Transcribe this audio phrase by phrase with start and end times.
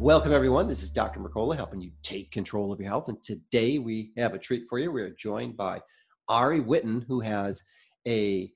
[0.00, 0.66] Welcome, everyone.
[0.66, 1.20] This is Dr.
[1.20, 3.10] Mercola helping you take control of your health.
[3.10, 4.90] And today we have a treat for you.
[4.90, 5.82] We are joined by
[6.26, 7.62] Ari Whitten, who has
[8.08, 8.50] a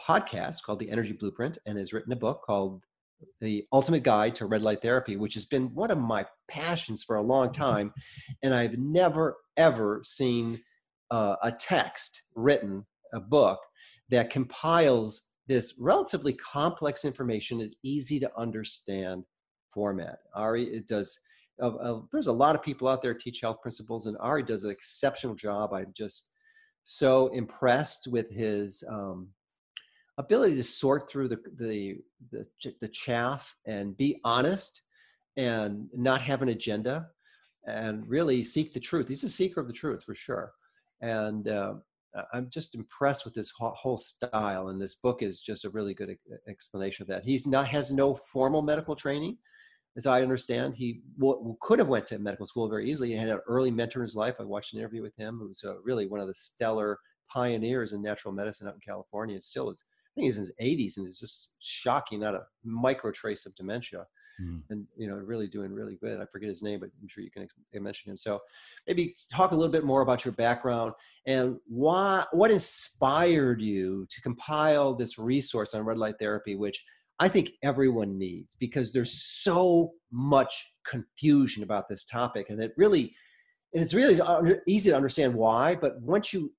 [0.00, 2.82] podcast called The Energy Blueprint and has written a book called
[3.42, 7.16] The Ultimate Guide to Red Light Therapy, which has been one of my passions for
[7.16, 7.92] a long time.
[8.42, 10.58] And I've never, ever seen
[11.10, 13.60] uh, a text written, a book
[14.08, 19.24] that compiles this relatively complex information is easy to understand
[19.78, 20.18] format.
[20.34, 21.20] Ari it does.
[21.62, 24.64] Uh, uh, there's a lot of people out there teach health principles, and Ari does
[24.64, 25.72] an exceptional job.
[25.72, 26.30] I'm just
[26.82, 29.28] so impressed with his um,
[30.18, 31.98] ability to sort through the, the
[32.32, 32.44] the
[32.80, 34.82] the chaff and be honest
[35.36, 37.06] and not have an agenda
[37.68, 39.06] and really seek the truth.
[39.06, 40.50] He's a seeker of the truth for sure,
[41.02, 41.74] and uh,
[42.32, 44.68] I'm just impressed with this whole style.
[44.70, 46.16] And this book is just a really good
[46.48, 47.22] explanation of that.
[47.24, 49.38] He's not has no formal medical training,
[49.98, 53.08] as I understand, he w- could have went to medical school very easily.
[53.08, 54.36] He had an early mentor in his life.
[54.38, 58.00] I watched an interview with him, who's uh, really one of the stellar pioneers in
[58.00, 59.34] natural medicine out in California.
[59.34, 62.42] And still is, I think he's in his 80s and it's just shocking, not a
[62.64, 64.06] micro trace of dementia.
[64.40, 64.62] Mm.
[64.70, 66.20] And you know, really doing really good.
[66.20, 67.48] I forget his name, but I'm sure you can
[67.82, 68.16] mention him.
[68.16, 68.40] So,
[68.86, 70.92] maybe talk a little bit more about your background
[71.26, 76.84] and why, what inspired you to compile this resource on red light therapy, which
[77.20, 83.14] I think everyone needs because there's so much confusion about this topic, and it really,
[83.74, 84.20] and it's really
[84.66, 85.74] easy to understand why.
[85.74, 86.54] But once you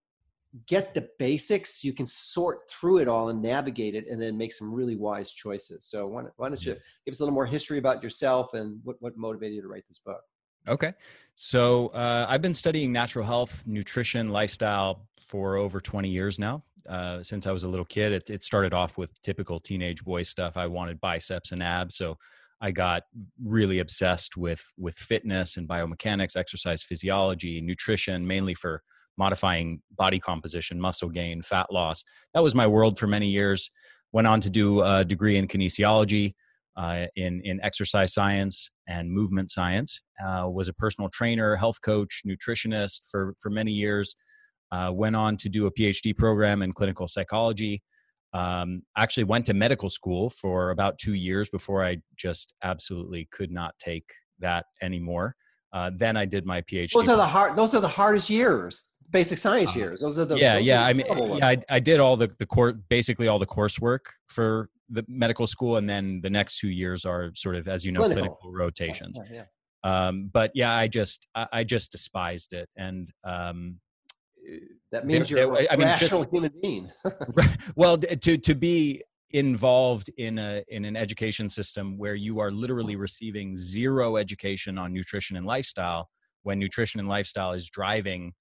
[0.68, 4.52] get the basics, you can sort through it all and navigate it, and then make
[4.52, 5.86] some really wise choices.
[5.86, 8.98] So why, why don't you give us a little more history about yourself and what
[9.00, 10.22] what motivated you to write this book?
[10.70, 10.94] Okay.
[11.34, 16.64] So uh, I've been studying natural health, nutrition, lifestyle for over 20 years now.
[16.88, 20.24] Uh, since I was a little kid, it, it, started off with typical teenage boy
[20.24, 20.58] stuff.
[20.58, 21.96] I wanted biceps and abs.
[21.96, 22.18] So
[22.62, 23.04] I got
[23.44, 28.82] really obsessed with, with fitness and biomechanics, exercise physiology, nutrition, mainly for
[29.18, 32.04] modifying body composition, muscle gain, fat loss.
[32.34, 33.70] That was my world for many years.
[34.12, 36.34] Went on to do a degree in kinesiology
[36.76, 40.02] uh, in in exercise science and movement science.
[40.22, 44.16] Uh, was a personal trainer, health coach, nutritionist for for many years.
[44.72, 47.82] Uh, went on to do a PhD program in clinical psychology.
[48.34, 53.52] Um, actually went to medical school for about two years before I just absolutely could
[53.52, 54.06] not take
[54.40, 55.36] that anymore.
[55.74, 56.92] Uh, then I did my PhD.
[56.94, 57.56] Those are the hard.
[57.56, 60.02] Those are the hardest years basic science uh, years.
[60.02, 60.84] Those are the yeah, yeah.
[60.84, 64.70] I mean, yeah, I, I, did all the the course, basically all the coursework for
[64.90, 68.02] the medical school, and then the next two years are sort of, as you know,
[68.02, 69.20] clinical, clinical rotations.
[69.32, 69.44] Yeah,
[69.84, 70.08] yeah.
[70.08, 73.80] Um, but yeah, I just I, I just despised it, and um,
[74.92, 76.90] that means you're a I mean, rational just, human being.
[77.76, 82.96] well, to to be involved in a in an education system where you are literally
[82.96, 86.10] receiving zero education on nutrition and lifestyle,
[86.44, 88.34] when nutrition and lifestyle is driving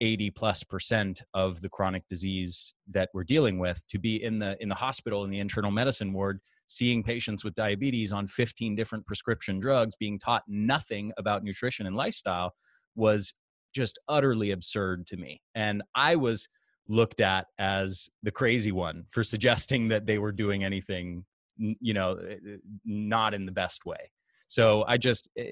[0.00, 4.56] 80 plus percent of the chronic disease that we're dealing with to be in the
[4.60, 9.06] in the hospital in the internal medicine ward seeing patients with diabetes on 15 different
[9.06, 12.54] prescription drugs being taught nothing about nutrition and lifestyle
[12.94, 13.34] was
[13.74, 15.40] just utterly absurd to me.
[15.54, 16.48] And i was
[16.88, 21.24] looked at as the crazy one for suggesting that they were doing anything
[21.56, 24.10] you know eh, eh, not in the best way.
[24.46, 25.50] So i just eh,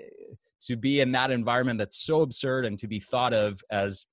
[0.62, 4.06] to be in that environment that's so absurd and to be thought of as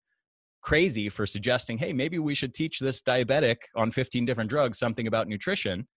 [0.65, 5.05] crazy for suggesting, hey, maybe we should teach this diabetic on 15 different drugs something
[5.05, 5.87] about nutrition.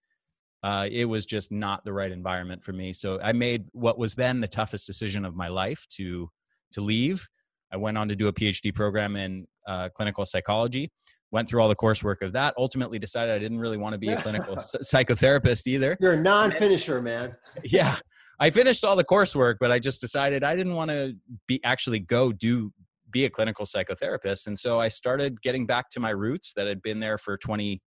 [0.61, 2.93] Uh, it was just not the right environment for me.
[2.93, 6.29] So I made what was then the toughest decision of my life to
[6.73, 7.27] to leave.
[7.73, 10.91] I went on to do a PhD program in uh, clinical psychology.
[11.31, 12.53] Went through all the coursework of that.
[12.57, 15.97] Ultimately, decided I didn't really want to be a clinical psychotherapist either.
[15.99, 17.35] You're a non-finisher, man.
[17.63, 17.97] yeah,
[18.39, 21.13] I finished all the coursework, but I just decided I didn't want to
[21.47, 22.71] be actually go do
[23.11, 24.47] be a clinical psychotherapist.
[24.47, 27.81] And so I started getting back to my roots that had been there for 20,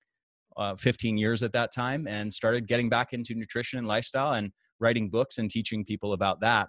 [0.57, 4.53] uh, 15 years at that time and started getting back into nutrition and lifestyle and
[4.81, 6.69] writing books and teaching people about that.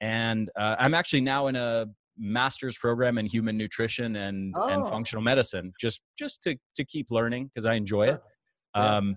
[0.00, 1.86] And uh, I'm actually now in a
[2.18, 4.68] master's program in human nutrition and, oh.
[4.68, 8.20] and functional medicine, just, just to, to keep learning because I enjoy it.
[8.74, 8.96] Yeah.
[8.96, 9.16] Um,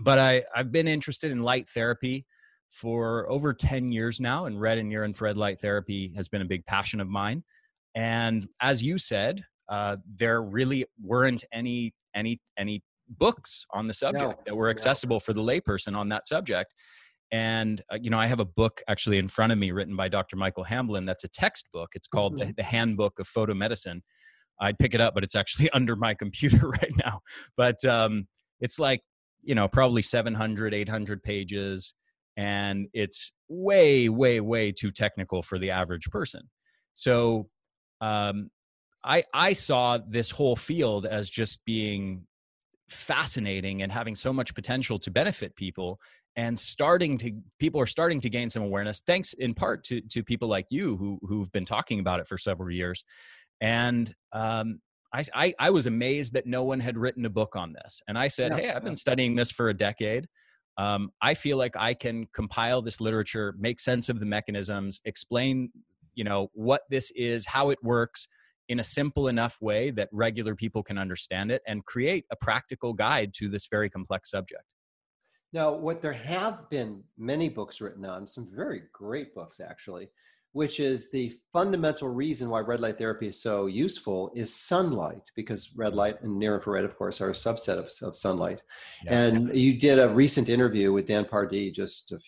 [0.00, 2.26] but I, I've been interested in light therapy
[2.72, 6.46] for over 10 years now, and red and near infrared light therapy has been a
[6.46, 7.44] big passion of mine.
[7.94, 14.24] And as you said, uh, there really weren't any any any books on the subject
[14.24, 15.20] no, that were accessible no.
[15.20, 16.74] for the layperson on that subject.
[17.30, 20.08] And uh, you know, I have a book actually in front of me written by
[20.08, 20.36] Dr.
[20.36, 21.06] Michael Hamblin.
[21.06, 21.90] That's a textbook.
[21.94, 22.48] It's called mm-hmm.
[22.48, 24.00] the, the Handbook of Photomedicine.
[24.60, 27.20] I'd pick it up, but it's actually under my computer right now.
[27.56, 28.26] But um,
[28.60, 29.00] it's like
[29.42, 31.94] you know probably 700 800 pages
[32.36, 36.42] and it's way way way too technical for the average person
[36.94, 37.48] so
[38.02, 38.50] um,
[39.04, 42.26] I I saw this whole field as just being
[42.88, 45.98] fascinating and having so much potential to benefit people
[46.36, 50.22] and starting to people are starting to gain some awareness thanks in part to to
[50.22, 53.04] people like you who who've been talking about it for several years.
[53.60, 54.80] And um,
[55.14, 58.00] I, I, I was amazed that no one had written a book on this.
[58.08, 60.26] And i said hey i've been studying this for a decade.
[60.78, 65.70] Um, i feel like i can compile this literature make sense of the mechanisms explain
[66.14, 68.28] you know what this is how it works
[68.68, 72.92] in a simple enough way that regular people can understand it and create a practical
[72.92, 74.62] guide to this very complex subject.
[75.52, 80.08] Now, what there have been many books written on, some very great books actually,
[80.52, 85.72] which is the fundamental reason why red light therapy is so useful is sunlight, because
[85.76, 88.62] red light and near infrared, of course, are a subset of, of sunlight.
[89.04, 89.18] Yeah.
[89.18, 92.18] And you did a recent interview with Dan Pardi just a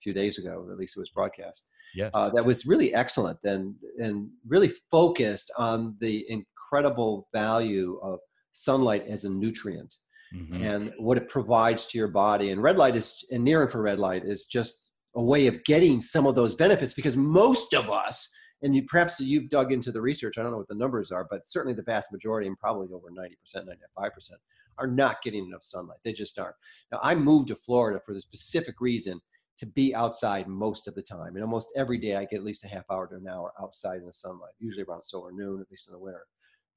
[0.00, 2.10] few days ago, at least it was broadcast Yes.
[2.14, 8.20] Uh, that was really excellent and and really focused on the incredible value of
[8.52, 9.94] sunlight as a nutrient
[10.34, 10.62] mm-hmm.
[10.62, 12.50] and what it provides to your body.
[12.50, 16.26] And red light is and near infrared light is just a way of getting some
[16.26, 18.28] of those benefits because most of us
[18.62, 21.26] and you, perhaps you've dug into the research i don't know what the numbers are
[21.28, 23.66] but certainly the vast majority and probably over 90%
[23.98, 24.30] 95%
[24.78, 26.54] are not getting enough sunlight they just aren't
[26.92, 29.20] now i moved to florida for the specific reason
[29.60, 31.34] to be outside most of the time.
[31.34, 33.98] And almost every day I get at least a half hour to an hour outside
[33.98, 36.24] in the sunlight, usually around solar noon, at least in the winter,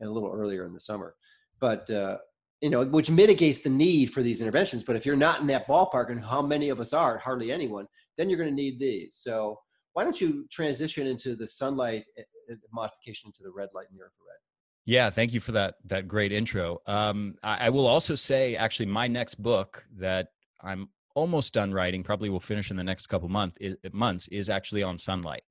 [0.02, 1.16] and a little earlier in the summer.
[1.62, 2.18] But, uh,
[2.62, 4.84] you know, which mitigates the need for these interventions.
[4.84, 7.88] But if you're not in that ballpark, and how many of us are, hardly anyone,
[8.18, 9.16] then you're going to need these.
[9.16, 9.60] So
[9.94, 14.06] why don't you transition into the sunlight eh, eh, modification into the red light near
[14.06, 14.40] infrared?
[14.86, 16.82] Yeah, thank you for that that great intro.
[16.86, 20.28] Um, I, I, will also say, actually, my next book that
[20.62, 24.50] I'm almost done writing, probably will finish in the next couple month, is, months, is
[24.50, 25.44] actually on sunlight.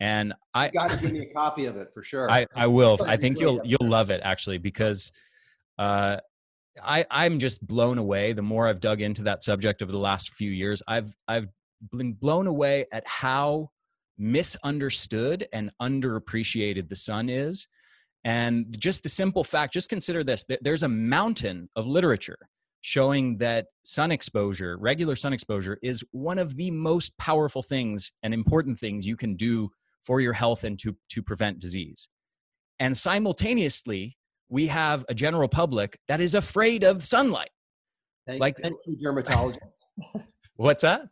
[0.00, 2.30] And I got to give me a copy of it for sure.
[2.30, 2.98] I, I will.
[3.06, 5.12] I think you'll you'll love it actually because
[5.78, 6.16] uh,
[6.82, 8.32] I I'm just blown away.
[8.32, 11.48] The more I've dug into that subject over the last few years, I've I've
[11.92, 13.70] been blown away at how
[14.18, 17.68] misunderstood and underappreciated the sun is.
[18.24, 22.38] And just the simple fact, just consider this: there's a mountain of literature
[22.82, 28.34] showing that sun exposure, regular sun exposure, is one of the most powerful things and
[28.34, 29.70] important things you can do
[30.02, 32.08] for your health and to, to prevent disease.
[32.80, 34.16] And simultaneously,
[34.48, 37.50] we have a general public that is afraid of sunlight.
[38.26, 39.60] Thank, like, thank you, dermatologist.
[40.56, 41.02] what's that?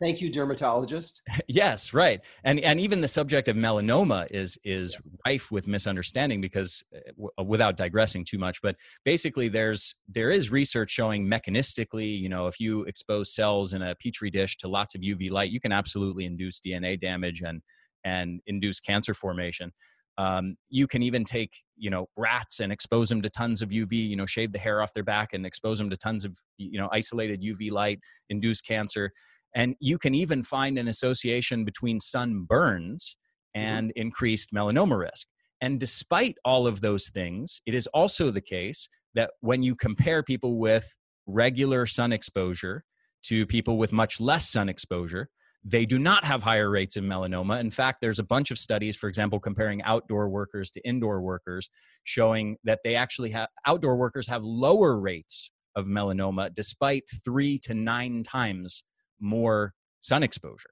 [0.00, 1.22] Thank you, dermatologist.
[1.48, 2.20] yes, right.
[2.44, 5.10] And and even the subject of melanoma is is yeah.
[5.26, 10.52] rife with misunderstanding because uh, w- without digressing too much, but basically there's there is
[10.52, 14.94] research showing mechanistically, you know, if you expose cells in a petri dish to lots
[14.94, 17.60] of UV light, you can absolutely induce DNA damage and
[18.04, 19.72] and induce cancer formation.
[20.16, 23.92] Um, you can even take you know rats and expose them to tons of uv
[23.92, 26.76] you know shave the hair off their back and expose them to tons of you
[26.76, 29.12] know isolated uv light induce cancer
[29.54, 33.14] and you can even find an association between sunburns
[33.56, 33.60] mm-hmm.
[33.60, 34.00] and mm-hmm.
[34.00, 35.26] increased melanoma risk.
[35.60, 40.22] And despite all of those things, it is also the case that when you compare
[40.22, 42.84] people with regular sun exposure
[43.24, 45.28] to people with much less sun exposure,
[45.64, 47.58] they do not have higher rates of melanoma.
[47.58, 51.68] In fact, there's a bunch of studies, for example, comparing outdoor workers to indoor workers,
[52.04, 57.74] showing that they actually have outdoor workers have lower rates of melanoma despite three to
[57.74, 58.84] nine times
[59.20, 60.70] more sun exposure.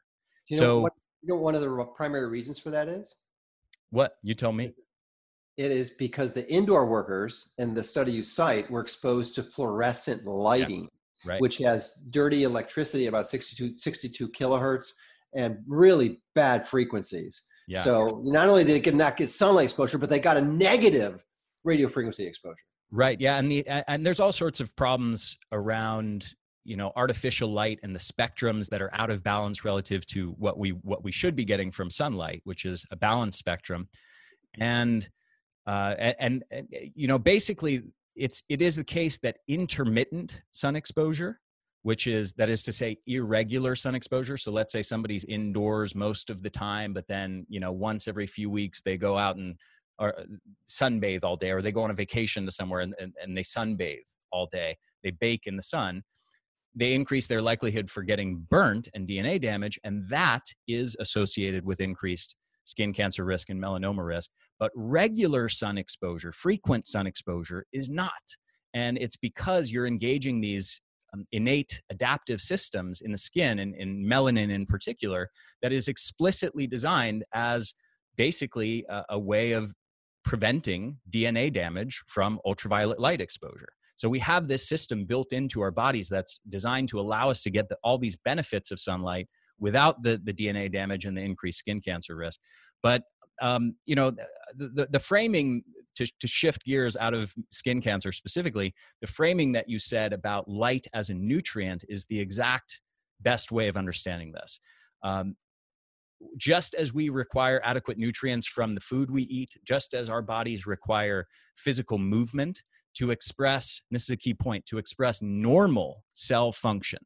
[0.49, 3.17] You so, what, you know, one of the primary reasons for that is?
[3.91, 4.17] What?
[4.23, 4.71] You tell me.
[5.57, 10.27] It is because the indoor workers in the study you cite were exposed to fluorescent
[10.27, 10.83] lighting,
[11.25, 11.41] yeah, right.
[11.41, 14.93] which has dirty electricity, about 62, 62 kilohertz,
[15.35, 17.47] and really bad frequencies.
[17.69, 17.81] Yeah.
[17.81, 21.25] So not only did it get, not get sunlight exposure, but they got a negative
[21.65, 22.65] radio frequency exposure.
[22.91, 23.21] Right.
[23.21, 23.39] Yeah.
[23.39, 26.35] And the and there's all sorts of problems around
[26.67, 30.59] you know artificial light and the spectrums that are out of balance relative to what
[30.59, 33.89] we what we should be getting from sunlight which is a balanced spectrum.
[34.59, 35.09] And
[35.67, 37.83] uh, and, and you know basically
[38.15, 41.41] it's it is the case that intermittent sun exposure
[41.83, 44.37] which is that is to say irregular sun exposure.
[44.37, 48.27] So let's say somebody's indoors most of the time but then you know once every
[48.27, 49.57] few weeks they go out and
[49.99, 50.15] or
[50.69, 53.43] sunbathe all day or they go on a vacation to somewhere and, and, and they
[53.43, 54.77] sunbathe all day.
[55.03, 56.03] They bake in the sun
[56.77, 61.81] they increase their likelihood for getting burnt and dna damage and that is associated with
[61.81, 67.89] increased skin cancer risk and melanoma risk but regular sun exposure frequent sun exposure is
[67.89, 68.13] not
[68.75, 70.81] and it's because you're engaging these
[71.15, 75.31] um, innate adaptive systems in the skin and in melanin in particular
[75.63, 77.75] that is explicitly designed as
[78.17, 79.73] basically a, a way of
[80.25, 83.69] preventing DNA damage from ultraviolet light exposure.
[83.97, 87.51] So we have this system built into our bodies that's designed to allow us to
[87.51, 91.59] get the, all these benefits of sunlight without the, the DNA damage and the increased
[91.59, 92.41] skin cancer risk.
[92.83, 93.03] But
[93.43, 94.13] um, you know,
[94.55, 95.63] the, the, the framing
[95.97, 100.49] to, to shift gears out of skin cancer specifically, the framing that you said about
[100.49, 102.81] light as a nutrient is the exact
[103.21, 104.61] best way of understanding this.
[105.03, 105.37] Um,
[106.39, 110.67] just as we require adequate nutrients from the food we eat, just as our bodies
[110.67, 111.27] require
[111.57, 112.63] physical movement
[112.97, 116.99] to express, this is a key point, to express normal cell function,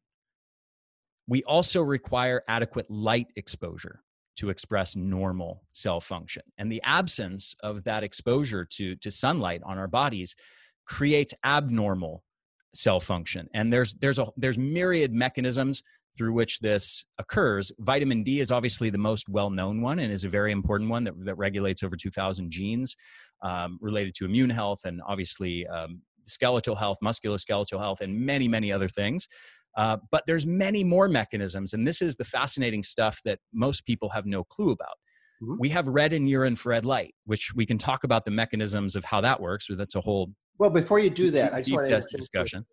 [1.27, 4.01] we also require adequate light exposure
[4.37, 6.41] to express normal cell function.
[6.57, 10.35] And the absence of that exposure to, to sunlight on our bodies
[10.85, 12.23] creates abnormal
[12.73, 13.49] cell function.
[13.53, 15.83] And there's there's a there's myriad mechanisms
[16.17, 17.71] through which this occurs.
[17.79, 21.13] Vitamin D is obviously the most well-known one and is a very important one that,
[21.25, 22.95] that regulates over 2,000 genes
[23.41, 28.71] um, related to immune health and obviously um, skeletal health, musculoskeletal health, and many, many
[28.71, 29.27] other things.
[29.77, 34.09] Uh, but there's many more mechanisms, and this is the fascinating stuff that most people
[34.09, 34.97] have no clue about.
[35.41, 35.55] Mm-hmm.
[35.59, 39.05] We have red and near infrared light, which we can talk about the mechanisms of
[39.05, 39.67] how that works.
[39.67, 40.69] But that's a whole well.
[40.69, 42.65] Before you do that, I just want to discussion.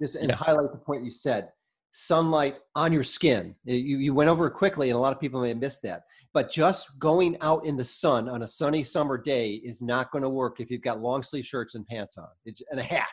[0.00, 0.36] Just and yeah.
[0.36, 1.50] highlight the point you said:
[1.92, 3.54] sunlight on your skin.
[3.64, 6.02] You you went over it quickly, and a lot of people may have missed that.
[6.34, 10.22] But just going out in the sun on a sunny summer day is not going
[10.22, 12.28] to work if you've got long sleeve shirts and pants on.
[12.44, 13.08] It's, and a hat.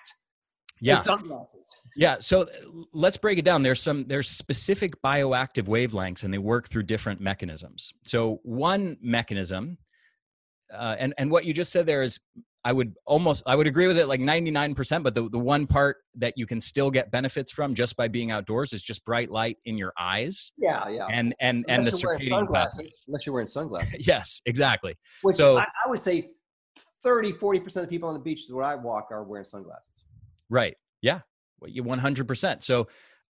[0.81, 0.99] Yeah.
[0.99, 1.89] sunglasses.
[1.95, 2.47] Yeah so uh,
[2.93, 3.63] let's break it down.
[3.63, 7.93] There's some there's specific bioactive wavelengths and they work through different mechanisms.
[8.03, 9.77] So one mechanism
[10.73, 12.19] uh, and and what you just said there is
[12.65, 15.97] i would almost i would agree with it like 99% but the, the one part
[16.15, 19.57] that you can still get benefits from just by being outdoors is just bright light
[19.63, 23.47] in your eyes yeah yeah and and unless and the circadian pathways unless you're wearing
[23.47, 26.31] sunglasses yes exactly Which so I, I would say
[27.03, 30.07] 30 40% of people on the beach where i walk are wearing sunglasses
[30.49, 30.75] Right.
[31.01, 31.21] Yeah.
[31.65, 32.63] You 100%.
[32.63, 32.87] So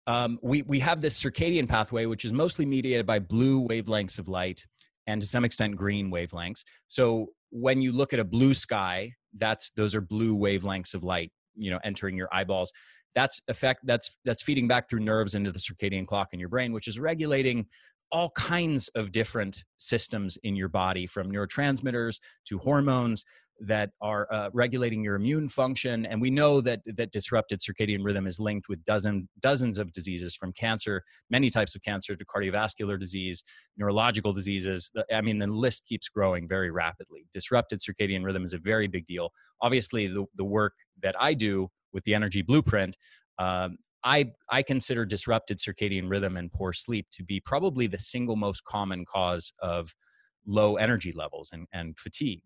[0.07, 4.27] um, we, we have this circadian pathway, which is mostly mediated by blue wavelengths of
[4.27, 4.65] light
[5.07, 6.63] and to some extent green wavelengths.
[6.87, 11.31] So when you look at a blue sky, that's those are blue wavelengths of light,
[11.55, 12.73] you know, entering your eyeballs.
[13.15, 16.73] That's effect that's that's feeding back through nerves into the circadian clock in your brain,
[16.73, 17.67] which is regulating
[18.11, 23.23] all kinds of different systems in your body from neurotransmitters to hormones
[23.59, 28.27] that are uh, regulating your immune function and we know that that disrupted circadian rhythm
[28.27, 32.99] is linked with dozen dozens of diseases from cancer many types of cancer to cardiovascular
[32.99, 33.43] disease
[33.77, 38.57] neurological diseases i mean the list keeps growing very rapidly disrupted circadian rhythm is a
[38.57, 39.31] very big deal
[39.61, 42.97] obviously the, the work that i do with the energy blueprint
[43.39, 48.35] um, I, I consider disrupted circadian rhythm and poor sleep to be probably the single
[48.35, 49.95] most common cause of
[50.45, 52.43] low energy levels and, and fatigue.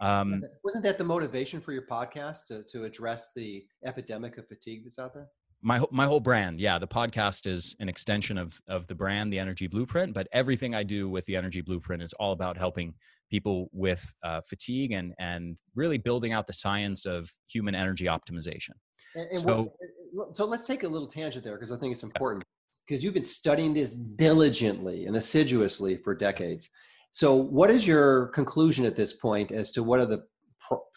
[0.00, 4.82] Um, Wasn't that the motivation for your podcast to, to address the epidemic of fatigue
[4.84, 5.28] that's out there?
[5.62, 6.78] My, my whole brand, yeah.
[6.78, 10.82] The podcast is an extension of, of the brand, the Energy Blueprint, but everything I
[10.82, 12.92] do with the Energy Blueprint is all about helping
[13.30, 18.72] people with uh, fatigue and, and really building out the science of human energy optimization.
[19.14, 19.72] And, and so,
[20.12, 22.44] what, so let's take a little tangent there because I think it's important
[22.86, 26.68] because you've been studying this diligently and assiduously for decades.
[27.14, 30.24] So, what is your conclusion at this point as to what are the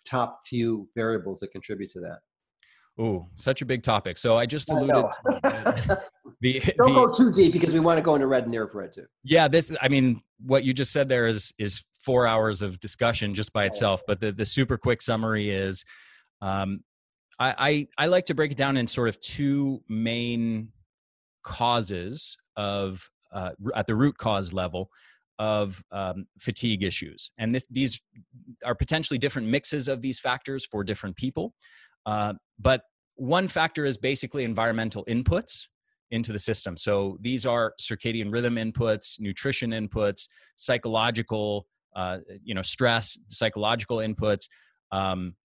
[0.03, 2.17] top few variables that contribute to that?
[3.00, 4.17] Oh, such a big topic.
[4.17, 5.05] So I just alluded.
[5.43, 5.97] I
[6.41, 8.93] the, Don't the, go too deep because we want to go into red and infrared
[8.93, 9.05] too.
[9.24, 9.71] Yeah, this.
[9.79, 13.65] I mean, what you just said there is is four hours of discussion just by
[13.65, 14.01] itself.
[14.07, 15.86] But the the super quick summary is,
[16.41, 16.83] um,
[17.39, 20.69] I, I I like to break it down in sort of two main
[21.43, 24.89] causes of uh, at the root cause level
[25.39, 27.32] of um, fatigue issues.
[27.39, 28.01] And this, these
[28.65, 31.53] are potentially different mixes of these factors for different people.
[32.06, 32.82] Uh, but
[33.15, 35.67] one factor is basically environmental inputs
[36.12, 36.77] into the system.
[36.77, 44.48] So these are circadian rhythm inputs, nutrition inputs, psychological, uh, you know, stress, psychological inputs,
[44.91, 45.36] um,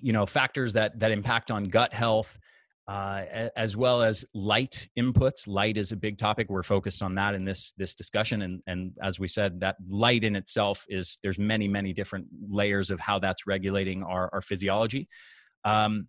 [0.00, 2.38] you know, factors that that impact on gut health.
[2.90, 5.46] Uh, as well as light inputs.
[5.46, 6.50] Light is a big topic.
[6.50, 10.24] We're focused on that in this this discussion, and and as we said, that light
[10.24, 15.08] in itself is there's many many different layers of how that's regulating our our physiology,
[15.64, 16.08] um,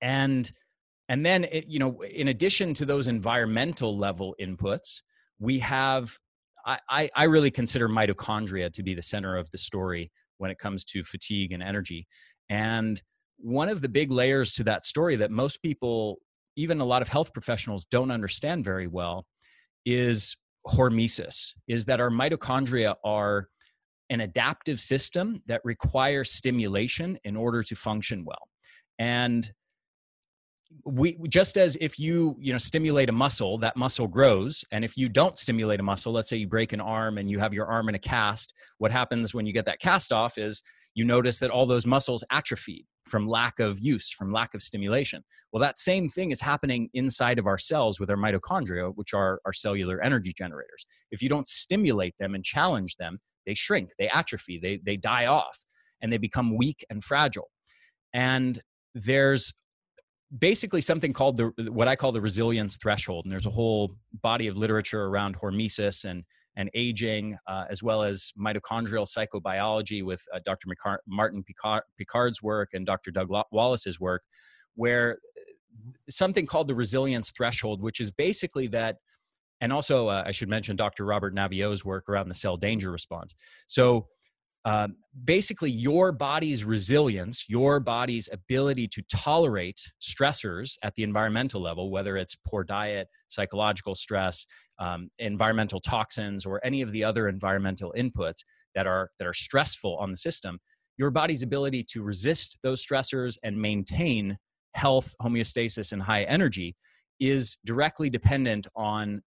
[0.00, 0.50] and
[1.10, 5.02] and then it, you know in addition to those environmental level inputs,
[5.38, 6.18] we have
[6.66, 10.82] I, I really consider mitochondria to be the center of the story when it comes
[10.84, 12.06] to fatigue and energy,
[12.48, 13.02] and
[13.38, 16.18] one of the big layers to that story that most people,
[16.56, 19.26] even a lot of health professionals, don't understand very well
[19.84, 20.36] is
[20.66, 23.48] hormesis, is that our mitochondria are
[24.10, 28.48] an adaptive system that requires stimulation in order to function well.
[28.98, 29.50] And
[30.84, 34.96] we just as if you you know stimulate a muscle that muscle grows and if
[34.96, 37.66] you don't stimulate a muscle let's say you break an arm and you have your
[37.66, 40.62] arm in a cast what happens when you get that cast off is
[40.94, 45.22] you notice that all those muscles atrophied from lack of use, from lack of stimulation.
[45.52, 49.40] Well, that same thing is happening inside of our cells with our mitochondria, which are
[49.44, 50.86] our cellular energy generators.
[51.10, 55.26] If you don't stimulate them and challenge them, they shrink, they atrophy, they, they die
[55.26, 55.58] off,
[56.00, 57.50] and they become weak and fragile.
[58.12, 58.60] And
[58.94, 59.52] there's
[60.36, 63.24] basically something called the what I call the resilience threshold.
[63.24, 66.24] And there's a whole body of literature around hormesis and
[66.56, 70.68] and aging, uh, as well as mitochondrial psychobiology with uh, Dr.
[71.06, 73.10] Martin Picard, Picard's work and Dr.
[73.10, 74.22] Doug Wallace's work,
[74.76, 78.96] where uh, something called the resilience threshold, which is basically that,
[79.60, 81.04] and also uh, I should mention Dr.
[81.04, 83.34] Robert Naviaux's work around the cell danger response.
[83.66, 84.06] So
[84.64, 91.90] um, basically, your body's resilience, your body's ability to tolerate stressors at the environmental level,
[91.90, 94.46] whether it's poor diet, psychological stress,
[94.78, 98.38] um, environmental toxins, or any of the other environmental inputs
[98.74, 100.58] that are that are stressful on the system,
[100.96, 104.38] your body's ability to resist those stressors and maintain
[104.74, 106.74] health, homeostasis, and high energy
[107.20, 109.22] is directly dependent on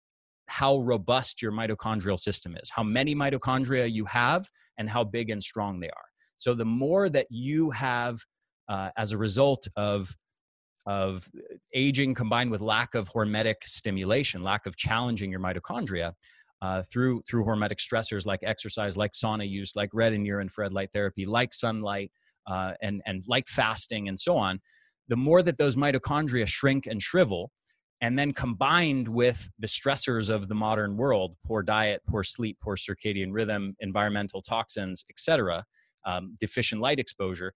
[0.48, 5.42] how robust your mitochondrial system is, how many mitochondria you have, and how big and
[5.42, 6.06] strong they are.
[6.36, 8.18] So the more that you have
[8.70, 10.16] uh, as a result of
[10.86, 11.28] of
[11.76, 16.14] aging combined with lack of hormetic stimulation, lack of challenging your mitochondria
[16.62, 20.74] uh, through through hormetic stressors like exercise, like sauna use, like red and near infrared
[20.74, 22.12] light therapy, like sunlight,
[22.48, 24.60] uh, and and like fasting and so on.
[25.10, 27.52] The more that those mitochondria shrink and shrivel,
[28.02, 32.76] and then combined with the stressors of the modern world poor diet poor sleep poor
[32.76, 35.64] circadian rhythm environmental toxins etc
[36.06, 37.54] um, deficient light exposure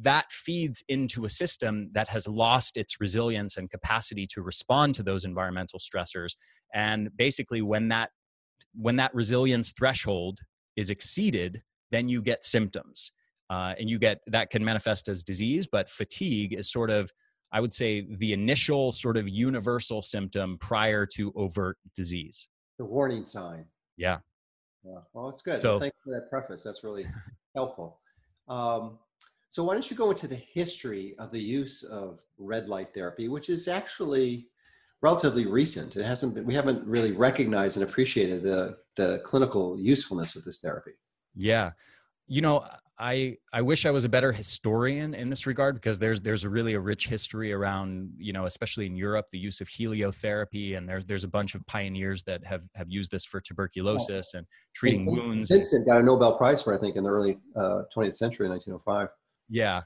[0.00, 5.02] that feeds into a system that has lost its resilience and capacity to respond to
[5.02, 6.36] those environmental stressors.
[6.74, 8.10] And basically when that
[8.74, 10.40] when that resilience threshold
[10.76, 13.12] is exceeded then you get symptoms.
[13.48, 17.10] Uh, and you get that can manifest as disease but fatigue is sort of
[17.52, 22.48] I would say, the initial sort of universal symptom prior to overt disease.
[22.78, 23.64] The warning sign.
[23.96, 24.18] Yeah.
[24.84, 24.98] Yeah.
[25.12, 25.60] Well, that's good.
[25.60, 26.62] So, Thanks for that preface.
[26.62, 27.06] That's really
[27.54, 28.00] helpful.
[28.48, 28.98] Um,
[29.50, 33.28] so, why don't you go into the history of the use of red light therapy,
[33.28, 34.48] which is actually
[35.02, 35.96] relatively recent.
[35.96, 40.60] It hasn't been, we haven't really recognized and appreciated the, the clinical usefulness of this
[40.60, 40.92] therapy.
[41.34, 41.72] Yeah.
[42.26, 42.66] You know,
[43.00, 46.50] I I wish I was a better historian in this regard because there's there's a
[46.50, 50.86] really a rich history around you know especially in Europe the use of heliotherapy and
[50.86, 55.08] there's there's a bunch of pioneers that have have used this for tuberculosis and treating
[55.08, 55.50] and wounds.
[55.50, 59.08] Finsen got a Nobel Prize for I think in the early uh, 20th century, 1905.
[59.48, 59.82] Yeah,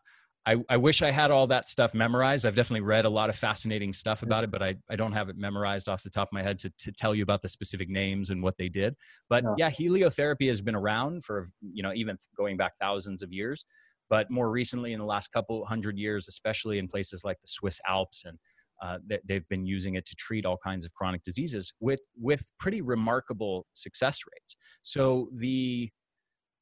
[0.46, 2.44] I, I wish I had all that stuff memorized.
[2.44, 5.30] I've definitely read a lot of fascinating stuff about it, but I, I don't have
[5.30, 7.88] it memorized off the top of my head to, to tell you about the specific
[7.88, 8.94] names and what they did.
[9.30, 9.68] But yeah.
[9.68, 13.64] yeah, heliotherapy has been around for, you know, even going back thousands of years.
[14.10, 17.80] But more recently, in the last couple hundred years, especially in places like the Swiss
[17.88, 18.38] Alps, and
[18.82, 22.82] uh, they've been using it to treat all kinds of chronic diseases with with pretty
[22.82, 24.56] remarkable success rates.
[24.82, 25.90] So the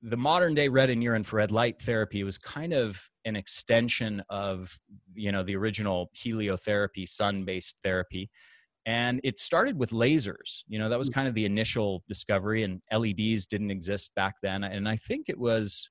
[0.03, 4.77] the modern day red and near infrared light therapy was kind of an extension of
[5.15, 8.31] you know the original heliotherapy sun based therapy.
[8.85, 10.65] And it started with lasers.
[10.67, 11.15] You know that was mm.
[11.15, 14.65] kind of the initial discovery and leds didn't exist back then.
[14.65, 15.89] And i think it was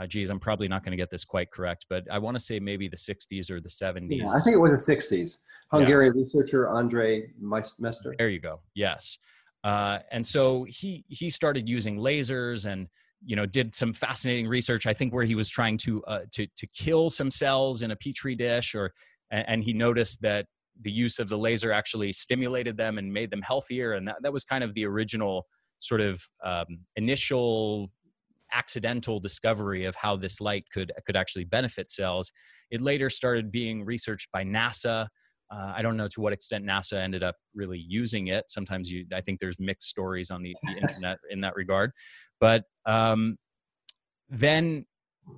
[0.00, 2.40] uh, geez i'm probably not going to get this quite correct but i want to
[2.40, 6.14] say maybe the 60s or the 70s yeah, i think it was the 60s hungarian
[6.14, 6.22] yeah.
[6.22, 8.14] researcher andre mester.
[8.18, 8.60] There you go.
[8.74, 9.18] Yes.
[9.64, 12.88] Uh, and so he he started using lasers and
[13.24, 16.46] you know did some fascinating research i think where he was trying to uh, to
[16.56, 18.92] to kill some cells in a petri dish or
[19.30, 20.46] and he noticed that
[20.82, 24.32] the use of the laser actually stimulated them and made them healthier and that, that
[24.32, 25.46] was kind of the original
[25.80, 27.90] sort of um, initial
[28.52, 32.32] accidental discovery of how this light could could actually benefit cells.
[32.70, 35.08] It later started being researched by NASA.
[35.50, 38.50] Uh, I don't know to what extent NASA ended up really using it.
[38.50, 41.92] Sometimes you, I think there's mixed stories on the, the internet in that regard.
[42.40, 43.36] But um,
[44.28, 44.86] then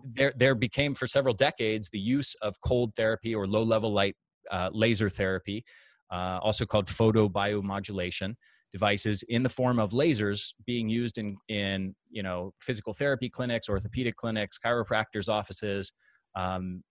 [0.05, 4.17] there, there became for several decades the use of cold therapy or low level light
[4.51, 5.65] uh, laser therapy,
[6.11, 8.35] uh, also called photobiomodulation
[8.73, 13.69] devices in the form of lasers being used in, in you know, physical therapy clinics,
[13.69, 15.93] orthopedic clinics, chiropractors' offices
[16.37, 16.83] um,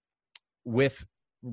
[0.65, 1.05] with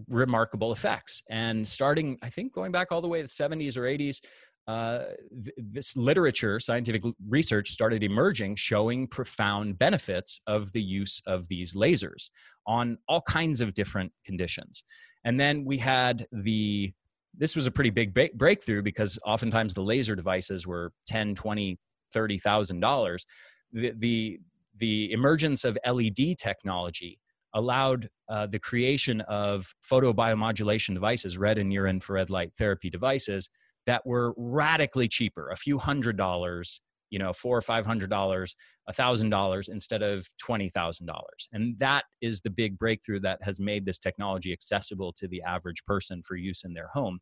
[0.09, 1.23] remarkable effects.
[1.31, 4.19] And starting, I think, going back all the way to the 70s or 80s,
[4.67, 5.05] uh,
[5.45, 11.75] th- this literature, scientific research started emerging showing profound benefits of the use of these
[11.75, 12.31] lasers
[12.67, 14.83] on all kinds of different conditions.
[15.25, 16.93] And then we had the
[17.39, 21.79] this was a pretty big ba- breakthrough because oftentimes the laser devices were 10 20
[22.13, 23.27] 30000 dollars
[23.73, 24.39] the, the
[24.79, 27.19] the emergence of led technology
[27.55, 33.51] allowed uh, the creation of photobiomodulation devices red and near infrared light therapy devices
[33.87, 38.55] that were radically cheaper a few hundred dollars you know four or five hundred dollars
[38.89, 43.43] a thousand dollars instead of twenty thousand dollars and that is the big breakthrough that
[43.43, 47.19] has made this technology accessible to the average person for use in their home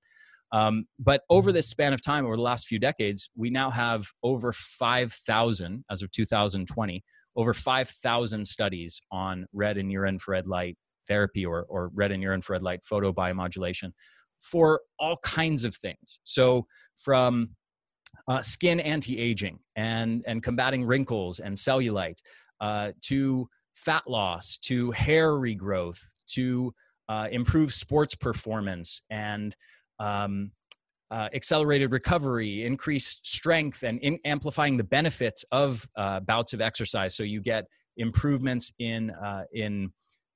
[0.52, 1.56] um, but over mm-hmm.
[1.56, 6.02] this span of time over the last few decades we now have over 5000 as
[6.02, 7.04] of 2020
[7.36, 12.32] over 5000 studies on red and near infrared light therapy or, or red and near
[12.32, 13.92] infrared light photobiomodulation
[14.50, 17.48] for all kinds of things so from
[18.28, 22.18] uh, skin anti-aging and and combating wrinkles and cellulite
[22.60, 26.72] uh, to fat loss to hair regrowth to
[27.08, 29.56] uh, improve sports performance and
[29.98, 30.50] um,
[31.10, 37.14] uh, accelerated recovery, increased strength, and in amplifying the benefits of uh, bouts of exercise.
[37.14, 39.44] So you get improvements in uh,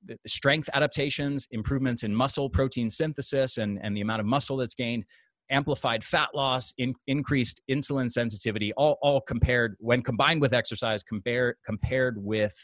[0.08, 4.74] in strength adaptations, improvements in muscle protein synthesis, and and the amount of muscle that's
[4.74, 5.04] gained,
[5.50, 11.56] amplified fat loss, in, increased insulin sensitivity, all, all compared when combined with exercise, compare,
[11.64, 12.54] compared with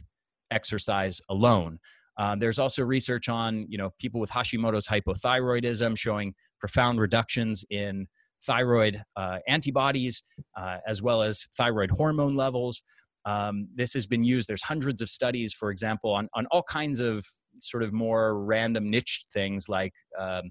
[0.51, 1.79] exercise alone.
[2.17, 8.07] Uh, there's also research on you know people with Hashimoto's hypothyroidism showing profound reductions in
[8.45, 10.23] thyroid uh, antibodies
[10.57, 12.83] uh, as well as thyroid hormone levels.
[13.27, 14.49] Um, this has been used.
[14.49, 17.25] There's hundreds of studies, for example, on on all kinds of
[17.61, 20.51] sort of more random niche things like um,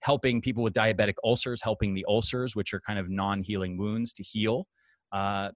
[0.00, 4.12] helping people with diabetic ulcers, helping the ulcers, which are kind of non healing wounds,
[4.12, 4.66] to heal,
[5.12, 5.50] uh,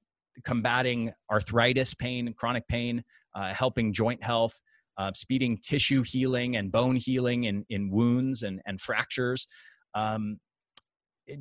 [0.45, 3.03] combating arthritis pain, and chronic pain,
[3.35, 4.59] uh, helping joint health,
[4.97, 9.47] uh, speeding tissue healing and bone healing in, in wounds and, and fractures.
[9.95, 10.39] Um,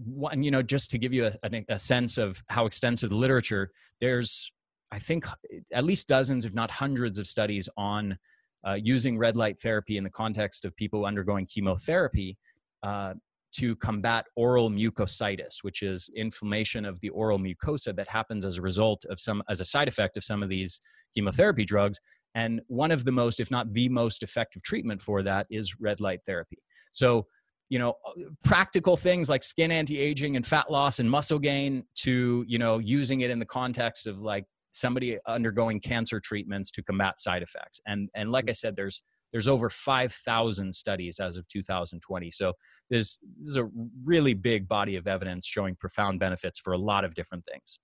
[0.04, 3.16] one, you know, just to give you a, a, a sense of how extensive the
[3.16, 4.52] literature, there's,
[4.92, 5.26] I think,
[5.74, 8.18] at least dozens, if not hundreds, of studies on
[8.66, 12.38] uh, using red light therapy in the context of people undergoing chemotherapy
[12.84, 13.14] uh,
[13.54, 18.62] to combat oral mucositis, which is inflammation of the oral mucosa that happens as a
[18.62, 20.80] result of some, as a side effect of some of these
[21.14, 22.00] chemotherapy drugs.
[22.36, 26.00] And one of the most, if not the most effective treatment for that is red
[26.00, 26.60] light therapy.
[26.92, 27.26] So,
[27.70, 27.96] you know,
[28.44, 33.22] practical things like skin anti-aging and fat loss and muscle gain to, you know, using
[33.22, 34.46] it in the context of like
[34.78, 37.80] somebody undergoing cancer treatments to combat side effects.
[37.86, 38.52] And, and like mm-hmm.
[38.52, 42.32] I said, there's, there's over 5,000 studies as of 2020.
[42.32, 42.54] So
[42.90, 43.70] there's, this is a
[44.04, 47.80] really big body of evidence showing profound benefits for a lot of different things.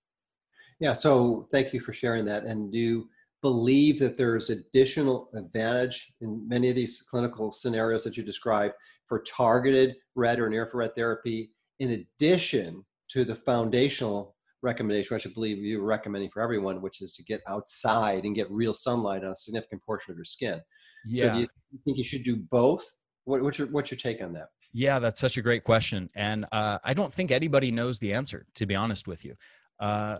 [0.80, 2.44] Yeah, so thank you for sharing that.
[2.44, 3.10] And do you
[3.42, 8.74] believe that there's additional advantage in many of these clinical scenarios that you described
[9.06, 14.33] for targeted red or near infrared therapy in addition to the foundational
[14.64, 18.34] recommendation, which I believe you were recommending for everyone, which is to get outside and
[18.34, 20.60] get real sunlight on a significant portion of your skin.
[21.06, 21.26] Yeah.
[21.26, 21.48] So do you
[21.86, 22.84] think you should do both?
[23.26, 24.48] What, what's your what's your take on that?
[24.74, 28.46] Yeah, that's such a great question, and uh, I don't think anybody knows the answer.
[28.56, 29.36] To be honest with you,
[29.80, 30.18] uh,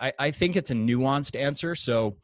[0.00, 1.74] I, I think it's a nuanced answer.
[1.74, 2.16] So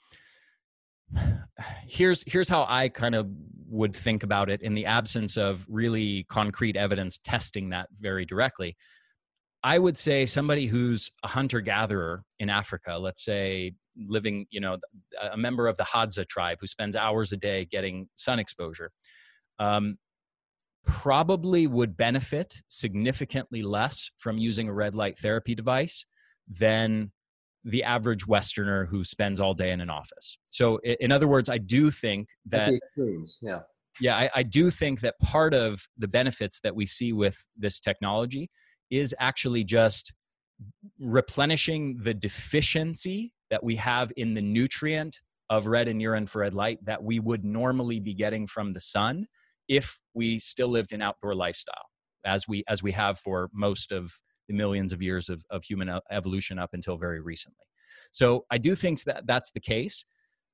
[1.86, 3.28] here's here's how I kind of
[3.68, 8.76] would think about it in the absence of really concrete evidence testing that very directly.
[9.66, 14.76] I would say somebody who's a hunter gatherer in Africa, let's say living, you know,
[15.32, 18.92] a member of the Hadza tribe who spends hours a day getting sun exposure,
[19.58, 19.98] um,
[20.84, 26.06] probably would benefit significantly less from using a red light therapy device
[26.48, 27.10] than
[27.64, 30.38] the average Westerner who spends all day in an office.
[30.44, 32.68] So, in other words, I do think that.
[33.42, 33.62] Yeah.
[34.00, 37.80] Yeah, I, I do think that part of the benefits that we see with this
[37.80, 38.48] technology
[38.90, 40.12] is actually just
[40.98, 45.20] replenishing the deficiency that we have in the nutrient
[45.50, 49.26] of red and near infrared light that we would normally be getting from the sun
[49.68, 51.86] if we still lived an outdoor lifestyle
[52.24, 54.12] as we as we have for most of
[54.48, 57.64] the millions of years of, of human evolution up until very recently.
[58.10, 60.04] So i do think that that's the case.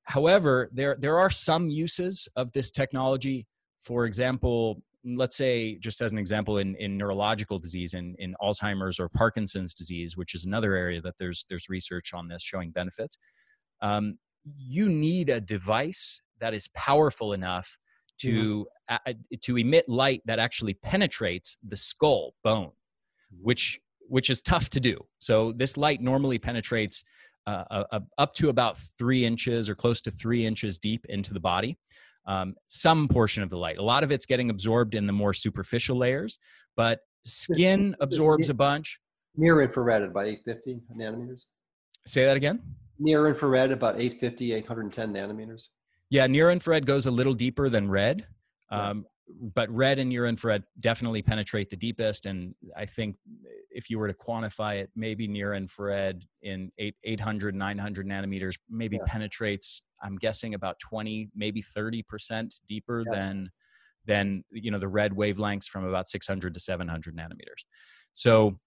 [0.03, 3.47] However there there are some uses of this technology.
[3.79, 8.99] For example let's say just as an example in, in neurological disease in, in alzheimer's
[8.99, 13.17] or parkinson's disease which is another area that there's there's research on this showing benefits
[13.81, 14.17] um,
[14.57, 17.77] you need a device that is powerful enough
[18.19, 18.95] to mm-hmm.
[19.05, 23.43] uh, to emit light that actually penetrates the skull bone mm-hmm.
[23.43, 27.03] which which is tough to do so this light normally penetrates
[27.45, 31.33] uh, uh, uh, up to about three inches or close to three inches deep into
[31.33, 31.77] the body
[32.25, 33.77] um, some portion of the light.
[33.77, 36.39] A lot of it's getting absorbed in the more superficial layers
[36.75, 38.99] but skin absorbs a bunch.
[39.35, 41.45] near infrared at about 850 nanometers.
[42.05, 42.61] Say that again?
[42.99, 45.69] Near infrared about 850 810 nanometers.
[46.09, 48.27] Yeah near infrared goes a little deeper than red
[48.69, 49.05] um,
[49.55, 53.15] but red and near infrared definitely penetrate the deepest and i think
[53.71, 58.97] if you were to quantify it maybe near infrared in 8, 800 900 nanometers maybe
[58.97, 59.03] yeah.
[59.05, 63.15] penetrates i'm guessing about 20 maybe 30% deeper yeah.
[63.17, 63.49] than
[64.05, 67.63] than you know the red wavelengths from about 600 to 700 nanometers
[68.11, 68.59] so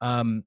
[0.00, 0.44] um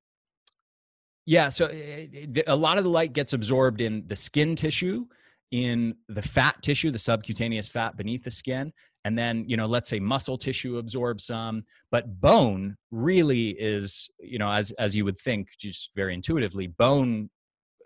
[1.27, 5.05] yeah, so eh, eh, a lot of the light gets absorbed in the skin tissue,
[5.51, 8.71] in the fat tissue, the subcutaneous fat beneath the skin,
[9.07, 14.37] and then you know, let's say muscle tissue absorbs some, but bone really is, you
[14.37, 17.29] know, as as you would think, just very intuitively, bone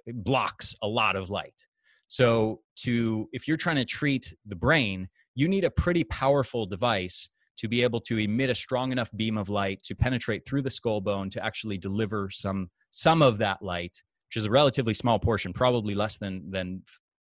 [0.08, 1.68] blocks a lot of light.
[2.08, 7.30] So to if you're trying to treat the brain, you need a pretty powerful device
[7.60, 10.72] to be able to emit a strong enough beam of light to penetrate through the
[10.72, 15.20] skull bone to actually deliver some some of that light which is a relatively small
[15.20, 16.82] portion probably less than than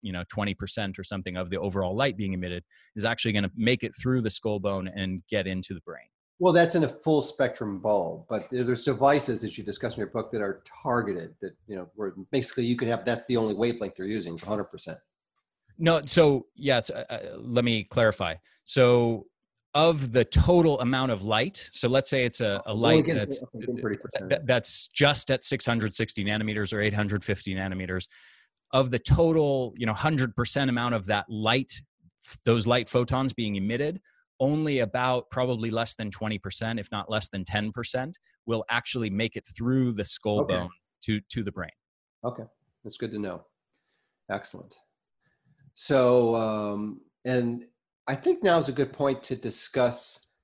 [0.05, 2.63] you know 20% or something of the overall light being emitted
[2.95, 6.07] is actually going to make it through the skull bone and get into the brain.
[6.39, 10.11] Well that's in a full spectrum bulb but there's devices as you discuss in your
[10.11, 13.55] book that are targeted that you know where basically you could have that's the only
[13.55, 14.97] wavelength they're using 100%
[15.79, 18.35] no so yes uh, uh, let me clarify.
[18.65, 19.27] So
[19.75, 23.43] of the total amount of light so let's say it's a, a light well, that's,
[24.45, 28.07] that's just at 660 nanometers or 850 nanometers
[28.75, 31.73] of the total you know 100% amount of that light
[32.45, 34.01] those light photons being emitted
[34.41, 38.13] only about probably less than 20% if not less than 10%
[38.45, 40.55] will actually make it through the skull okay.
[40.55, 40.71] bone
[41.03, 41.71] to to the brain
[42.25, 42.45] okay
[42.83, 43.43] that's good to know
[44.31, 44.77] excellent
[45.75, 47.67] so um and
[48.07, 50.35] I think now is a good point to discuss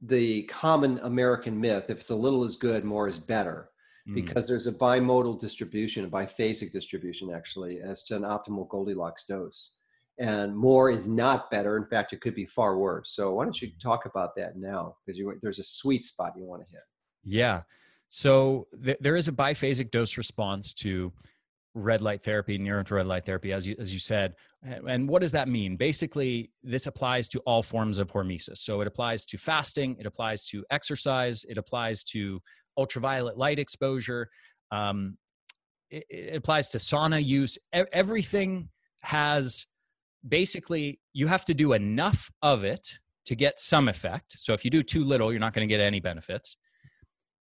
[0.00, 3.69] the common American myth if it's a little is good, more is better.
[4.10, 4.14] Mm.
[4.14, 9.76] Because there's a bimodal distribution, a biphasic distribution actually, as to an optimal Goldilocks dose.
[10.18, 11.76] And more is not better.
[11.78, 13.14] In fact, it could be far worse.
[13.14, 14.96] So why don't you talk about that now?
[15.06, 16.82] Because there's a sweet spot you want to hit.
[17.24, 17.62] Yeah.
[18.10, 21.12] So th- there is a biphasic dose response to
[21.74, 24.34] red light therapy, near infrared light therapy, as you, as you said.
[24.86, 25.76] And what does that mean?
[25.76, 28.58] Basically, this applies to all forms of hormesis.
[28.58, 32.42] So it applies to fasting, it applies to exercise, it applies to
[32.76, 34.28] ultraviolet light exposure,
[34.70, 35.16] um,
[35.90, 37.58] it, it applies to sauna use.
[37.72, 38.68] Everything
[39.02, 39.66] has
[40.26, 44.36] basically, you have to do enough of it to get some effect.
[44.38, 46.56] So if you do too little, you're not going to get any benefits.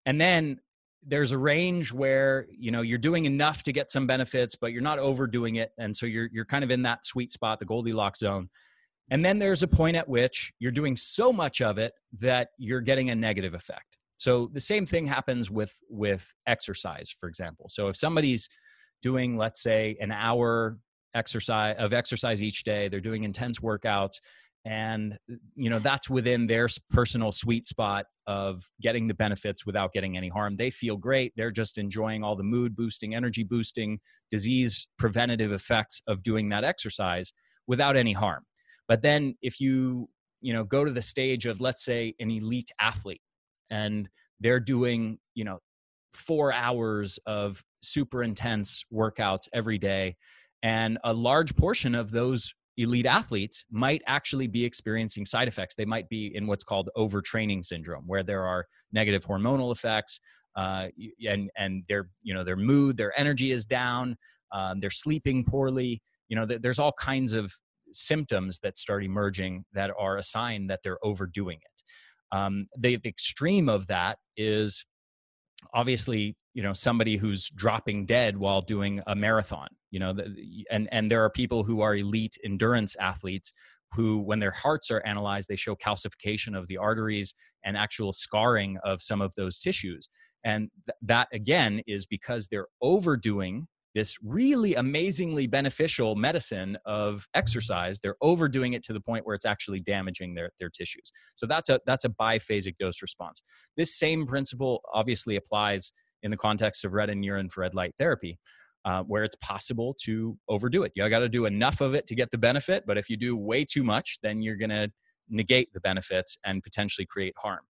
[0.06, 0.60] And then
[1.06, 4.82] there's a range where you know you're doing enough to get some benefits but you're
[4.82, 8.18] not overdoing it and so you're you're kind of in that sweet spot the goldilocks
[8.18, 8.48] zone
[9.10, 12.80] and then there's a point at which you're doing so much of it that you're
[12.80, 17.68] getting a negative effect so the same thing happens with with exercise for example.
[17.70, 18.48] So if somebody's
[19.00, 20.78] doing let's say an hour
[21.14, 24.18] exercise of exercise each day they're doing intense workouts
[24.64, 25.16] and
[25.54, 30.28] you know that's within their personal sweet spot of getting the benefits without getting any
[30.28, 30.56] harm.
[30.56, 31.32] They feel great.
[31.36, 34.00] They're just enjoying all the mood boosting energy boosting
[34.30, 37.32] disease preventative effects of doing that exercise
[37.66, 38.44] without any harm.
[38.88, 40.08] But then if you
[40.40, 43.22] you know go to the stage of let's say an elite athlete
[43.70, 44.08] and
[44.40, 45.58] they're doing you know
[46.12, 50.16] 4 hours of super intense workouts every day
[50.62, 55.74] and a large portion of those elite athletes might actually be experiencing side effects.
[55.74, 60.20] They might be in what's called overtraining syndrome, where there are negative hormonal effects,
[60.56, 60.88] uh,
[61.28, 64.16] and and their you know their mood, their energy is down,
[64.52, 66.00] um, they're sleeping poorly.
[66.28, 67.52] You know, there's all kinds of
[67.90, 71.82] symptoms that start emerging that are a sign that they're overdoing it.
[72.32, 74.84] Um, the, the extreme of that is
[75.74, 80.14] obviously you know somebody who's dropping dead while doing a marathon you know
[80.70, 83.52] and and there are people who are elite endurance athletes
[83.92, 88.78] who when their hearts are analyzed they show calcification of the arteries and actual scarring
[88.84, 90.08] of some of those tissues.
[90.44, 98.00] And th- that again is because they're overdoing this really amazingly beneficial medicine of exercise
[98.00, 101.10] they're overdoing it to the point where it's actually damaging their, their tissues.
[101.34, 103.42] So that's a that's a biphasic dose response.
[103.76, 108.38] This same principle obviously applies in the context of red and near infrared light therapy
[108.84, 110.92] uh, where it's possible to overdo it.
[110.94, 113.36] You got to do enough of it to get the benefit but if you do
[113.36, 114.90] way too much then you're going to
[115.30, 117.60] negate the benefits and potentially create harm.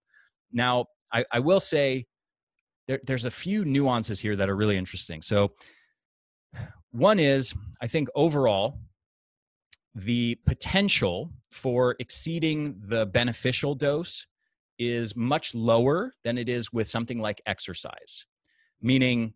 [0.51, 2.05] Now i, I will say
[2.87, 5.21] there, there's a few nuances here that are really interesting.
[5.21, 5.51] So
[6.91, 8.79] one is, I think overall,
[9.95, 14.27] the potential for exceeding the beneficial dose
[14.77, 18.25] is much lower than it is with something like exercise,
[18.81, 19.33] meaning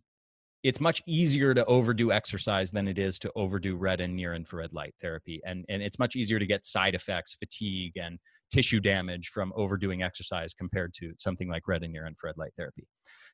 [0.63, 4.71] it's much easier to overdo exercise than it is to overdo red and near infrared
[4.71, 5.41] light therapy.
[5.45, 8.17] And, and it's much easier to get side effects, fatigue, and
[8.49, 12.87] tissue damage from overdoing exercise compared to something like red and near infrared light therapy.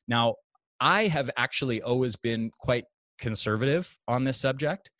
[0.08, 0.34] Now,
[0.80, 2.84] I have actually always been quite
[3.20, 4.90] conservative on this subject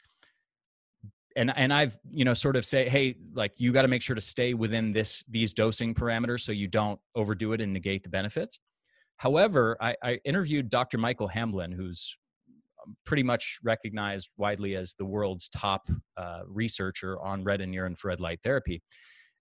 [1.37, 4.15] and and I've you know sort of say hey like you got to make sure
[4.15, 8.09] to stay within this these dosing parameters so you don't overdo it and negate the
[8.09, 8.59] benefits.
[9.17, 10.97] However, I, I interviewed Dr.
[10.97, 12.17] Michael Hamblin, who's
[12.83, 17.87] um, pretty much recognized widely as the world's top uh, researcher on red and near
[17.87, 18.83] infrared light therapy.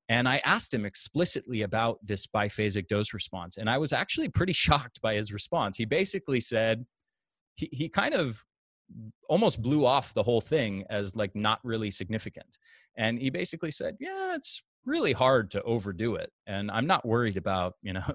[0.10, 4.54] And I asked him explicitly about this biphasic dose response, and I was actually pretty
[4.66, 5.78] shocked by his response.
[5.78, 6.86] He basically said
[7.56, 8.44] he, he kind of
[9.28, 12.58] almost blew off the whole thing as like not really significant.
[12.98, 17.38] And he basically said, "Yeah, it's really hard to overdo it, and I'm not worried
[17.38, 18.04] about you know."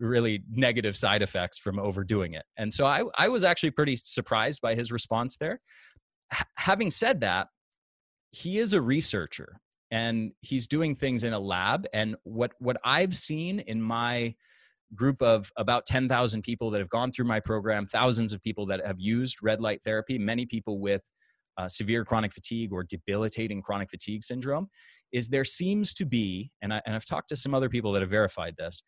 [0.00, 2.44] really negative side effects from overdoing it.
[2.56, 5.60] And so I, I was actually pretty surprised by his response there.
[6.32, 7.46] H- having said that,
[8.32, 9.60] he is a researcher
[9.90, 11.86] and he's doing things in a lab.
[11.92, 14.34] And what, what I've seen in my
[14.94, 18.84] group of about 10,000 people that have gone through my program, thousands of people that
[18.86, 21.02] have used red light therapy, many people with
[21.56, 24.68] uh, severe chronic fatigue or debilitating chronic fatigue syndrome,
[25.12, 28.02] is there seems to be, and, I, and I've talked to some other people that
[28.02, 28.82] have verified this,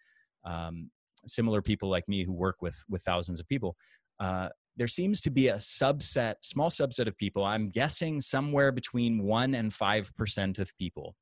[0.44, 0.90] um,
[1.26, 3.76] similar people like me who work with, with thousands of people.
[4.20, 9.22] Uh, there seems to be a subset, small subset of people, I'm guessing somewhere between
[9.22, 11.14] 1% and 5% of people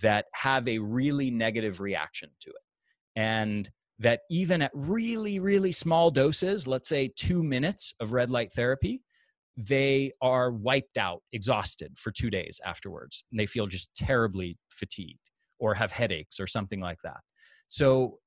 [0.00, 2.56] that have a really negative reaction to it.
[3.16, 8.52] And that even at really, really small doses, let's say two minutes of red light
[8.52, 9.02] therapy,
[9.56, 13.24] they are wiped out, exhausted for two days afterwards.
[13.30, 15.30] And they feel just terribly fatigued
[15.60, 17.20] or have headaches or something like that.
[17.68, 18.18] So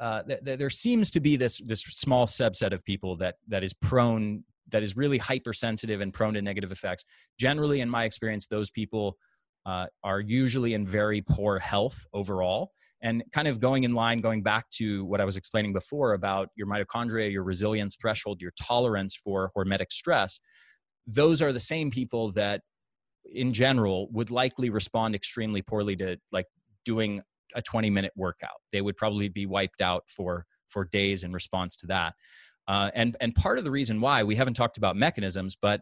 [0.00, 3.64] uh, th- th- there seems to be this this small subset of people that that
[3.64, 7.04] is prone that is really hypersensitive and prone to negative effects.
[7.38, 9.16] Generally, in my experience, those people
[9.64, 14.42] uh, are usually in very poor health overall and kind of going in line going
[14.42, 19.14] back to what i was explaining before about your mitochondria your resilience threshold your tolerance
[19.16, 20.38] for hormetic stress
[21.06, 22.60] those are the same people that
[23.32, 26.46] in general would likely respond extremely poorly to like
[26.84, 27.22] doing
[27.54, 28.60] a 20 minute workout.
[28.72, 32.14] They would probably be wiped out for for days in response to that.
[32.68, 35.80] Uh, and and part of the reason why we haven't talked about mechanisms but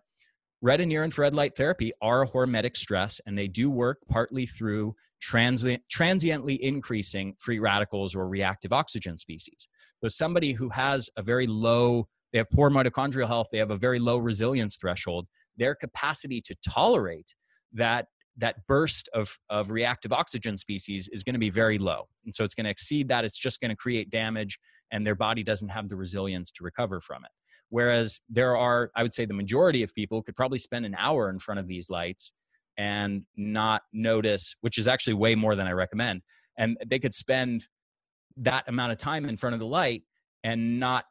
[0.65, 4.47] red and near infrared light therapy are a hormetic stress and they do work partly
[4.47, 9.69] through transient, transiently increasing free radicals or reactive oxygen species.
[10.03, 13.77] So somebody who has a very low, they have poor mitochondrial health, they have a
[13.77, 17.35] very low resilience threshold, their capacity to tolerate
[17.75, 18.07] that
[18.39, 22.09] that burst of, of reactive oxygen species is going to be very low.
[22.25, 23.25] And so it's going to exceed that.
[23.25, 24.59] It's just going to create damage,
[24.91, 27.31] and their body doesn't have the resilience to recover from it.
[27.71, 31.29] Whereas there are, I would say, the majority of people could probably spend an hour
[31.31, 32.33] in front of these lights
[32.77, 36.23] and not notice, which is actually way more than I recommend.
[36.57, 37.67] And they could spend
[38.37, 40.03] that amount of time in front of the light
[40.43, 41.05] and not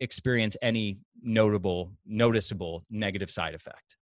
[0.00, 3.96] experience any notable, noticeable negative side effect.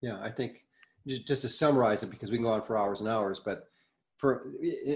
[0.00, 0.64] Yeah, I think
[1.06, 3.64] just to summarize it, because we can go on for hours and hours, but
[4.16, 4.52] for,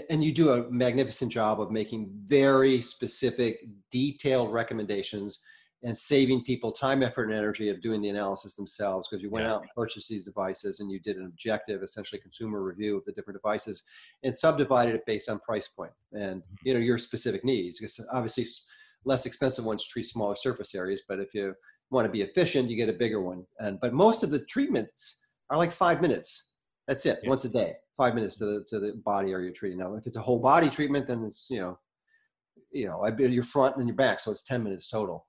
[0.08, 5.42] and you do a magnificent job of making very specific, detailed recommendations
[5.86, 9.46] and saving people time, effort, and energy of doing the analysis themselves because you went
[9.46, 9.52] yeah.
[9.52, 13.12] out and purchased these devices and you did an objective, essentially consumer review of the
[13.12, 13.84] different devices
[14.24, 16.54] and subdivided it based on price point and mm-hmm.
[16.64, 17.78] you know your specific needs.
[17.78, 18.44] Because obviously,
[19.04, 21.54] less expensive ones treat smaller surface areas, but if you
[21.90, 23.46] want to be efficient, you get a bigger one.
[23.60, 26.54] And but most of the treatments are like five minutes.
[26.88, 27.28] That's it, yeah.
[27.28, 29.78] once a day, five minutes to the to the body area you're treating.
[29.78, 31.78] Now, if it's a whole body treatment, then it's you know,
[32.72, 35.26] you know, I your front and your back, so it's ten minutes total.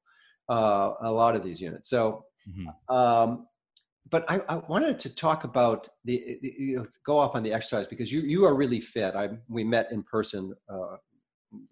[0.50, 1.90] Uh, a lot of these units.
[1.90, 2.96] So, mm-hmm.
[2.96, 3.48] um,
[4.10, 7.52] but I, I, wanted to talk about the, the, you know, go off on the
[7.52, 9.16] exercise because you you are really fit.
[9.16, 10.96] I we met in person uh,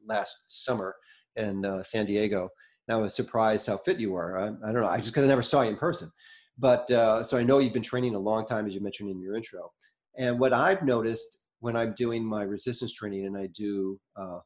[0.05, 0.95] last summer
[1.35, 2.49] in uh, San Diego.
[2.87, 4.37] And I was surprised how fit you were.
[4.37, 4.87] I, I don't know.
[4.87, 6.11] I just because I never saw you in person,
[6.57, 9.19] but uh, so I know you've been training a long time, as you mentioned in
[9.19, 9.71] your intro.
[10.17, 14.39] And what I've noticed when I'm doing my resistance training, and I do uh,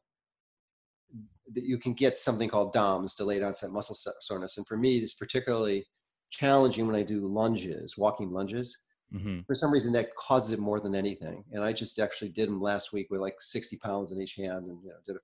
[1.54, 4.56] that you can get something called DOMS, delayed onset muscle soreness.
[4.56, 5.86] And for me, it's particularly
[6.30, 8.76] challenging when I do lunges, walking lunges.
[9.12, 9.40] Mm-hmm.
[9.46, 11.44] For some reason, that causes it more than anything.
[11.52, 14.66] And I just actually did them last week with like 60 pounds in each hand
[14.66, 15.20] and you know, did a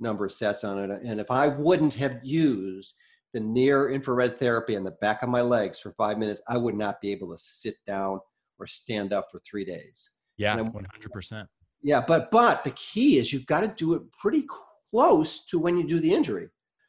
[0.00, 1.02] number of sets on it.
[1.02, 2.94] And if I wouldn't have used
[3.32, 6.74] the near infrared therapy on the back of my legs for five minutes, I would
[6.74, 8.20] not be able to sit down
[8.58, 10.10] or stand up for three days.
[10.36, 11.46] Yeah, 100%.
[11.82, 14.44] Yeah, but but the key is you've got to do it pretty
[14.92, 16.48] close to when you do the injury.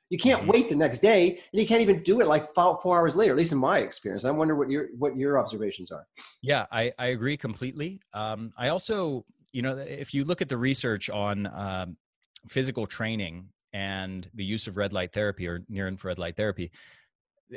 [0.09, 0.51] You can't mm-hmm.
[0.51, 3.31] wait the next day, and you can't even do it like four, four hours later.
[3.31, 6.05] At least in my experience, I wonder what your what your observations are.
[6.43, 7.99] Yeah, I, I agree completely.
[8.13, 11.97] Um, I also, you know, if you look at the research on um,
[12.47, 16.69] physical training and the use of red light therapy or near infrared light therapy,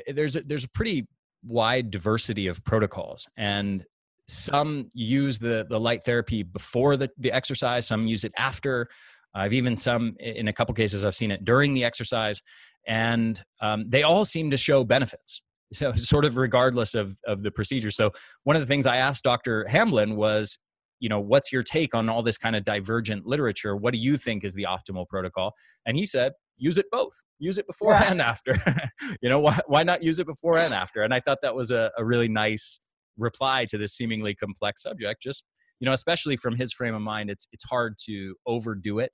[0.06, 1.06] there's a, there's a pretty
[1.44, 3.84] wide diversity of protocols, and
[4.28, 8.88] some use the the light therapy before the, the exercise some use it after
[9.36, 12.42] I've even some, in a couple cases, I've seen it during the exercise,
[12.86, 15.42] and um, they all seem to show benefits.
[15.72, 17.90] So, sort of regardless of of the procedure.
[17.90, 18.12] So,
[18.44, 19.66] one of the things I asked Dr.
[19.68, 20.58] Hamblin was,
[21.00, 23.76] you know, what's your take on all this kind of divergent literature?
[23.76, 25.54] What do you think is the optimal protocol?
[25.84, 27.12] And he said, use it both.
[27.38, 28.10] Use it before yeah.
[28.10, 28.56] and after.
[29.20, 31.02] you know, why why not use it before and after?
[31.02, 32.80] And I thought that was a, a really nice
[33.18, 35.22] reply to this seemingly complex subject.
[35.22, 35.44] Just
[35.80, 39.12] you know, especially from his frame of mind, it's it's hard to overdo it.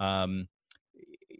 [0.00, 0.48] Um,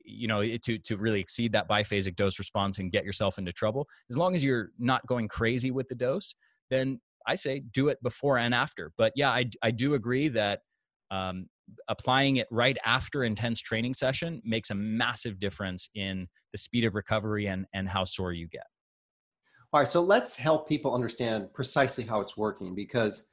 [0.09, 3.87] you know to to really exceed that biphasic dose response and get yourself into trouble.
[4.11, 6.35] As long as you're not going crazy with the dose
[6.71, 8.93] then i say do it before and after.
[8.97, 10.61] But yeah i, I do agree that
[11.11, 11.47] um,
[11.89, 16.95] applying it right after intense training session makes a massive difference in the speed of
[16.95, 18.67] recovery and and how sore you get.
[19.73, 23.29] All right so let's help people understand precisely how it's working because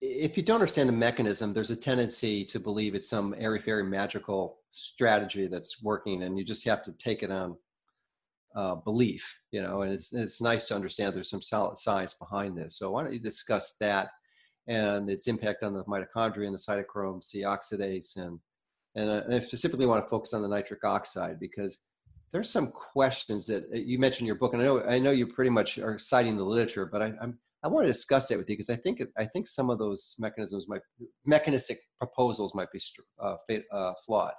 [0.00, 3.84] if you don't understand the mechanism, there's a tendency to believe it's some airy fairy
[3.84, 7.56] magical strategy that's working, and you just have to take it on
[8.54, 9.82] uh, belief, you know.
[9.82, 12.78] And it's it's nice to understand there's some solid science behind this.
[12.78, 14.08] So why don't you discuss that
[14.68, 18.38] and its impact on the mitochondria and the cytochrome C oxidase, and
[18.96, 21.84] and, uh, and I specifically want to focus on the nitric oxide because
[22.32, 25.10] there's some questions that uh, you mentioned in your book, and I know I know
[25.10, 28.38] you pretty much are citing the literature, but I, I'm I want to discuss that
[28.38, 30.82] with you because I think I think some of those mechanisms might
[31.24, 32.80] mechanistic proposals might be
[33.20, 33.34] uh,
[33.72, 34.34] uh, flawed.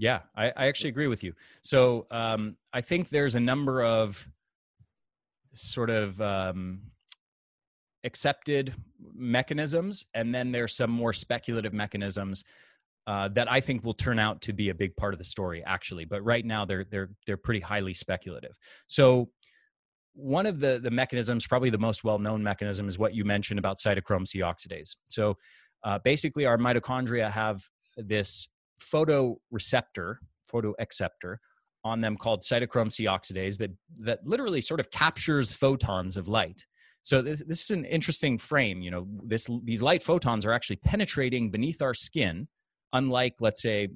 [0.00, 1.32] Yeah, I, I, actually agree with you.
[1.62, 4.26] So um, I think there's a number of
[5.52, 6.80] sort of um,
[8.02, 8.74] accepted
[9.14, 12.42] mechanisms, and then there's some more speculative mechanisms
[13.06, 15.62] uh, that I think will turn out to be a big part of the story,
[15.64, 16.04] actually.
[16.04, 18.58] But right now, they're they're they're pretty highly speculative.
[18.88, 19.28] So
[20.14, 23.58] one of the, the mechanisms, probably the most well known mechanism, is what you mentioned
[23.58, 24.96] about cytochrome C oxidase.
[25.08, 25.36] So
[25.84, 27.62] uh, basically, our mitochondria have
[27.96, 28.48] this
[28.82, 30.16] photoreceptor,
[30.52, 31.36] photoacceptor
[31.84, 36.64] on them called cytochrome C oxidase that, that literally sort of captures photons of light.
[37.02, 38.80] So this, this is an interesting frame.
[38.80, 42.46] You know, this, these light photons are actually penetrating beneath our skin
[42.92, 43.88] unlike let's say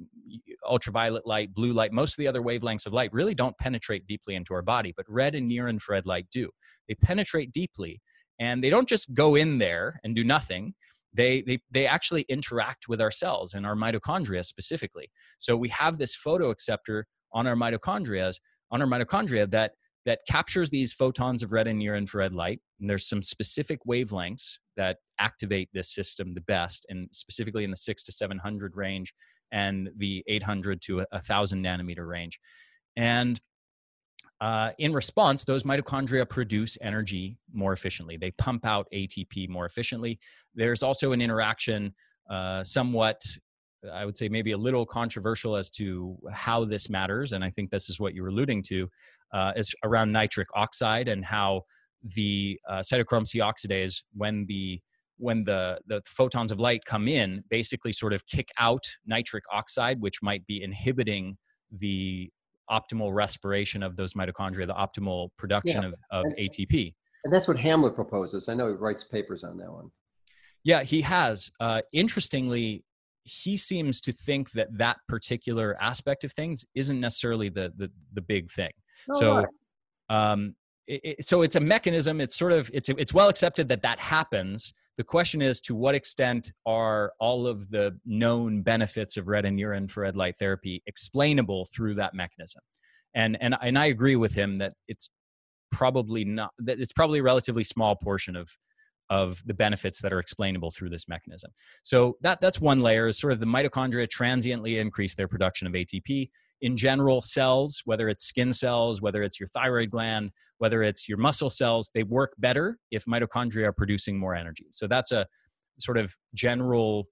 [0.69, 4.35] ultraviolet light blue light most of the other wavelengths of light really don't penetrate deeply
[4.35, 6.51] into our body but red and near infrared light do
[6.89, 8.01] they penetrate deeply
[8.39, 10.75] and they don't just go in there and do nothing
[11.15, 15.99] they, they, they actually interact with our cells and our mitochondria specifically so we have
[15.99, 18.33] this photoacceptor on our mitochondria
[18.71, 19.73] on our mitochondria that
[20.07, 22.61] that captures these photons of red and near infrared light.
[22.81, 27.77] And there's some specific wavelengths that activate this system the best, and specifically in the
[27.77, 29.15] six to 700 range
[29.53, 32.41] and the 800 to a 1,000 nanometer range.
[32.97, 33.41] And
[34.41, 38.17] uh, in response, those mitochondria produce energy more efficiently.
[38.17, 40.19] They pump out ATP more efficiently.
[40.55, 41.95] There's also an interaction,
[42.29, 43.23] uh, somewhat
[43.93, 47.71] I would say maybe a little controversial as to how this matters, and I think
[47.71, 48.89] this is what you're alluding to,
[49.33, 51.63] uh, is around nitric oxide and how
[52.15, 54.81] the uh, cytochrome C oxidase, when the
[55.19, 60.01] when the the photons of light come in, basically sort of kick out nitric oxide,
[60.01, 61.37] which might be inhibiting
[61.71, 62.31] the
[62.71, 65.89] optimal respiration of those mitochondria, the optimal production yeah.
[65.89, 66.95] of, of and, ATP.
[67.25, 68.49] And that's what Hamblin proposes.
[68.49, 69.91] I know he writes papers on that one.
[70.65, 71.51] Yeah, he has.
[71.61, 72.85] Uh, interestingly,
[73.23, 78.21] he seems to think that that particular aspect of things isn't necessarily the, the, the
[78.21, 78.71] big thing.
[79.11, 79.45] Oh, so,
[80.09, 80.55] um,
[80.87, 82.21] it, so it's a mechanism.
[82.21, 84.73] It's sort of it's it's well accepted that that happens.
[84.97, 89.57] The question is, to what extent are all of the known benefits of red and
[89.57, 92.63] near infrared light therapy explainable through that mechanism?
[93.15, 95.09] And and and I agree with him that it's
[95.71, 98.51] probably not that it's probably a relatively small portion of
[99.11, 101.51] of the benefits that are explainable through this mechanism.
[101.83, 105.73] So that that's one layer is sort of the mitochondria transiently increase their production of
[105.73, 106.31] ATP.
[106.63, 111.19] In general, cells, whether it's skin cells, whether it's your thyroid gland, whether it's your
[111.19, 114.67] muscle cells, they work better if mitochondria are producing more energy.
[114.71, 115.27] So that's a
[115.79, 117.09] sort of general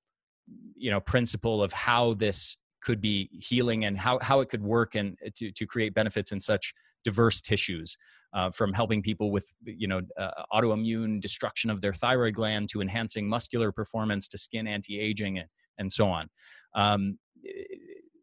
[0.76, 4.94] you know principle of how this could be healing and how, how it could work
[4.94, 7.96] and to, to create benefits in such diverse tissues
[8.34, 12.80] uh, from helping people with you know uh, autoimmune destruction of their thyroid gland to
[12.80, 16.28] enhancing muscular performance to skin anti-aging and, and so on.
[16.74, 17.18] Um,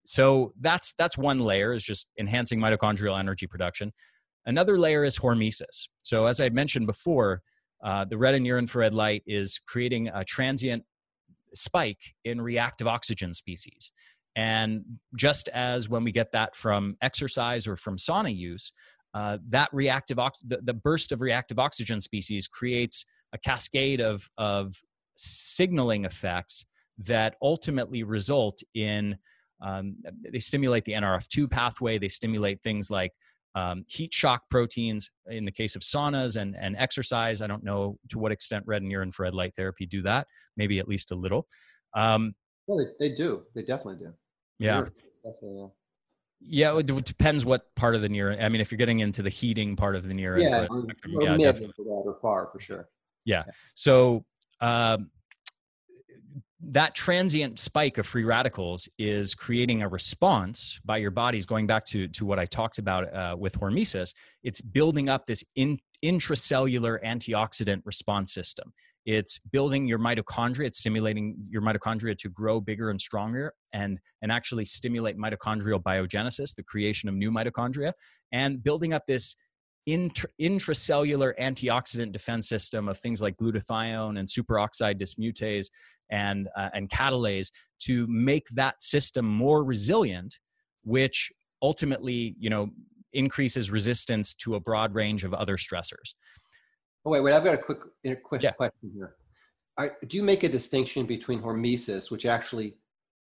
[0.05, 3.91] so that's that's one layer is just enhancing mitochondrial energy production.
[4.45, 5.87] Another layer is hormesis.
[6.03, 7.41] So as i mentioned before
[7.83, 10.83] uh, the red and near infrared light is creating a transient
[11.53, 13.91] spike in reactive oxygen species
[14.35, 14.83] and
[15.15, 18.71] just as when we get that from exercise or from sauna use,
[19.13, 24.29] uh, that reactive ox- the, the, burst of reactive oxygen species creates a cascade of,
[24.37, 24.73] of
[25.15, 26.65] signaling effects
[26.97, 29.17] that ultimately result in
[29.61, 29.95] um,
[30.31, 31.99] they stimulate the NRF2 pathway.
[31.99, 33.11] They stimulate things like
[33.53, 37.41] um, heat shock proteins in the case of saunas and, and exercise.
[37.41, 40.27] I don't know to what extent red and near infrared light therapy do that,
[40.57, 41.47] maybe at least a little.
[41.95, 42.33] Um,
[42.67, 43.43] well, they, they do.
[43.53, 44.13] They definitely do.
[44.61, 44.85] Yeah.
[46.43, 48.31] Yeah, it depends what part of the near.
[48.31, 51.21] I mean, if you're getting into the heating part of the near, yeah, or, or
[51.21, 51.85] yeah, definitely.
[51.87, 52.89] or far for sure.
[53.25, 53.43] Yeah.
[53.75, 54.25] So
[54.59, 55.11] um,
[56.63, 61.85] that transient spike of free radicals is creating a response by your body's going back
[61.85, 64.13] to to what I talked about uh, with hormesis.
[64.43, 68.73] It's building up this in, intracellular antioxidant response system.
[69.05, 70.67] It's building your mitochondria.
[70.67, 76.55] It's stimulating your mitochondria to grow bigger and stronger and, and actually stimulate mitochondrial biogenesis,
[76.55, 77.93] the creation of new mitochondria,
[78.31, 79.35] and building up this
[79.87, 85.67] intra- intracellular antioxidant defense system of things like glutathione and superoxide dismutase
[86.11, 87.49] and, uh, and catalase
[87.79, 90.37] to make that system more resilient,
[90.83, 91.31] which
[91.61, 92.69] ultimately, you know,
[93.13, 96.13] increases resistance to a broad range of other stressors.
[97.05, 98.51] Oh, wait, wait, I've got a quick, a quick yeah.
[98.51, 99.15] question here.
[99.77, 102.75] Are, do you make a distinction between hormesis, which actually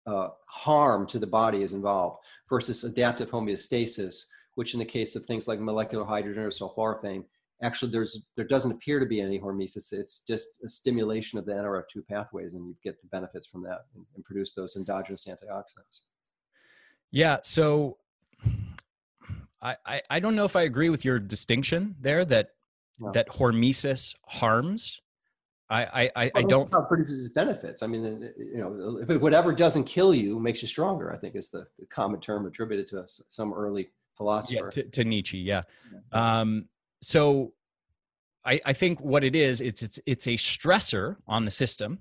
[0.07, 4.25] uh, harm to the body is involved, versus adaptive homeostasis,
[4.55, 7.25] which in the case of things like molecular hydrogen or sulforaphane,
[7.63, 9.93] actually there's there doesn't appear to be any hormesis.
[9.93, 13.87] It's just a stimulation of the NRF2 pathways, and you get the benefits from that
[13.95, 16.03] and, and produce those endogenous antioxidants.
[17.11, 17.39] Yeah.
[17.43, 17.99] So
[19.63, 22.51] I, I, I don't know if I agree with your distinction there that
[23.01, 23.13] no.
[23.13, 25.01] that hormesis harms.
[25.69, 26.73] I I, I, well, I don't.
[26.73, 27.83] How produces benefits.
[27.83, 31.13] I mean, you know, if it, whatever doesn't kill you makes you stronger.
[31.13, 34.73] I think is the, the common term attributed to some early philosopher.
[34.75, 35.39] Yeah, to, to Nietzsche.
[35.39, 35.63] Yeah.
[36.13, 36.41] yeah.
[36.41, 36.69] Um,
[37.03, 37.53] so,
[38.45, 41.99] I I think what it is, it's it's it's a stressor on the system.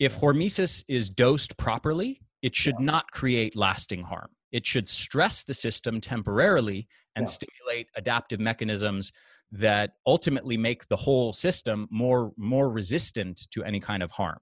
[0.00, 2.86] If hormesis is dosed properly, it should yeah.
[2.86, 4.28] not create lasting harm.
[4.50, 7.30] It should stress the system temporarily and yeah.
[7.30, 9.12] stimulate adaptive mechanisms
[9.52, 14.38] that ultimately make the whole system more more resistant to any kind of harm.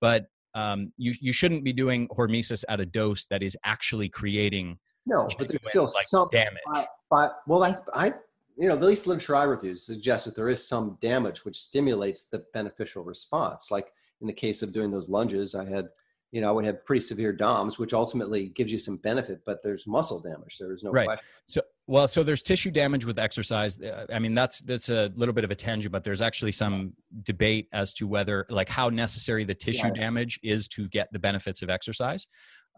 [0.00, 4.78] But um, you you shouldn't be doing hormesis at a dose that is actually creating
[5.06, 6.86] no, but there's still like, some damage.
[7.10, 8.12] By, well, I, I,
[8.56, 12.26] you know, the least literature I reviewed suggests that there is some damage which stimulates
[12.26, 13.70] the beneficial response.
[13.70, 15.88] Like in the case of doing those lunges, I had
[16.32, 19.62] you know, I would have pretty severe DOMS, which ultimately gives you some benefit, but
[19.64, 20.58] there's muscle damage.
[20.58, 21.06] There is no right.
[21.06, 21.24] question.
[21.46, 23.80] So, well, so there's tissue damage with exercise.
[23.80, 26.92] Uh, I mean, that's that's a little bit of a tangent, but there's actually some
[27.24, 30.02] debate as to whether, like, how necessary the tissue yeah.
[30.02, 32.26] damage is to get the benefits of exercise.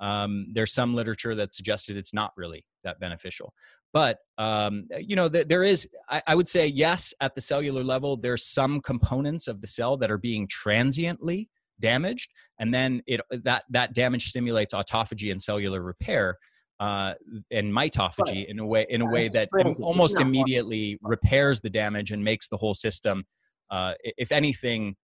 [0.00, 3.52] Um, there's some literature that suggested it's not really that beneficial,
[3.92, 5.86] but um, you know, th- there is.
[6.08, 9.98] I, I would say yes, at the cellular level, there's some components of the cell
[9.98, 11.50] that are being transiently
[11.82, 16.38] damaged and then it that that damage stimulates autophagy and cellular repair
[16.80, 17.12] uh,
[17.50, 18.48] and mitophagy right.
[18.48, 19.48] in a way in a way that
[19.82, 23.24] almost immediately repairs the damage and makes the whole system
[23.70, 24.96] uh, if anything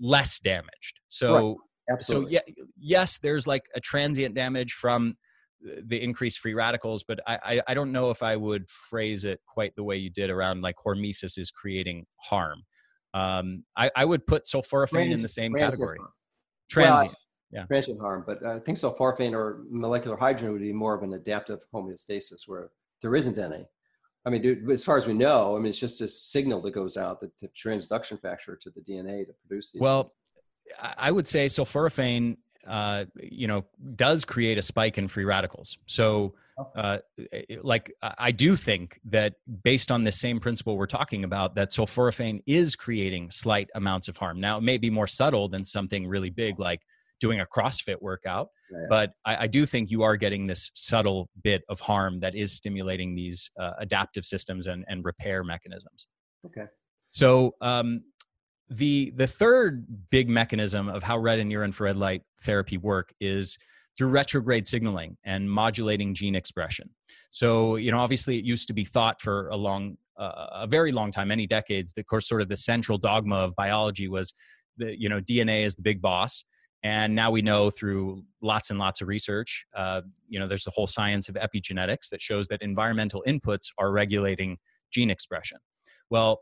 [0.00, 1.00] less damaged.
[1.08, 2.04] So right.
[2.04, 2.40] so yeah
[2.78, 5.16] yes there's like a transient damage from
[5.86, 9.40] the increased free radicals but I, I, I don't know if i would phrase it
[9.46, 12.62] quite the way you did around like hormesis is creating harm
[13.14, 15.98] um, I, I would put sulforaphane in the same category.
[15.98, 16.10] Harm.
[16.70, 17.08] Transient.
[17.08, 17.16] Well,
[17.50, 17.64] yeah.
[17.66, 21.60] Transient harm, but I think sulforaphane or molecular hydrogen would be more of an adaptive
[21.74, 22.70] homeostasis where
[23.02, 23.66] there isn't any.
[24.24, 26.70] I mean, dude, as far as we know, I mean, it's just a signal that
[26.70, 29.82] goes out that the transduction factor to the DNA to produce these.
[29.82, 30.94] Well, things.
[30.96, 33.64] I would say sulforaphane, uh, you know,
[33.96, 35.76] does create a spike in free radicals.
[35.86, 36.34] So.
[36.76, 36.98] Uh,
[37.62, 42.42] like, I do think that based on the same principle we're talking about, that sulforaphane
[42.46, 44.40] is creating slight amounts of harm.
[44.40, 46.80] Now, it may be more subtle than something really big like
[47.20, 48.78] doing a CrossFit workout, yeah.
[48.88, 52.52] but I, I, do think you are getting this subtle bit of harm that is
[52.52, 56.08] stimulating these uh, adaptive systems and, and repair mechanisms.
[56.44, 56.66] Okay.
[57.10, 58.02] So, um,
[58.68, 63.58] the the third big mechanism of how red and near infrared light therapy work is
[63.96, 66.90] through retrograde signaling and modulating gene expression.
[67.30, 70.92] So, you know, obviously it used to be thought for a long uh, a very
[70.92, 74.32] long time, many decades, the course sort of the central dogma of biology was
[74.76, 76.44] the you know DNA is the big boss.
[76.84, 80.72] And now we know through lots and lots of research, uh, you know, there's the
[80.72, 84.58] whole science of epigenetics that shows that environmental inputs are regulating
[84.90, 85.58] gene expression.
[86.10, 86.40] Well,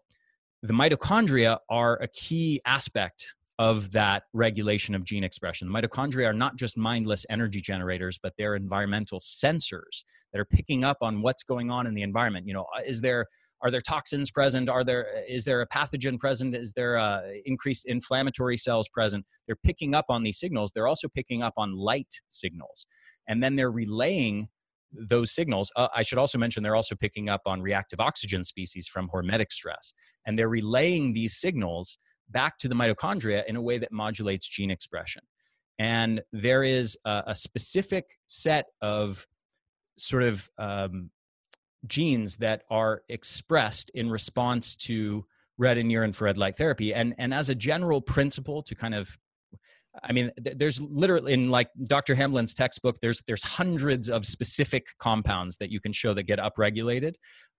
[0.63, 5.71] the mitochondria are a key aspect of that regulation of gene expression.
[5.71, 10.03] The mitochondria are not just mindless energy generators, but they're environmental sensors
[10.33, 12.47] that are picking up on what's going on in the environment.
[12.47, 13.27] You know, uh, is there
[13.61, 14.71] are there toxins present?
[14.71, 16.55] Are there is there a pathogen present?
[16.55, 19.27] Is there uh, increased inflammatory cells present?
[19.47, 20.73] They're picking up on these signals.
[20.75, 22.87] They're also picking up on light signals,
[23.29, 24.49] and then they're relaying
[24.91, 25.71] those signals.
[25.77, 29.53] Uh, I should also mention they're also picking up on reactive oxygen species from hormetic
[29.53, 29.93] stress.
[30.27, 31.99] And they're relaying these signals
[32.31, 35.23] back to the mitochondria in a way that modulates gene expression.
[35.79, 39.27] And there is a, a specific set of
[39.97, 41.11] sort of um,
[41.87, 45.25] genes that are expressed in response to
[45.59, 46.93] red and near infrared light therapy.
[46.95, 49.17] And, and as a general principle to kind of
[50.05, 52.15] I mean, there's literally in like Dr.
[52.15, 57.15] Hamblin's textbook, there's there's hundreds of specific compounds that you can show that get upregulated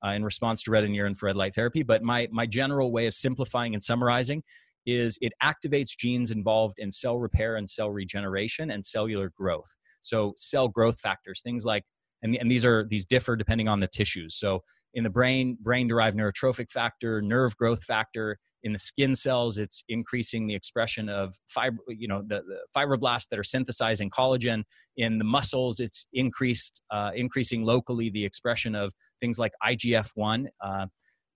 [0.06, 1.84] uh, in response to red and near infrared light therapy.
[1.84, 4.44] But my my general way of simplifying and summarizing
[4.86, 9.76] is it activates genes involved in cell repair and cell regeneration and cellular growth.
[10.00, 11.84] So cell growth factors, things like
[12.24, 14.36] and, and these are these differ depending on the tissues.
[14.36, 14.64] So
[14.94, 18.38] in the brain, brain derived neurotrophic factor, nerve growth factor.
[18.64, 23.28] In the skin cells, it's increasing the expression of fib- you know, the, the fibroblasts
[23.30, 24.64] that are synthesizing collagen.
[24.98, 30.50] In the muscles, it's increased, uh, increasing locally the expression of things like IGF 1
[30.64, 30.86] uh,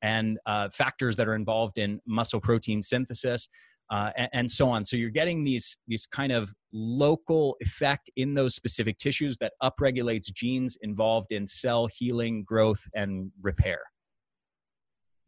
[0.01, 3.47] and uh, factors that are involved in muscle protein synthesis
[3.91, 4.83] uh, and, and, so on.
[4.83, 10.33] So you're getting these these kind of local effect in those specific tissues that upregulates
[10.33, 13.79] genes involved in cell healing, growth, and repair.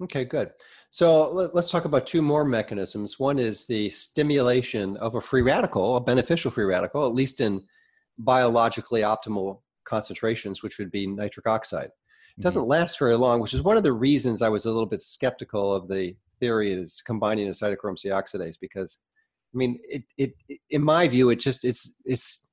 [0.04, 0.52] Okay, good.
[0.92, 3.18] So let, us talk about two more mechanisms.
[3.18, 7.64] One is the stimulation of a free radical, a beneficial free radical, at least in
[8.20, 11.86] biologically optimal concentrations, which would be nitric oxide.
[11.86, 12.44] It mm-hmm.
[12.44, 15.02] doesn't last very long, which is one of the reasons I was a little bit
[15.02, 19.00] skeptical of the theory is combining a cytochrome C oxidase because
[19.54, 22.52] I mean it, it, it in my view it just it's it's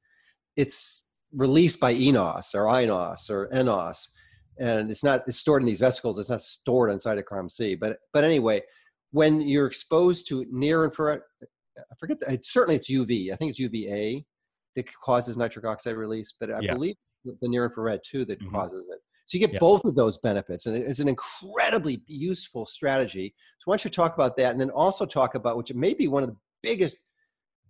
[0.56, 4.08] it's released by eNOS or INOS or enos,
[4.58, 7.98] and it's not it's stored in these vesicles it's not stored on cytochrome C but
[8.12, 8.62] but anyway
[9.10, 11.20] when you're exposed to near infrared
[11.78, 14.24] I forget the, certainly it's UV I think it's UVA
[14.76, 16.72] that causes nitric oxide release but I yeah.
[16.72, 18.54] believe the near infrared too that mm-hmm.
[18.54, 23.34] causes it so you get both of those benefits, and it's an incredibly useful strategy.
[23.58, 26.08] So why don't you talk about that, and then also talk about which may be
[26.08, 26.98] one of the biggest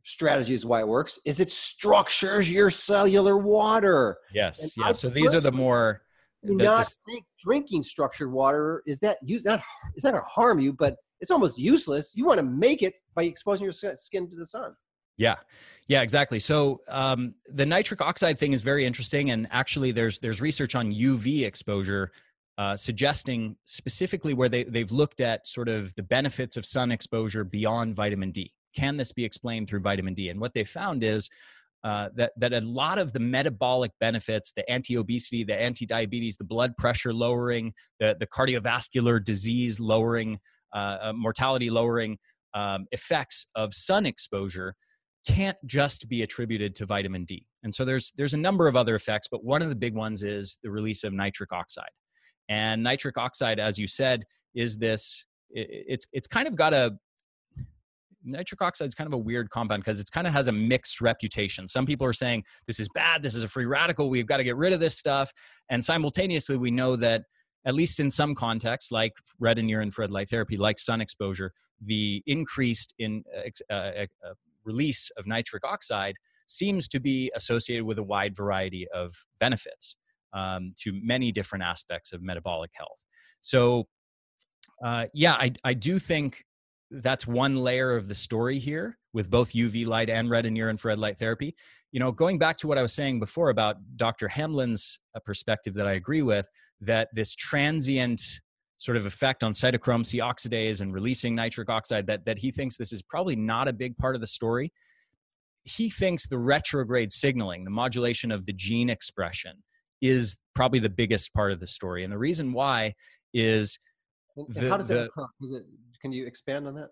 [0.05, 4.19] strategies why it works is it structures your cellular water.
[4.33, 4.93] Yes, and yeah.
[4.93, 6.03] So these are the more
[6.43, 8.83] the, not the, drinking structured water.
[8.87, 9.63] Is that use not
[9.97, 12.13] is that to harm you, but it's almost useless.
[12.17, 14.75] You want to make it by exposing your skin to the sun.
[15.17, 15.37] Yeah,
[15.87, 16.41] yeah, exactly.
[16.41, 20.93] So um, the nitric oxide thing is very interesting, and actually, there's there's research on
[20.93, 22.11] UV exposure
[22.57, 27.45] uh, suggesting specifically where they they've looked at sort of the benefits of sun exposure
[27.45, 28.53] beyond vitamin D.
[28.77, 30.31] Can this be explained through vitamin D?
[30.31, 31.29] And what they found is
[31.85, 36.77] uh, that that a lot of the metabolic benefits, the anti-obesity, the anti-diabetes, the blood
[36.77, 40.39] pressure lowering, the the cardiovascular disease lowering,
[40.75, 42.19] uh, uh mortality lowering
[42.55, 44.75] um, effects of sun exposure
[45.27, 47.47] can't just be attributed to vitamin D.
[47.63, 50.23] And so there's there's a number of other effects, but one of the big ones
[50.23, 51.91] is the release of nitric oxide.
[52.49, 56.99] And nitric oxide, as you said, is this it's it's kind of got a
[58.25, 61.01] nitric oxide is kind of a weird compound because it's kind of has a mixed
[61.01, 61.67] reputation.
[61.67, 64.45] Some people are saying this is bad, this is a free radical, we've got to
[64.45, 65.33] get rid of this stuff.
[65.69, 67.25] And simultaneously, we know that
[67.67, 71.53] at least in some contexts, like red and near infrared light therapy, like sun exposure,
[71.81, 73.25] the increased in
[73.71, 76.15] uh, uh, uh, release of nitric oxide
[76.47, 79.97] seems to be associated with a wide variety of benefits
[80.33, 83.03] um, to many different aspects of metabolic health.
[83.41, 83.87] So,
[84.85, 86.45] uh, yeah, I, I do think
[86.91, 90.69] that's one layer of the story here with both UV light and red and near
[90.69, 91.55] infrared light therapy.
[91.93, 94.29] You know, going back to what I was saying before about Dr.
[94.29, 96.49] Hamblin's uh, perspective that I agree with,
[96.81, 98.21] that this transient
[98.85, 102.77] sort of effect on cytochrome C oxidase and releasing nitric oxide, that, that he thinks
[102.77, 104.71] this is probably not a big part of the story.
[105.63, 109.63] He thinks the retrograde signaling, the modulation of the gene expression,
[110.03, 112.05] is probably the biggest part of the story.
[112.05, 112.93] And the reason why
[113.33, 113.79] is
[114.37, 115.27] the, how does that occur?
[115.41, 115.63] Is it,
[116.03, 116.89] can you expand on that?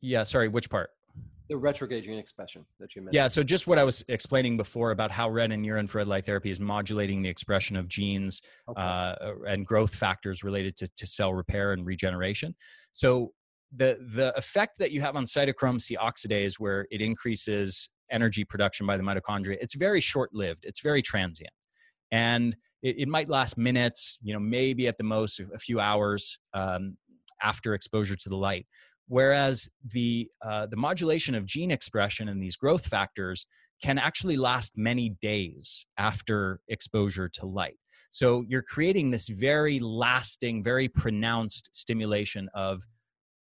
[0.00, 0.90] Yeah, sorry, which part?
[1.48, 3.14] The retrograde gene expression that you mentioned.
[3.14, 6.26] Yeah, so just what I was explaining before about how red and near infrared light
[6.26, 8.80] therapy is modulating the expression of genes okay.
[8.80, 9.14] uh,
[9.46, 12.54] and growth factors related to, to cell repair and regeneration.
[12.92, 13.32] So
[13.74, 18.86] the the effect that you have on cytochrome C oxidase, where it increases energy production
[18.86, 20.64] by the mitochondria, it's very short lived.
[20.64, 21.50] It's very transient
[22.12, 26.38] and it, it, might last minutes you know maybe at the most a few hours
[26.54, 26.96] um,
[27.42, 28.66] after exposure to the light
[29.08, 33.46] whereas the uh, the modulation of gene expression and these growth factors
[33.82, 37.78] can actually last many days after exposure to light
[38.10, 42.82] so you're creating this very lasting very pronounced stimulation of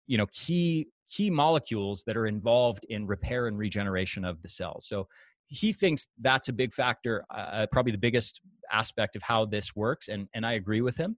[0.07, 4.87] you know key key molecules that are involved in repair and regeneration of the cells
[4.87, 5.07] so
[5.49, 8.41] he thinks that's a big factor, uh, probably the biggest
[8.71, 11.17] aspect of how this works, and and I agree with him.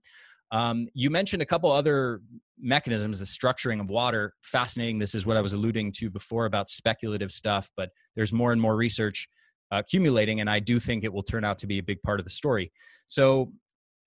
[0.51, 2.21] Um, you mentioned a couple other
[2.59, 4.33] mechanisms, the structuring of water.
[4.43, 4.99] Fascinating.
[4.99, 8.61] This is what I was alluding to before about speculative stuff, but there's more and
[8.61, 9.27] more research
[9.71, 12.19] uh, accumulating, and I do think it will turn out to be a big part
[12.19, 12.71] of the story.
[13.07, 13.53] So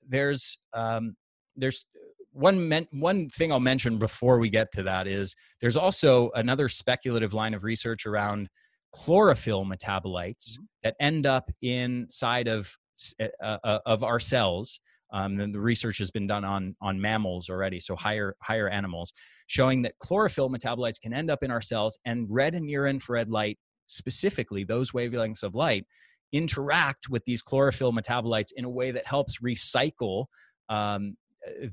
[0.07, 1.17] there's um,
[1.57, 1.87] there's
[2.33, 6.69] one men- one thing I'll mention before we get to that is there's also another
[6.69, 8.51] speculative line of research around
[8.93, 10.65] chlorophyll metabolites mm-hmm.
[10.83, 12.77] that end up inside of
[13.21, 14.81] uh, uh, uh, of our cells.
[15.15, 19.13] Um, and the research has been done on on mammals already, so higher higher animals,
[19.47, 23.31] showing that chlorophyll metabolites can end up in our cells, and red and near infrared
[23.31, 25.87] light, specifically those wavelengths of light,
[26.33, 30.27] interact with these chlorophyll metabolites in a way that helps recycle
[30.69, 31.17] um,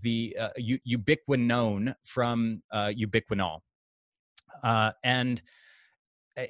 [0.03, 0.49] the uh,
[0.87, 3.61] ubiquinone from uh, ubiquinol.
[4.63, 5.41] Uh, and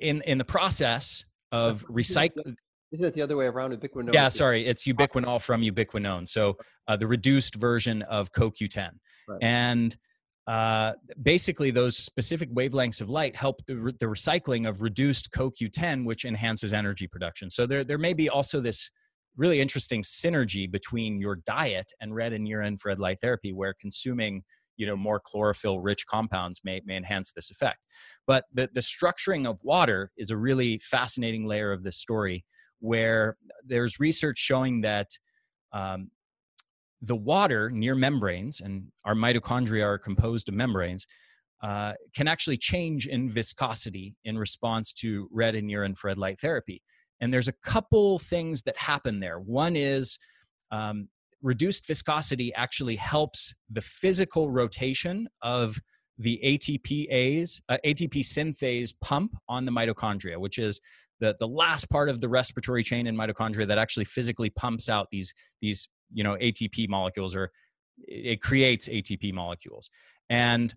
[0.01, 1.23] in in the process
[1.53, 2.55] of recycling
[2.91, 3.71] isn't it the other way around?
[3.71, 4.13] Ubiquinone.
[4.13, 6.27] Yeah, sorry, it's ubiquinol from ubiquinone.
[6.27, 8.89] So uh, the reduced version of CoQ10,
[9.27, 9.39] right.
[9.41, 9.95] and
[10.47, 16.05] uh, basically those specific wavelengths of light help the, re- the recycling of reduced CoQ10,
[16.05, 17.49] which enhances energy production.
[17.49, 18.89] So there there may be also this
[19.37, 24.43] really interesting synergy between your diet and red and near infrared light therapy, where consuming
[24.75, 27.79] you know more chlorophyll rich compounds may, may enhance this effect
[28.25, 32.45] but the, the structuring of water is a really fascinating layer of this story
[32.82, 35.07] where there's research showing that
[35.71, 36.11] um,
[37.01, 41.07] the water near membranes and our mitochondria are composed of membranes
[41.63, 46.82] uh, can actually change in viscosity in response to red and near infrared light therapy.
[47.19, 49.39] And there's a couple things that happen there.
[49.39, 50.17] One is
[50.71, 51.07] um,
[51.41, 55.77] reduced viscosity actually helps the physical rotation of
[56.17, 60.79] the ATPase, uh, ATP synthase pump on the mitochondria, which is
[61.22, 65.07] the, the last part of the respiratory chain in mitochondria that actually physically pumps out
[65.11, 67.51] these, these you know, ATP molecules or
[67.99, 69.89] it creates ATP molecules.
[70.30, 70.74] And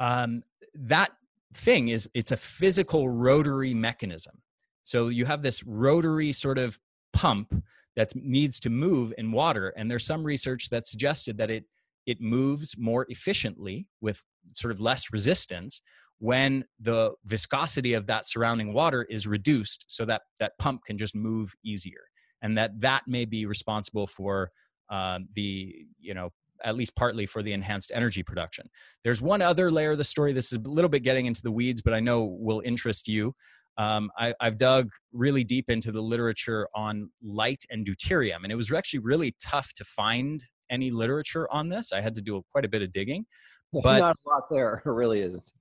[0.00, 0.42] um,
[0.74, 1.12] that
[1.54, 4.42] thing is it's a physical rotary mechanism.
[4.82, 6.78] So you have this rotary sort of
[7.12, 9.72] pump that needs to move in water.
[9.76, 11.64] And there's some research that suggested that it
[12.06, 15.80] it moves more efficiently with sort of less resistance
[16.18, 21.14] when the viscosity of that surrounding water is reduced so that that pump can just
[21.14, 22.08] move easier
[22.42, 24.50] and that that may be responsible for
[24.90, 26.30] uh, the you know
[26.64, 28.66] at least partly for the enhanced energy production
[29.04, 31.52] there's one other layer of the story this is a little bit getting into the
[31.52, 33.34] weeds but i know will interest you
[33.78, 38.54] um, I, have dug really deep into the literature on light and deuterium, and it
[38.54, 41.92] was actually really tough to find any literature on this.
[41.92, 43.26] I had to do quite a bit of digging.
[43.72, 44.82] There's but not a lot there.
[44.86, 45.52] It really isn't.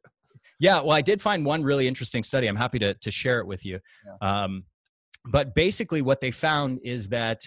[0.60, 2.48] Yeah, well, I did find one really interesting study.
[2.48, 3.80] I'm happy to to share it with you.
[4.22, 4.44] Yeah.
[4.44, 4.64] Um,
[5.26, 7.42] but basically, what they found is that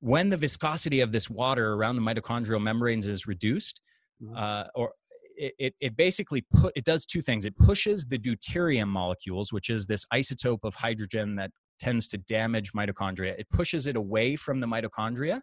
[0.00, 3.80] when the viscosity of this water around the mitochondrial membranes is reduced,
[4.22, 4.36] mm-hmm.
[4.36, 4.92] uh, or
[5.36, 9.86] it, it basically put it does two things it pushes the deuterium molecules which is
[9.86, 14.66] this isotope of hydrogen that tends to damage mitochondria it pushes it away from the
[14.66, 15.40] mitochondria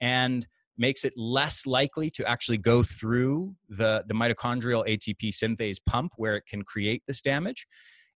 [0.00, 0.46] and
[0.78, 6.36] makes it less likely to actually go through the, the mitochondrial atp synthase pump where
[6.36, 7.66] it can create this damage.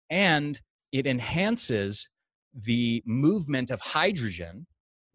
[0.10, 0.60] And
[0.92, 2.10] it enhances
[2.54, 4.66] the movement of hydrogen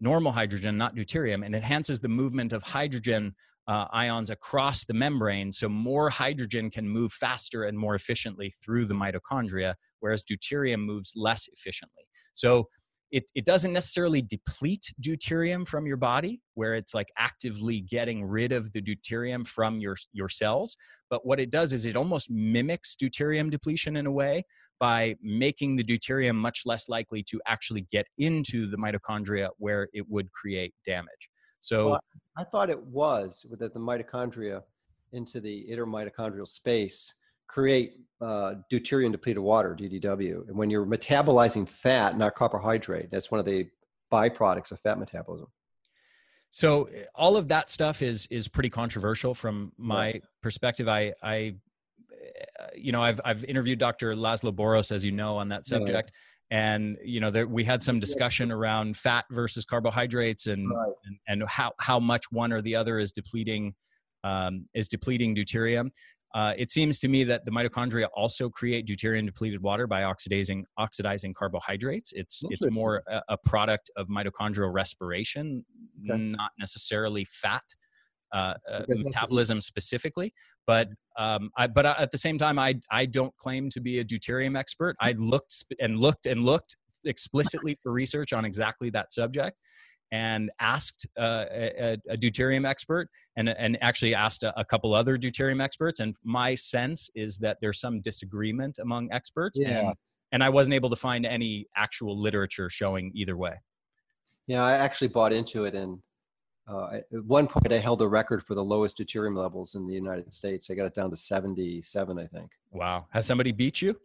[0.01, 3.35] normal hydrogen not deuterium and enhances the movement of hydrogen
[3.67, 8.85] uh, ions across the membrane so more hydrogen can move faster and more efficiently through
[8.85, 12.05] the mitochondria whereas deuterium moves less efficiently.
[12.35, 12.69] So
[13.11, 18.51] it, it doesn't necessarily deplete deuterium from your body where it's like actively getting rid
[18.53, 20.77] of the deuterium from your, your cells
[21.11, 24.45] but what it does is it almost mimics deuterium depletion in a way
[24.81, 30.05] by making the deuterium much less likely to actually get into the mitochondria where it
[30.09, 31.31] would create damage.
[31.61, 32.01] So well,
[32.37, 34.63] i thought it was that the mitochondria
[35.13, 37.15] into the intermitochondrial space
[37.49, 40.49] create uh, deuterium depleted water, DDW.
[40.49, 43.69] And when you're metabolizing fat, not carbohydrate, that's one of the
[44.13, 45.49] byproducts of fat metabolism.
[46.51, 50.23] So all of that stuff is is pretty controversial from my right.
[50.41, 50.87] perspective.
[50.87, 51.57] I I
[52.77, 54.15] you know I've I've interviewed Dr.
[54.15, 56.13] Laszlo Boros as you know on that subject.
[56.53, 56.59] Right.
[56.59, 60.93] And you know, there, we had some discussion around fat versus carbohydrates, and, right.
[61.05, 63.75] and and how how much one or the other is depleting
[64.23, 65.91] um, is depleting deuterium.
[66.35, 70.65] Uh, it seems to me that the mitochondria also create deuterium depleted water by oxidizing
[70.77, 72.13] oxidizing carbohydrates.
[72.13, 75.65] It's it's more a, a, product of mitochondrial respiration,
[76.11, 76.21] okay.
[76.21, 77.63] not necessarily fat
[78.33, 80.35] uh, uh, metabolism specifically.
[80.67, 84.05] But um, I, but at the same time, I I don't claim to be a
[84.05, 84.97] deuterium expert.
[85.01, 86.75] I looked and looked and looked
[87.05, 89.57] explicitly for research on exactly that subject
[90.15, 95.19] and asked uh, a, a, deuterium expert and, and actually asked a, a, couple other
[95.19, 95.99] deuterium experts.
[95.99, 99.59] And my sense is that there's some disagreement among experts.
[99.61, 99.89] Yeah.
[99.89, 99.95] And,
[100.31, 103.55] and I wasn't able to find any actual literature showing either way.
[104.47, 105.75] Yeah, I actually bought into it.
[105.75, 105.99] And
[106.69, 109.95] uh, at one point, I held the record for the lowest deuterium levels in the
[109.95, 110.71] United States.
[110.71, 112.53] I got it down to 77, I think.
[112.71, 113.07] Wow.
[113.11, 113.97] Has somebody beat you?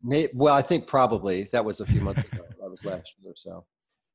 [0.00, 1.42] May, well, I think probably.
[1.50, 2.44] That was a few months ago.
[2.60, 3.64] that was last year or so.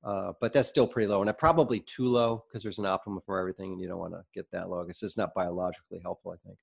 [0.05, 3.39] Uh, but that's still pretty low, and probably too low because there's an optimum for
[3.39, 6.31] everything, and you don't want to get that low because it's not biologically helpful.
[6.31, 6.57] I think.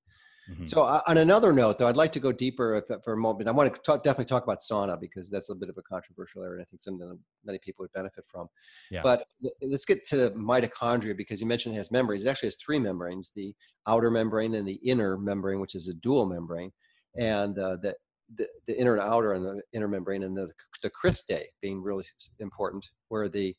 [0.49, 0.65] Mm-hmm.
[0.65, 3.47] So, uh, on another note, though, I'd like to go deeper if, for a moment.
[3.47, 6.43] I want to talk, definitely talk about sauna because that's a bit of a controversial
[6.43, 6.53] area.
[6.53, 8.47] and I think something that many people would benefit from.
[8.91, 9.01] Yeah.
[9.03, 9.25] But
[9.61, 12.25] let's get to mitochondria because you mentioned it has membranes.
[12.25, 13.53] It actually has three membranes: the
[13.87, 16.71] outer membrane and the inner membrane, which is a dual membrane,
[17.17, 17.95] and uh, that
[18.35, 20.49] the, the inner and outer and the inner membrane and the,
[20.81, 22.05] the cristae being really
[22.39, 23.55] important where the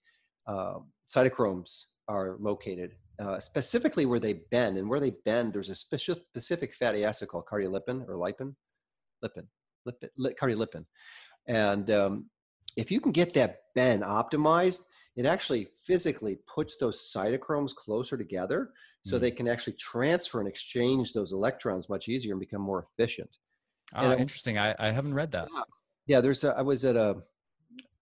[0.47, 5.75] uh, cytochromes are located uh, specifically where they bend and where they bend there's a
[5.75, 8.55] specific fatty acid called cardiolipin or lipin
[9.25, 9.47] lipin
[9.89, 10.85] lipid, li, cardiolipin
[11.47, 12.29] and um,
[12.77, 14.83] if you can get that bend optimized
[15.17, 18.71] it actually physically puts those cytochromes closer together
[19.05, 19.21] so mm.
[19.21, 23.31] they can actually transfer and exchange those electrons much easier and become more efficient
[23.95, 24.59] Oh, and interesting.
[24.59, 25.49] I, I haven't read that.
[25.55, 25.63] Yeah,
[26.07, 27.17] yeah there's a, I was at a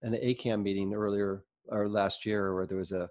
[0.02, 3.08] an ACAM meeting earlier or last year where there was a,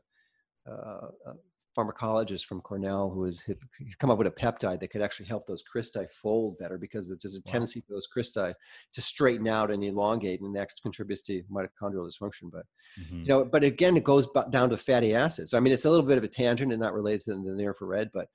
[0.70, 1.34] uh, a
[1.78, 3.58] pharmacologist from Cornell who was had
[4.00, 7.36] come up with a peptide that could actually help those cristae fold better because there's
[7.36, 7.52] a wow.
[7.52, 8.54] tendency for those cristae
[8.94, 12.52] to straighten out and elongate, and that contributes to mitochondrial dysfunction.
[12.52, 12.66] But
[13.00, 13.22] mm-hmm.
[13.22, 15.54] you know, but again, it goes down to fatty acids.
[15.54, 17.70] I mean, it's a little bit of a tangent and not related to the near
[17.70, 18.28] infrared, but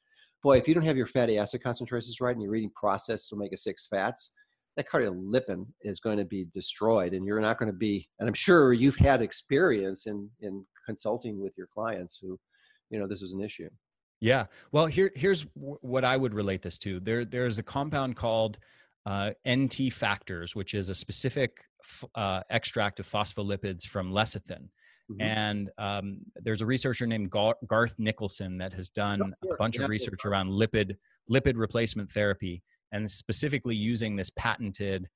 [0.42, 3.88] boy, if you don't have your fatty acid concentrations right and you're eating processed omega-6
[3.88, 4.32] fats,
[4.76, 8.34] that cardiolipin is going to be destroyed and you're not going to be, and I'm
[8.34, 12.38] sure you've had experience in, in consulting with your clients who,
[12.90, 13.70] you know, this was an issue.
[14.20, 14.46] Yeah.
[14.72, 17.00] Well, here, here's what I would relate this to.
[17.00, 18.58] There, there's a compound called
[19.04, 24.68] uh, NT factors, which is a specific f- uh, extract of phospholipids from lecithin.
[25.10, 25.22] Mm-hmm.
[25.22, 30.24] And um, there's a researcher named Garth Nicolson that has done a bunch of research
[30.24, 30.96] around lipid
[31.30, 35.08] lipid replacement therapy, and specifically using this patented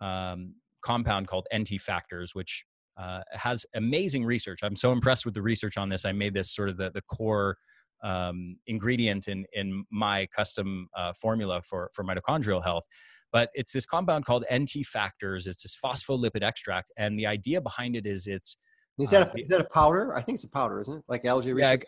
[0.00, 2.64] um, compound called NT factors, which
[2.96, 4.60] uh, has amazing research.
[4.62, 6.04] I'm so impressed with the research on this.
[6.04, 7.56] I made this sort of the, the core
[8.02, 12.84] um, ingredient in in my custom uh, formula for for mitochondrial health.
[13.32, 15.46] But it's this compound called NT factors.
[15.46, 18.56] It's this phospholipid extract, and the idea behind it is it's
[18.98, 20.16] is that, a, uh, is that a powder?
[20.16, 21.04] I think it's a powder, isn't it?
[21.08, 21.84] Like algae research?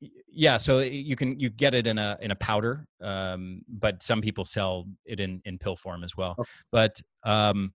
[0.00, 0.56] Yeah, yeah.
[0.56, 4.44] So you can you get it in a in a powder, um, but some people
[4.44, 6.36] sell it in in pill form as well.
[6.38, 6.50] Okay.
[6.70, 6.92] But
[7.24, 7.72] um,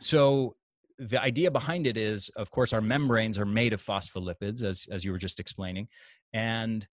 [0.00, 0.56] so
[0.98, 5.04] the idea behind it is, of course, our membranes are made of phospholipids, as as
[5.04, 5.88] you were just explaining,
[6.32, 6.86] and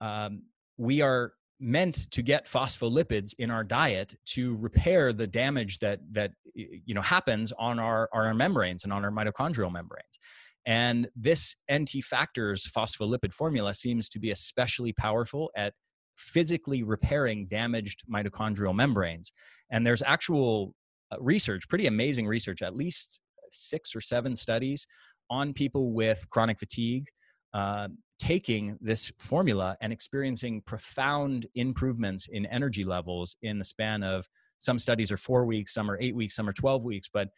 [0.00, 0.42] um,
[0.78, 6.32] we are meant to get phospholipids in our diet to repair the damage that that
[6.54, 10.18] you know happens on our, our membranes and on our mitochondrial membranes.
[10.66, 15.74] And this nt factors phospholipid formula seems to be especially powerful at
[16.16, 19.32] physically repairing damaged mitochondrial membranes.
[19.70, 20.74] And there's actual
[21.12, 24.86] uh, research pretty amazing research at least six or seven studies
[25.28, 27.06] on people with chronic fatigue
[27.52, 27.88] uh,
[28.20, 34.78] taking this formula and experiencing profound improvements in energy levels in the span of some
[34.78, 37.28] studies are four weeks, some are eight weeks, some are 12 weeks, but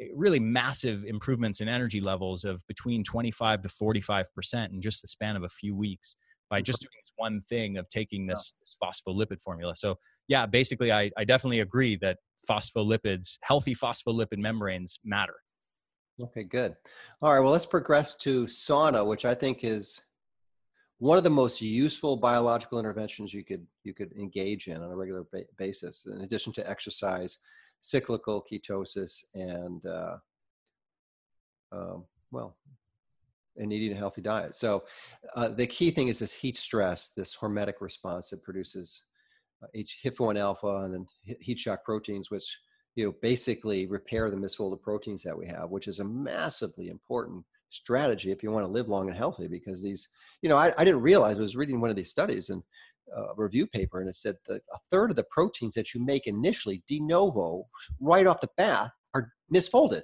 [0.00, 5.08] eh, really massive improvements in energy levels of between 25 to 45% in just the
[5.08, 6.14] span of a few weeks
[6.48, 9.74] by just doing this one thing of taking this, this phospholipid formula.
[9.74, 9.96] So,
[10.28, 12.18] yeah, basically, I, I definitely agree that
[12.48, 15.34] phospholipids, healthy phospholipid membranes matter.
[16.20, 16.74] Okay, good.
[17.22, 20.02] All right, well, let's progress to sauna, which I think is
[20.98, 24.96] one of the most useful biological interventions you could you could engage in on a
[24.96, 27.38] regular ba- basis, in addition to exercise,
[27.78, 30.16] cyclical ketosis, and uh,
[31.70, 32.56] um, well,
[33.56, 34.56] and eating a healthy diet.
[34.56, 34.84] So,
[35.36, 39.04] uh, the key thing is this heat stress, this hormetic response that produces
[39.62, 41.06] uh, HIF1 alpha and then
[41.40, 42.58] heat shock proteins, which
[42.96, 47.44] you know basically repair the misfolded proteins that we have, which is a massively important
[47.70, 50.08] strategy if you want to live long and healthy because these
[50.42, 52.62] you know i, I didn't realize i was reading one of these studies and
[53.16, 56.26] uh, review paper and it said that a third of the proteins that you make
[56.26, 57.66] initially de novo
[58.00, 60.02] right off the bat are misfolded.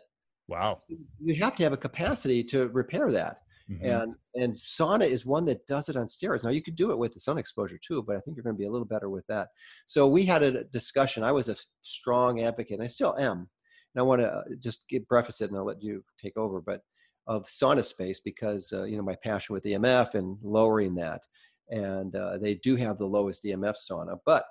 [0.48, 0.80] Wow.
[1.20, 3.38] You have to have a capacity to repair that.
[3.70, 3.86] Mm-hmm.
[3.86, 6.44] and and sauna is one that does it on steroids.
[6.44, 8.54] Now you could do it with the sun exposure too but i think you're going
[8.54, 9.48] to be a little better with that.
[9.86, 11.24] So we had a discussion.
[11.24, 13.38] I was a strong advocate and i still am.
[13.38, 16.60] And i want to uh, just get preface it and i'll let you take over
[16.60, 16.82] but
[17.26, 21.22] of sauna space because uh, you know my passion with EMF and lowering that,
[21.70, 24.18] and uh, they do have the lowest EMF sauna.
[24.26, 24.44] But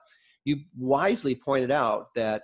[0.46, 2.44] you wisely pointed out that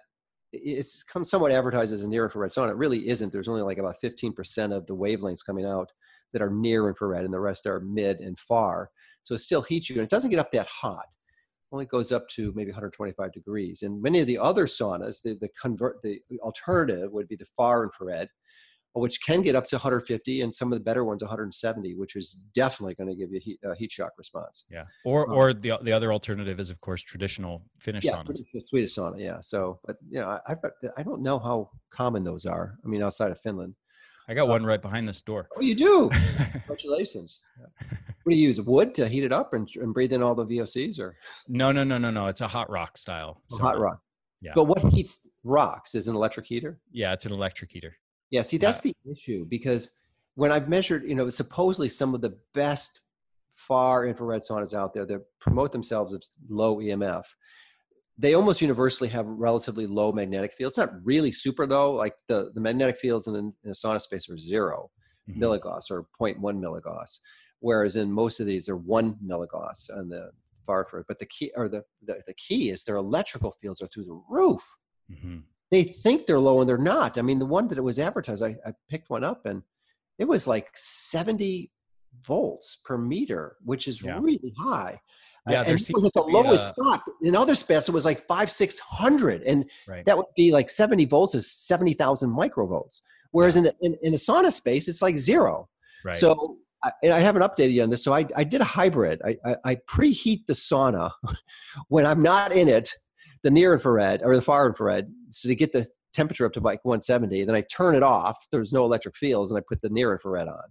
[0.51, 2.71] it's come somewhat advertised as a near infrared sauna.
[2.71, 3.31] It really isn't.
[3.31, 5.91] There's only like about 15% of the wavelengths coming out
[6.33, 8.89] that are near infrared, and the rest are mid and far.
[9.23, 11.05] So it still heats you, and it doesn't get up that hot.
[11.71, 13.83] Only goes up to maybe 125 degrees.
[13.83, 17.83] And many of the other saunas, the, the convert, the alternative would be the far
[17.83, 18.27] infrared,
[18.93, 22.41] which can get up to 150 and some of the better ones 170 which is
[22.53, 24.65] definitely going to give you a heat, a heat, shock response.
[24.69, 24.85] Yeah.
[25.05, 28.35] Or um, or the, the other alternative is of course traditional finnish yeah, sauna.
[28.63, 29.39] swedish sauna yeah.
[29.41, 30.55] So but you know I,
[30.97, 33.75] I don't know how common those are i mean outside of finland.
[34.27, 35.47] I got um, one right behind this door.
[35.57, 36.09] Oh you do?
[36.51, 37.41] Congratulations.
[38.23, 40.45] What do you use wood to heat it up and, and breathe in all the
[40.45, 41.15] vocs or?
[41.47, 43.99] No no no no no it's a hot rock style oh, hot rock.
[44.41, 44.51] Yeah.
[44.55, 45.95] But what heats rocks?
[45.95, 46.79] Is an electric heater?
[46.91, 47.95] Yeah it's an electric heater
[48.31, 48.91] yeah, see, that's yeah.
[49.05, 49.91] the issue because
[50.35, 53.01] when I've measured, you know, supposedly some of the best
[53.55, 57.25] far infrared saunas out there that promote themselves as low EMF,
[58.17, 60.77] they almost universally have relatively low magnetic fields.
[60.77, 64.37] Not really super low, like the, the magnetic fields in, in a sauna space are
[64.37, 64.89] 0
[65.29, 65.41] mm-hmm.
[65.41, 67.19] milligauss or 0.1 milligauss,
[67.59, 70.31] whereas in most of these they're one milligauss on the
[70.65, 71.05] far infrared.
[71.07, 74.21] But the key or the, the, the key is their electrical fields are through the
[74.29, 74.61] roof.
[75.11, 75.39] Mm-hmm
[75.71, 77.17] they think they're low and they're not.
[77.17, 79.63] I mean, the one that it was advertised, I, I picked one up and
[80.17, 81.71] it was like 70
[82.25, 84.19] volts per meter, which is yeah.
[84.19, 84.99] really high.
[85.47, 86.81] Yeah, and it was at the lowest a...
[86.81, 87.01] spot.
[87.21, 90.05] In other spots, it was like five, six hundred, and right.
[90.05, 93.01] that would be like seventy volts is seventy thousand microvolts.
[93.31, 93.59] Whereas yeah.
[93.59, 95.67] in the in, in, the sauna space, it's like zero.
[96.03, 96.15] Right.
[96.15, 98.03] So I, I haven't updated you on this.
[98.03, 99.21] So I, I did a hybrid.
[99.25, 101.11] I, I, I preheat the sauna
[101.87, 102.91] when I'm not in it
[103.43, 106.83] the near infrared or the far infrared so to get the temperature up to like
[106.83, 110.11] 170 then i turn it off there's no electric fields and i put the near
[110.11, 110.63] infrared on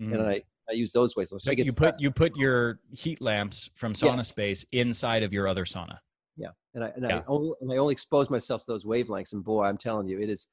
[0.00, 0.14] mm.
[0.14, 1.32] and i I use those ways.
[1.36, 4.22] So you put you put your heat lamps from sauna yeah.
[4.22, 5.98] space inside of your other sauna.
[6.36, 7.18] Yeah, and I and, yeah.
[7.18, 9.32] I only, and I only expose myself to those wavelengths.
[9.32, 10.48] And boy, I'm telling you, it is.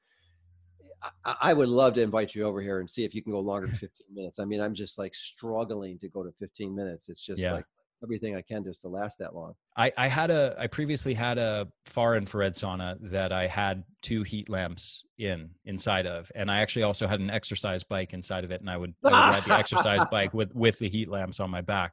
[1.24, 3.40] I, I, would love to invite you over here and see if you can go
[3.40, 4.38] longer than 15 minutes.
[4.38, 7.08] I mean, I'm just like struggling to go to 15 minutes.
[7.08, 7.54] It's just yeah.
[7.54, 7.64] like
[8.02, 9.54] everything I can just to last that long.
[9.76, 14.22] I, I had a I previously had a far infrared sauna that I had two
[14.22, 18.50] heat lamps in inside of, and I actually also had an exercise bike inside of
[18.50, 21.40] it, and I would, I would ride the exercise bike with with the heat lamps
[21.40, 21.92] on my back.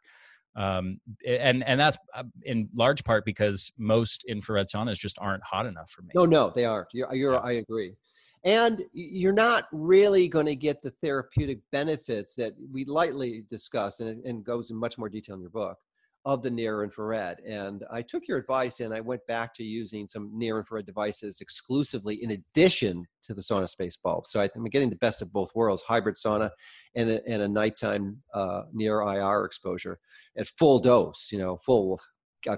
[0.55, 5.65] Um, and and that's uh, in large part because most infrared saunas just aren't hot
[5.65, 6.09] enough for me.
[6.15, 6.87] No, no, they aren't.
[6.93, 7.39] You're, you're yeah.
[7.39, 7.95] I agree
[8.43, 14.23] and you're not really going to get the therapeutic benefits that we lightly discussed and,
[14.25, 15.77] and goes in much more detail in your book
[16.25, 17.39] of the near infrared.
[17.47, 21.39] And I took your advice and I went back to using some near infrared devices
[21.41, 24.27] exclusively in addition to the sauna space bulb.
[24.27, 26.49] So I'm getting the best of both worlds hybrid sauna
[26.95, 29.99] and a, and a nighttime uh, near IR exposure
[30.37, 31.99] at full dose, you know, full
[32.47, 32.57] uh,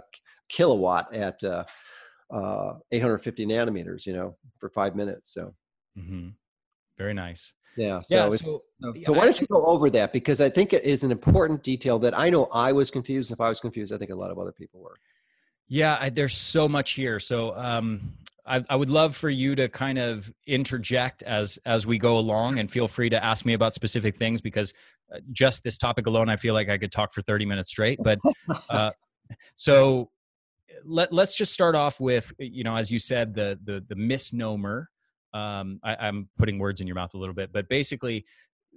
[0.49, 1.63] kilowatt at uh,
[2.33, 5.33] uh 850 nanometers, you know, for five minutes.
[5.33, 5.53] So.
[5.97, 6.29] Mm-hmm.
[6.97, 7.53] Very nice.
[7.75, 8.01] Yeah.
[8.01, 8.63] So, yeah, so,
[9.03, 10.11] so why don't you go over that?
[10.11, 13.31] Because I think it is an important detail that I know I was confused.
[13.31, 14.97] If I was confused, I think a lot of other people were.
[15.67, 17.19] Yeah, I, there's so much here.
[17.19, 18.13] So um,
[18.45, 22.59] I, I, would love for you to kind of interject as as we go along,
[22.59, 24.73] and feel free to ask me about specific things because
[25.15, 27.99] uh, just this topic alone, I feel like I could talk for 30 minutes straight.
[28.03, 28.19] But
[28.69, 28.91] uh,
[29.55, 30.09] so
[30.85, 34.89] let, let's just start off with, you know, as you said, the, the, the misnomer.
[35.33, 38.25] Um, I, I'm putting words in your mouth a little bit, but basically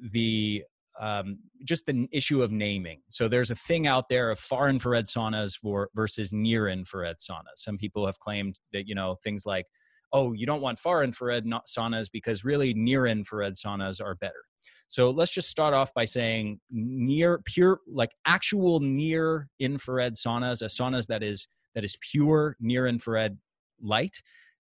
[0.00, 0.64] the
[1.00, 3.00] um, just the issue of naming.
[3.08, 7.56] So there's a thing out there of far infrared saunas for versus near infrared saunas.
[7.56, 9.66] Some people have claimed that you know things like,
[10.12, 14.44] oh, you don't want far infrared saunas because really near infrared saunas are better.
[14.88, 20.66] So let's just start off by saying near pure like actual near infrared saunas, a
[20.66, 23.38] saunas that is that is pure near infrared
[23.80, 24.22] light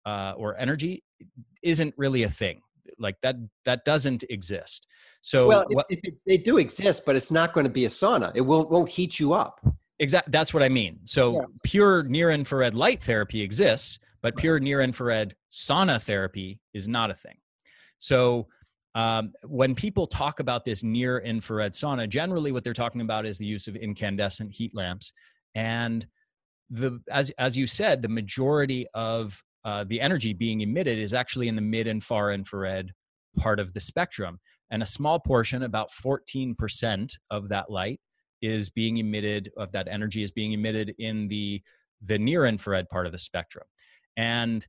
[0.05, 1.05] uh, or energy
[1.63, 2.61] isn't really a thing
[2.99, 4.87] like that that doesn't exist.
[5.21, 8.33] So well what, it, they do exist but it's not going to be a sauna.
[8.35, 9.61] It won't won't heat you up.
[9.99, 11.01] Exactly that's what i mean.
[11.05, 11.47] So yeah.
[11.65, 17.15] pure near infrared light therapy exists but pure near infrared sauna therapy is not a
[17.15, 17.37] thing.
[17.99, 18.49] So
[18.95, 23.39] um, when people talk about this near infrared sauna generally what they're talking about is
[23.39, 25.13] the use of incandescent heat lamps.
[25.55, 26.07] And
[26.71, 31.49] the as as you said the majority of uh, the energy being emitted is actually
[31.49, 32.93] in the mid and far infrared
[33.37, 34.39] part of the spectrum.
[34.71, 38.01] And a small portion, about 14% of that light,
[38.41, 41.63] is being emitted, of that energy is being emitted in the,
[42.01, 43.65] the near infrared part of the spectrum.
[44.17, 44.65] And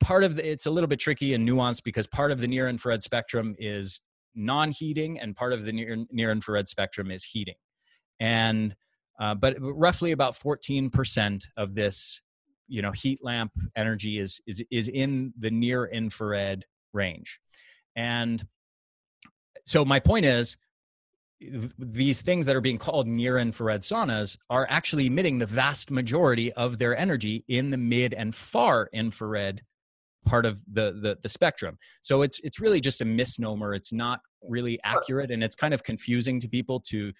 [0.00, 2.68] part of the, it's a little bit tricky and nuanced because part of the near
[2.68, 4.00] infrared spectrum is
[4.34, 7.54] non-heating and part of the near, near infrared spectrum is heating
[8.20, 8.76] and
[9.18, 12.20] uh, but roughly about 14% of this
[12.68, 17.40] you know heat lamp energy is is is in the near infrared range.
[17.94, 18.46] And
[19.64, 20.56] so my point is
[21.78, 26.52] these things that are being called near infrared saunas are actually emitting the vast majority
[26.54, 29.62] of their energy in the mid and far infrared
[30.24, 31.78] part of the, the the spectrum.
[32.02, 33.74] So it's it's really just a misnomer.
[33.74, 37.12] It's not really accurate and it's kind of confusing to people to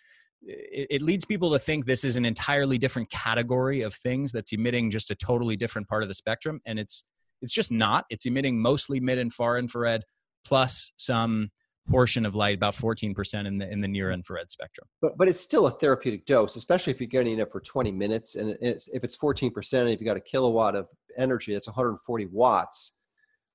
[0.46, 4.52] it, it, leads people to think this is an entirely different category of things that's
[4.52, 6.60] emitting just a totally different part of the spectrum.
[6.64, 7.04] And it's
[7.42, 8.06] it's just not.
[8.08, 10.04] It's emitting mostly mid and far infrared
[10.44, 11.50] plus some
[11.88, 14.86] portion of light about 14% in the in the near infrared spectrum.
[15.02, 18.36] But but it's still a therapeutic dose especially if you're getting it for 20 minutes.
[18.36, 22.26] And it's, if it's 14% and if you got a kilowatt of energy that's 140
[22.26, 22.94] watts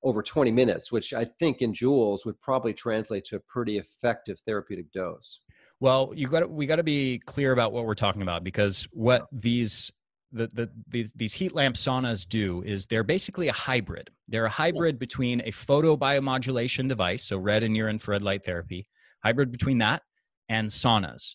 [0.04, 4.36] over 20 minutes which i think in joules would probably translate to a pretty effective
[4.40, 5.40] therapeutic dose
[5.82, 9.26] well, you got we got to be clear about what we're talking about because what
[9.32, 9.90] these
[10.30, 14.08] the, the, these, these heat lamp saunas do is they're basically a hybrid.
[14.28, 18.86] They're a hybrid between a photobiomodulation device, so red and near infrared light therapy,
[19.24, 20.02] hybrid between that
[20.48, 21.34] and saunas.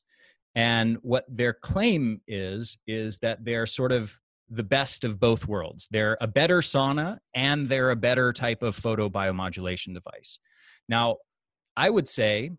[0.55, 4.17] And what their claim is is that they're sort of
[4.49, 5.89] the best of both worlds.
[5.91, 10.39] They're a better sauna and they're a better type of photobiomodulation device.
[10.87, 11.17] Now,
[11.75, 12.51] I would say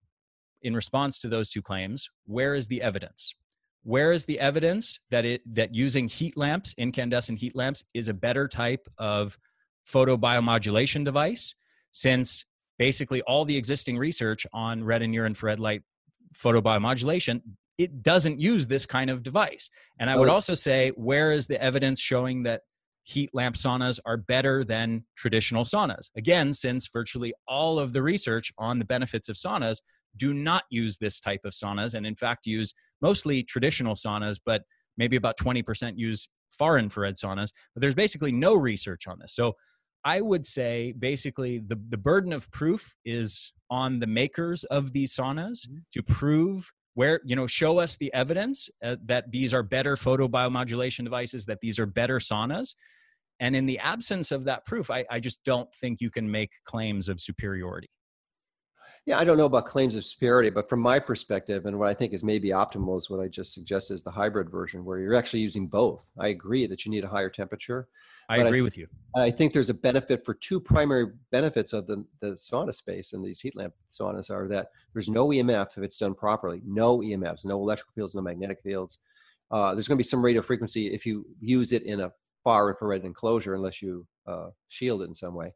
[0.62, 3.34] in response to those two claims, where is the evidence?
[3.82, 8.14] Where is the evidence that it that using heat lamps, incandescent heat lamps, is a
[8.14, 9.38] better type of
[9.90, 11.54] photobiomodulation device?
[11.92, 12.44] Since
[12.78, 15.82] basically all the existing research on red and near infrared light
[16.34, 17.40] photobiomodulation,
[17.78, 19.70] it doesn't use this kind of device.
[19.98, 22.62] And I would also say, where is the evidence showing that
[23.04, 26.10] heat lamp saunas are better than traditional saunas?
[26.16, 29.80] Again, since virtually all of the research on the benefits of saunas
[30.18, 34.62] do not use this type of saunas and in fact use mostly traditional saunas but
[34.96, 39.34] maybe about 20% use far infrared saunas but there's basically no research on this.
[39.34, 39.54] So
[40.04, 45.14] i would say basically the, the burden of proof is on the makers of these
[45.14, 45.78] saunas mm-hmm.
[45.92, 51.04] to prove where you know show us the evidence uh, that these are better photobiomodulation
[51.04, 52.74] devices that these are better saunas.
[53.40, 56.50] And in the absence of that proof I, I just don't think you can make
[56.64, 57.88] claims of superiority
[59.08, 61.94] yeah, I don't know about claims of superiority, but from my perspective, and what I
[61.94, 65.14] think is maybe optimal is what I just suggested is the hybrid version where you're
[65.14, 66.12] actually using both.
[66.18, 67.88] I agree that you need a higher temperature.
[68.28, 68.86] I agree I, with you.
[69.16, 73.24] I think there's a benefit for two primary benefits of the, the sauna space and
[73.24, 76.60] these heat lamp saunas are that there's no EMF if it's done properly.
[76.66, 78.98] No EMFs, no electrical fields, no magnetic fields.
[79.50, 82.12] Uh, there's going to be some radio frequency if you use it in a
[82.44, 85.54] far infrared enclosure, unless you uh, shield it in some way.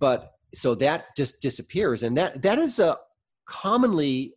[0.00, 2.02] But so that just disappears.
[2.02, 2.98] And that that is a
[3.46, 4.34] commonly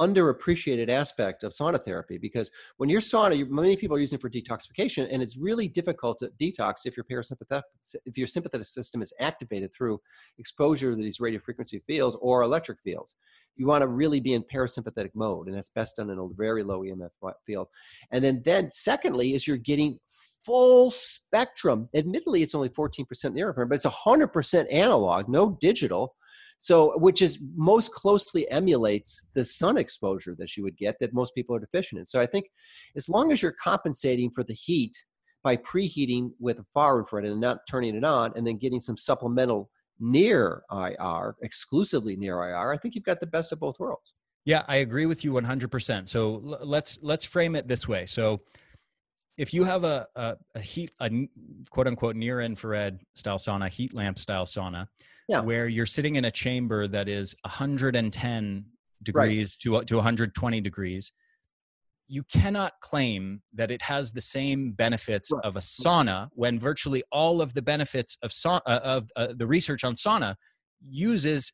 [0.00, 4.30] underappreciated aspect of sauna therapy because when you're sauna, many people are using it for
[4.30, 7.62] detoxification, and it's really difficult to detox if your parasympathetic,
[8.04, 10.00] if your sympathetic system is activated through
[10.38, 13.16] exposure to these radio frequency fields or electric fields.
[13.56, 16.62] You want to really be in parasympathetic mode, and that's best done in a very
[16.62, 17.10] low EMF
[17.46, 17.68] field.
[18.10, 19.98] And then, then secondly, is you're getting
[20.44, 21.88] full spectrum.
[21.94, 26.14] Admittedly, it's only 14% near infrared, but it's 100% analog, no digital
[26.58, 31.34] So, which is most closely emulates the sun exposure that you would get that most
[31.34, 32.06] people are deficient in.
[32.06, 32.46] So, I think
[32.96, 34.96] as long as you're compensating for the heat
[35.42, 38.96] by preheating with a far infrared and not turning it on, and then getting some
[38.96, 39.70] supplemental
[40.00, 44.14] near IR, exclusively near IR, I think you've got the best of both worlds.
[44.44, 46.08] Yeah, I agree with you 100%.
[46.08, 48.06] So let's let's frame it this way.
[48.06, 48.42] So
[49.36, 51.10] if you have a, a, a heat a
[51.70, 54.86] quote unquote near infrared style sauna, heat lamp style sauna,
[55.28, 55.40] yeah.
[55.40, 58.64] where you're sitting in a chamber that is 110
[59.02, 59.82] degrees right.
[59.82, 61.12] to to 120 degrees,
[62.08, 65.44] you cannot claim that it has the same benefits right.
[65.44, 69.46] of a sauna when virtually all of the benefits of sauna, uh, of uh, the
[69.46, 70.34] research on sauna
[70.80, 71.52] uses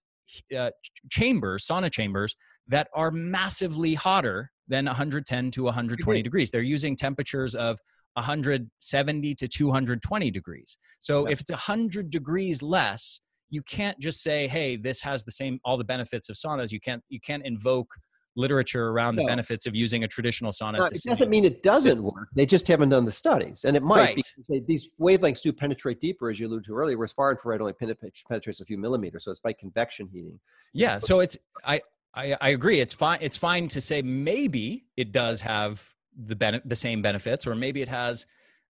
[0.56, 0.70] uh,
[1.10, 2.34] chambers, sauna chambers
[2.68, 6.50] that are massively hotter than 110 to 120 degrees.
[6.50, 7.78] They're using temperatures of
[8.14, 10.76] 170 to 220 degrees.
[10.98, 11.32] So yeah.
[11.32, 13.20] if it's 100 degrees less,
[13.52, 16.80] you can't just say, "Hey, this has the same all the benefits of saunas." You
[16.80, 17.94] can't you can't invoke
[18.34, 20.78] literature around the benefits of using a traditional sauna.
[20.78, 22.28] No, it doesn't mean it doesn't work.
[22.34, 24.16] They just haven't done the studies, and it might right.
[24.16, 26.96] because they, these wavelengths do penetrate deeper, as you alluded to earlier.
[26.96, 30.40] Whereas far infrared only penetrates a few millimeters, so it's by convection heating.
[30.72, 31.82] Yeah, so it's I,
[32.14, 32.80] I I agree.
[32.80, 33.18] It's fine.
[33.20, 37.82] It's fine to say maybe it does have the ben- the same benefits, or maybe
[37.82, 38.24] it has.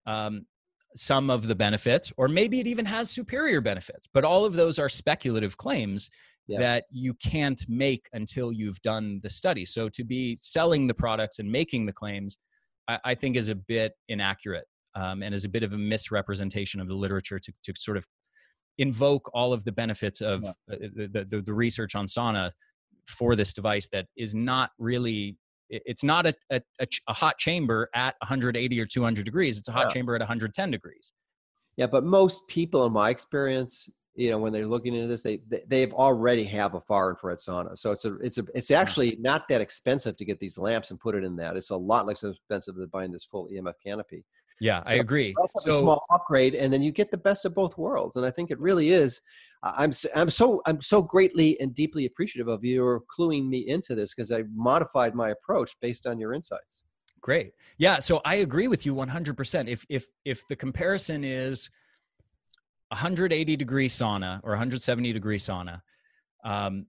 [0.07, 0.47] Um,
[0.99, 4.09] some of the benefits, or maybe it even has superior benefits.
[4.13, 6.11] But all of those are speculative claims
[6.47, 6.59] yeah.
[6.59, 9.65] that you can't make until you've done the study.
[9.65, 12.39] So to be selling the products and making the claims,
[12.89, 14.65] I, I think is a bit inaccurate
[14.95, 18.07] um, and is a bit of a misrepresentation of the literature to, to sort of
[18.79, 20.51] invoke all of the benefits of yeah.
[20.71, 22.53] Uh, the, the, the, research on sauna
[23.07, 25.37] for this device that is not really
[25.71, 29.59] it's not a, a, a, hot chamber at 180 or 200 degrees.
[29.59, 29.95] It's a hot yeah.
[29.95, 31.13] chamber at 110 degrees.
[31.77, 35.41] Yeah but most people in my experience you know when they're looking into this they
[35.69, 37.79] they've already have a far infrared sauna.
[37.79, 40.99] So it's a it's a it's actually not that expensive to get these lamps and
[40.99, 41.57] put it in that.
[41.57, 44.25] It's a lot less expensive than buying this full emf canopy.
[44.61, 47.55] Yeah so i agree so, a small upgrade and then you get the best of
[47.55, 48.17] both worlds.
[48.17, 49.21] And i think it really is
[49.63, 54.15] i'm i'm so i'm so greatly and deeply appreciative of your cluing me into this
[54.15, 56.85] because i modified my approach based on your insights.
[57.21, 57.53] Great.
[57.79, 61.69] Yeah so i agree with you 100% if if if the comparison is
[62.89, 65.81] 180 degree sauna or 170 degree sauna
[66.45, 66.87] um,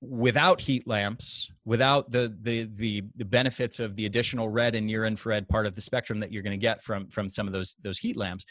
[0.00, 5.04] without heat lamps without the, the the the benefits of the additional red and near
[5.04, 7.76] infrared part of the spectrum that you're going to get from from some of those
[7.82, 8.44] those heat lamps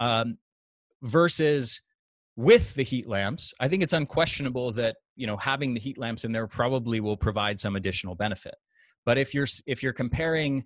[0.00, 0.36] um,
[1.02, 1.80] versus
[2.40, 6.24] with the heat lamps i think it's unquestionable that you know having the heat lamps
[6.24, 8.54] in there probably will provide some additional benefit
[9.04, 10.64] but if you're if you're comparing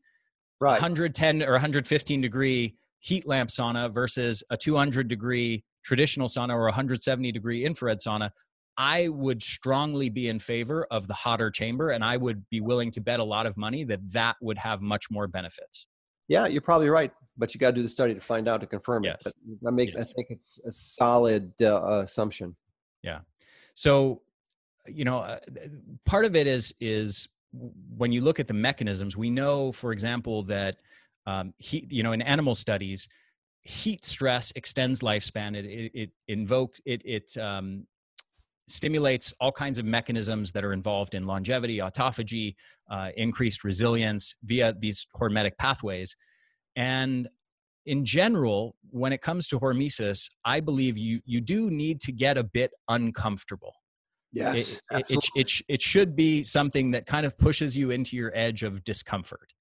[0.61, 0.73] right.
[0.73, 7.31] 110 or 115 degree heat lamp sauna versus a 200 degree traditional sauna or 170
[7.31, 8.31] degree infrared sauna,
[8.77, 12.91] I would strongly be in favor of the hotter chamber, and I would be willing
[12.93, 15.87] to bet a lot of money that that would have much more benefits.
[16.29, 18.67] Yeah, you're probably right, but you got to do the study to find out to
[18.67, 19.27] confirm yes.
[19.27, 19.35] it.
[19.63, 20.11] But I make yes.
[20.11, 22.57] I think it's a solid uh, assumption.
[23.03, 23.21] Yeah.
[23.75, 24.23] So,
[24.87, 25.39] you know, uh,
[26.05, 27.29] part of it is is
[27.97, 30.77] when you look at the mechanisms, we know, for example, that
[31.27, 33.09] um, heat, you know, in animal studies,
[33.63, 35.57] heat stress extends lifespan.
[35.57, 37.87] It, it, it invokes, it, it um,
[38.67, 42.55] stimulates all kinds of mechanisms that are involved in longevity, autophagy,
[42.91, 46.17] uh, increased resilience via these hormetic pathways.
[46.77, 47.29] And
[47.87, 52.39] in general, when it comes to hormesis, I believe you you do need to get
[52.39, 53.75] a bit uncomfortable.
[54.33, 58.17] Yes, it, it, it, it, it should be something that kind of pushes you into
[58.17, 59.53] your edge of discomfort.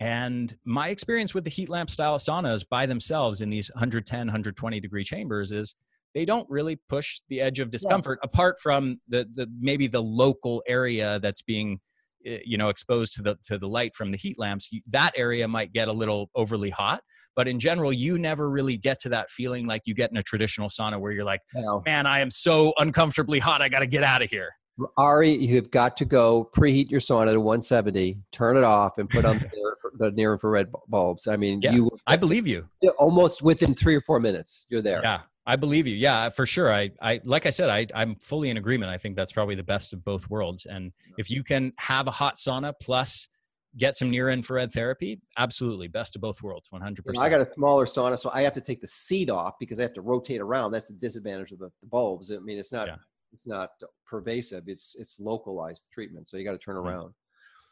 [0.00, 4.80] And my experience with the heat lamp style saunas by themselves in these 110, 120
[4.80, 5.76] degree chambers is
[6.14, 8.28] they don't really push the edge of discomfort yeah.
[8.32, 11.80] apart from the, the maybe the local area that's being
[12.24, 15.46] eh, you know exposed to the to the light from the heat lamps that area
[15.46, 17.02] might get a little overly hot
[17.36, 20.22] but in general you never really get to that feeling like you get in a
[20.22, 21.40] traditional sauna where you're like
[21.84, 24.50] man i am so uncomfortably hot i got to get out of here
[24.96, 29.24] Ari, you've got to go preheat your sauna to 170, turn it off, and put
[29.24, 29.50] on the,
[29.98, 31.28] the near infrared bulbs.
[31.28, 31.90] I mean, yeah, you.
[32.08, 32.68] I believe you.
[32.98, 35.00] Almost within three or four minutes, you're there.
[35.02, 35.94] Yeah, I believe you.
[35.94, 36.72] Yeah, for sure.
[36.72, 38.90] I, I, like I said, I, I'm fully in agreement.
[38.90, 40.66] I think that's probably the best of both worlds.
[40.66, 43.28] And if you can have a hot sauna plus
[43.76, 46.98] get some near infrared therapy, absolutely, best of both worlds, 100%.
[47.04, 49.54] You know, I got a smaller sauna, so I have to take the seat off
[49.60, 50.72] because I have to rotate around.
[50.72, 52.30] That's the disadvantage of the, the bulbs.
[52.32, 52.86] I mean, it's not.
[52.86, 52.96] Yeah
[53.34, 53.70] it's not
[54.06, 54.64] pervasive.
[54.68, 56.28] It's it's localized treatment.
[56.28, 57.12] So you got to turn around.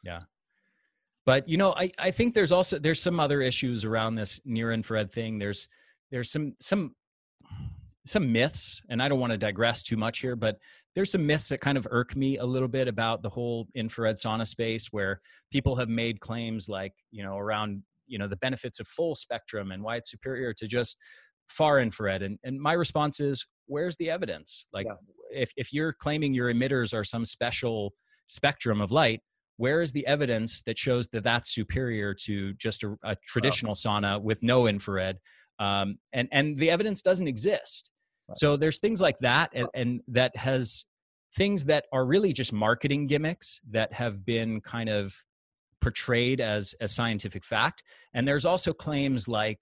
[0.04, 0.20] Yeah.
[1.24, 4.72] But you know, I, I think there's also there's some other issues around this near
[4.72, 5.38] infrared thing.
[5.38, 5.68] There's
[6.10, 6.94] there's some some
[8.04, 10.58] some myths, and I don't want to digress too much here, but
[10.94, 14.16] there's some myths that kind of irk me a little bit about the whole infrared
[14.16, 15.20] sauna space where
[15.50, 19.72] people have made claims like, you know, around, you know, the benefits of full spectrum
[19.72, 20.96] and why it's superior to just
[21.48, 22.22] far infrared.
[22.22, 24.66] And, and my response is, where's the evidence?
[24.72, 25.42] Like, yeah.
[25.42, 27.94] if, if you're claiming your emitters are some special
[28.26, 29.20] spectrum of light,
[29.58, 34.20] where is the evidence that shows that that's superior to just a, a traditional sauna
[34.20, 35.18] with no infrared?
[35.58, 37.91] Um, and and the evidence doesn't exist.
[38.34, 40.84] So there's things like that, and, and that has
[41.36, 45.14] things that are really just marketing gimmicks that have been kind of
[45.80, 47.82] portrayed as a scientific fact.
[48.14, 49.58] And there's also claims like,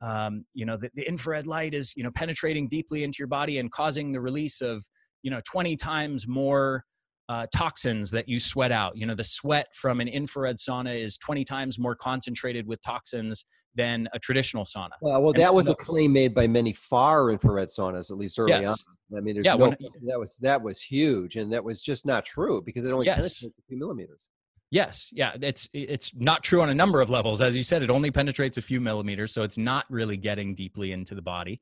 [0.00, 3.58] um, you know, the, the infrared light is you know penetrating deeply into your body
[3.58, 4.84] and causing the release of
[5.22, 6.84] you know 20 times more
[7.28, 8.96] uh, toxins that you sweat out.
[8.96, 13.44] You know, the sweat from an infrared sauna is 20 times more concentrated with toxins
[13.74, 14.90] than a traditional sauna.
[15.00, 18.52] Well, well, that was a claim made by many far infrared saunas, at least early
[18.52, 18.84] yes.
[19.12, 19.18] on.
[19.18, 19.76] I mean, there's yeah, no, when,
[20.06, 23.16] that was that was huge, and that was just not true because it only yes.
[23.16, 24.28] penetrates a few millimeters.
[24.70, 27.42] Yes, yeah, it's it's not true on a number of levels.
[27.42, 30.92] As you said, it only penetrates a few millimeters, so it's not really getting deeply
[30.92, 31.60] into the body.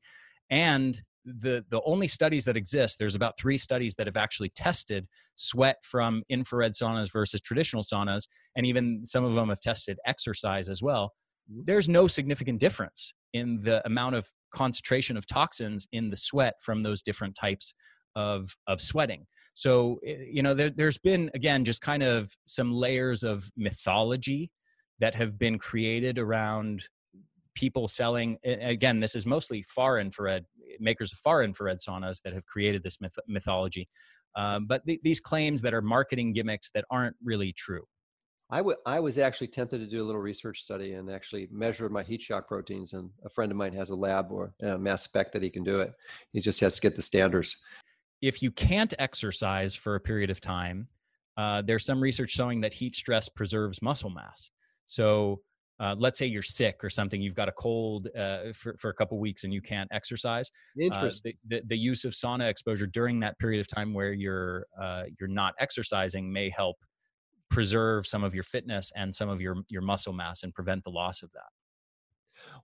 [0.49, 5.07] And the the only studies that exist there's about three studies that have actually tested
[5.35, 10.67] sweat from infrared saunas versus traditional saunas and even some of them have tested exercise
[10.67, 11.13] as well.
[11.65, 16.81] There's no significant difference in the amount of concentration of toxins in the sweat from
[16.81, 17.73] those different types
[18.15, 19.25] of of sweating.
[19.53, 24.51] So eh, you know there, there's been again just kind of some layers of mythology
[24.99, 26.83] that have been created around
[27.53, 30.45] people selling again this is mostly far infrared
[30.79, 33.87] makers of far infrared saunas that have created this myth- mythology.
[34.35, 37.83] Um, but th- these claims that are marketing gimmicks that aren't really true
[38.51, 41.91] I, w- I was actually tempted to do a little research study and actually measured
[41.91, 45.03] my heat shock proteins and a friend of mine has a lab or a mass
[45.03, 45.93] spec that he can do it
[46.33, 47.57] he just has to get the standards
[48.21, 50.87] if you can't exercise for a period of time
[51.37, 54.51] uh, there's some research showing that heat stress preserves muscle mass
[54.85, 55.41] so
[55.81, 58.93] uh, let's say you're sick or something, you've got a cold uh, for, for a
[58.93, 60.51] couple weeks and you can't exercise.
[60.79, 61.31] Uh, Interesting.
[61.31, 64.67] Uh, the, the, the, use of sauna exposure during that period of time where you're
[64.79, 66.77] uh, you're not exercising may help
[67.51, 70.89] preserve some of your fitness and some of your your muscle mass and prevent the
[70.89, 71.49] loss of that.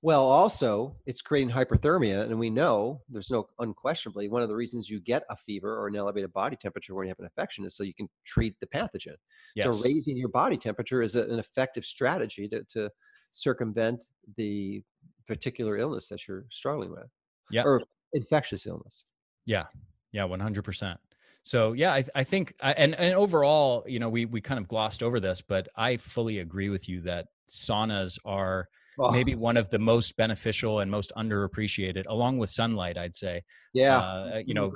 [0.02, 4.90] Well, also, it's creating hyperthermia, and we know there's no unquestionably one of the reasons
[4.90, 7.76] you get a fever or an elevated body temperature when you have an infection is
[7.76, 9.16] so you can treat the pathogen.
[9.56, 9.66] Yes.
[9.66, 12.90] So, raising your body temperature is a, an effective strategy to, to
[13.32, 14.04] circumvent
[14.38, 14.82] the
[15.28, 17.10] particular illness that you're struggling with,
[17.52, 17.84] yeah, or
[18.14, 19.06] infectious illness.
[19.46, 19.66] Yeah,
[20.12, 21.00] yeah, one hundred percent.
[21.48, 25.02] So yeah, I, I think, and and overall, you know, we we kind of glossed
[25.02, 28.68] over this, but I fully agree with you that saunas are
[29.00, 29.12] oh.
[29.12, 32.98] maybe one of the most beneficial and most underappreciated, along with sunlight.
[32.98, 33.44] I'd say.
[33.74, 33.98] Yeah.
[34.00, 34.74] Uh, you know,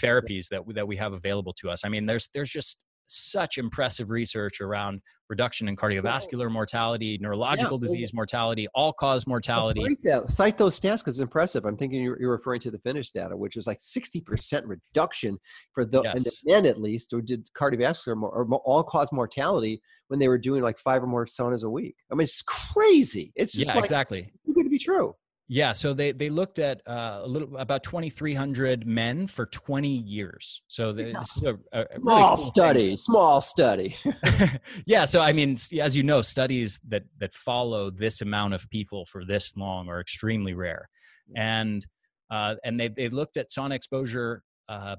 [0.00, 1.84] therapies that that we have available to us.
[1.84, 7.86] I mean, there's there's just such impressive research around reduction in cardiovascular mortality, neurological yeah.
[7.86, 9.80] disease mortality, all cause mortality.
[9.80, 11.64] Cite, that, cite those stats because it's impressive.
[11.64, 15.38] I'm thinking you're, you're, referring to the Finnish data, which was like 60% reduction
[15.72, 16.42] for the, yes.
[16.44, 20.78] men at least, who did cardiovascular or all cause mortality when they were doing like
[20.78, 21.96] five or more saunas a week.
[22.10, 23.32] I mean, it's crazy.
[23.34, 24.32] It's just yeah, like, exactly.
[24.44, 25.14] It's good to be true.
[25.48, 29.46] Yeah, so they they looked at uh, a little about twenty three hundred men for
[29.46, 30.62] twenty years.
[30.68, 32.88] So the, this is a, a small really cool study.
[32.88, 32.96] Thing.
[32.96, 33.96] Small study.
[34.86, 39.04] yeah, so I mean, as you know, studies that that follow this amount of people
[39.04, 40.88] for this long are extremely rare,
[41.36, 41.84] and
[42.30, 44.42] uh, and they they looked at sauna exposure.
[44.68, 44.96] Uh,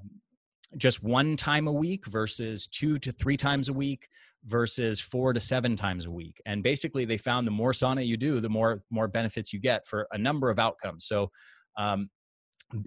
[0.76, 4.08] just one time a week versus two to three times a week
[4.46, 6.40] versus four to seven times a week.
[6.46, 9.86] And basically, they found the more sauna you do, the more more benefits you get
[9.86, 11.06] for a number of outcomes.
[11.06, 11.30] So
[11.76, 12.10] um,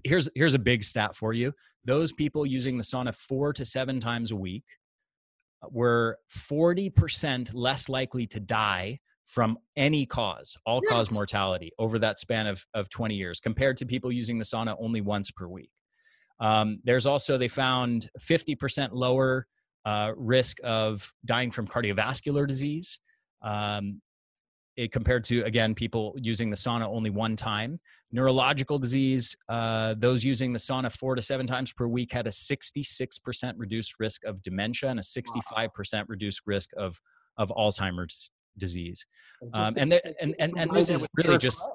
[0.04, 1.54] here's here's a big stat for you:
[1.86, 4.64] those people using the sauna four to seven times a week
[5.72, 12.48] were 40% less likely to die from any cause, all cause mortality over that span
[12.48, 15.70] of, of 20 years compared to people using the sauna only once per week.
[16.40, 19.48] Um, there's also, they found 50% lower
[19.88, 23.00] uh, risk of dying from cardiovascular disease
[23.42, 24.02] um,
[24.76, 27.80] it, compared to again people using the sauna only one time.
[28.12, 32.32] Neurological disease uh, those using the sauna four to seven times per week had a
[32.32, 37.00] 66% reduced risk of dementia and a 65% reduced risk of
[37.38, 39.06] of alzheimer's disease.
[39.54, 41.66] Um, and, and, and and this is really just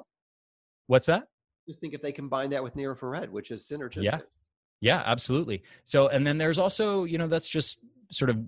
[0.86, 1.24] what's that?
[1.66, 4.04] Just think if they combine that with near infrared which is synergistic.
[4.04, 4.18] Yeah
[4.82, 5.62] yeah absolutely.
[5.84, 7.78] So and then there's also you know that's just
[8.12, 8.38] sort of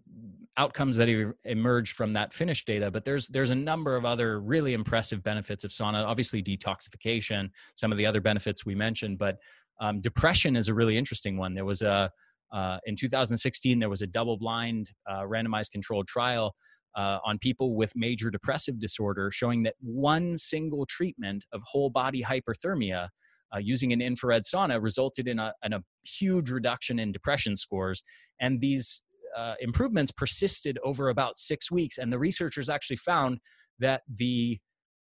[0.57, 4.41] outcomes that have emerged from that Finnish data, but there's there's a number of other
[4.41, 6.05] really impressive benefits of sauna.
[6.05, 9.39] Obviously, detoxification, some of the other benefits we mentioned, but
[9.81, 11.55] um, depression is a really interesting one.
[11.55, 12.11] There was a
[12.53, 16.55] uh, in 2016 there was a double-blind, uh, randomized controlled trial
[16.95, 22.23] uh, on people with major depressive disorder, showing that one single treatment of whole body
[22.23, 23.09] hyperthermia
[23.55, 28.03] uh, using an infrared sauna resulted in a, in a, huge reduction in depression scores.
[28.39, 29.01] And these
[29.37, 31.99] uh, improvements persisted over about six weeks.
[31.99, 33.39] And the researchers actually found
[33.79, 34.59] that the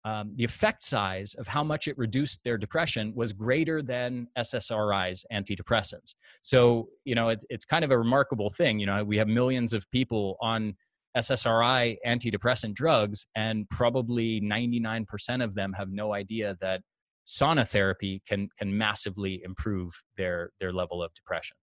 [0.04, 5.24] um, the effect size of how much it reduced their depression was greater than SSRIs
[5.32, 6.16] antidepressants.
[6.42, 8.80] So, you know, it, it's kind of a remarkable thing.
[8.80, 10.76] You know, we have millions of people on
[11.16, 16.82] SSRI antidepressant drugs, and probably 99% of them have no idea that
[17.28, 21.56] sauna therapy can can massively improve their their level of depression.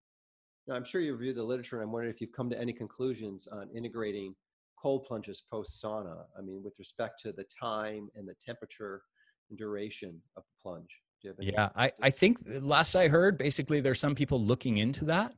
[0.68, 2.74] Now, I'm sure you reviewed the literature, and I'm wondering if you've come to any
[2.74, 4.34] conclusions on integrating
[4.80, 6.24] cold plunges post sauna.
[6.38, 9.00] I mean, with respect to the time and the temperature
[9.48, 10.90] and duration of the plunge.
[11.40, 15.34] yeah, I, I think last I heard, basically, there's some people looking into that,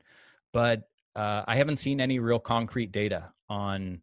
[0.53, 0.83] but
[1.15, 4.01] uh, I haven't seen any real concrete data on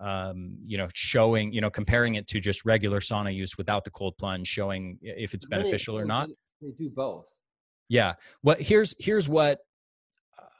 [0.00, 3.90] um, you know, showing, you know, comparing it to just regular sauna use without the
[3.90, 6.28] cold plunge, showing if it's beneficial or not.
[6.60, 7.26] They do both.
[7.88, 8.14] Yeah.
[8.42, 9.60] Well, here's here's what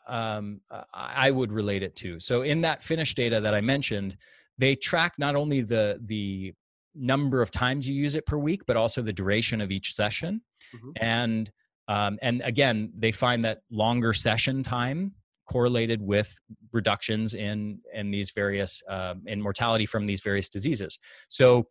[0.08, 0.60] um,
[0.92, 2.20] I would relate it to.
[2.20, 4.16] So in that Finnish data that I mentioned,
[4.58, 6.54] they track not only the the
[6.94, 10.42] number of times you use it per week, but also the duration of each session.
[10.74, 10.90] Mm-hmm.
[10.96, 11.50] And
[11.88, 15.14] um, and again, they find that longer session time
[15.48, 16.38] correlated with
[16.72, 20.98] reductions in in these various uh, in mortality from these various diseases.
[21.28, 21.68] So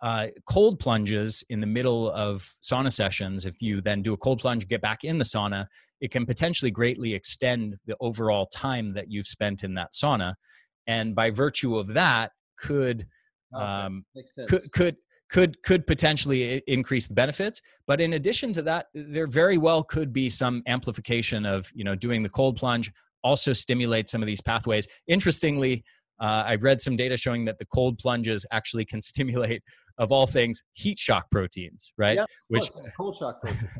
[0.00, 4.40] uh, cold plunges in the middle of sauna sessions, if you then do a cold
[4.40, 5.66] plunge, get back in the sauna,
[6.00, 10.34] it can potentially greatly extend the overall time that you've spent in that sauna.
[10.86, 13.06] And by virtue of that, could
[13.54, 14.04] um,
[14.48, 14.96] could could
[15.30, 17.60] could could potentially increase the benefits.
[17.86, 21.94] But in addition to that there very well could be some amplification of you know
[21.94, 22.92] doing the cold plunge
[23.22, 24.86] also stimulate some of these pathways.
[25.08, 25.82] Interestingly
[26.20, 29.62] uh, i read some data showing that the cold plunges actually can stimulate
[29.98, 33.70] of all things heat shock proteins right yeah, which cold shock proteins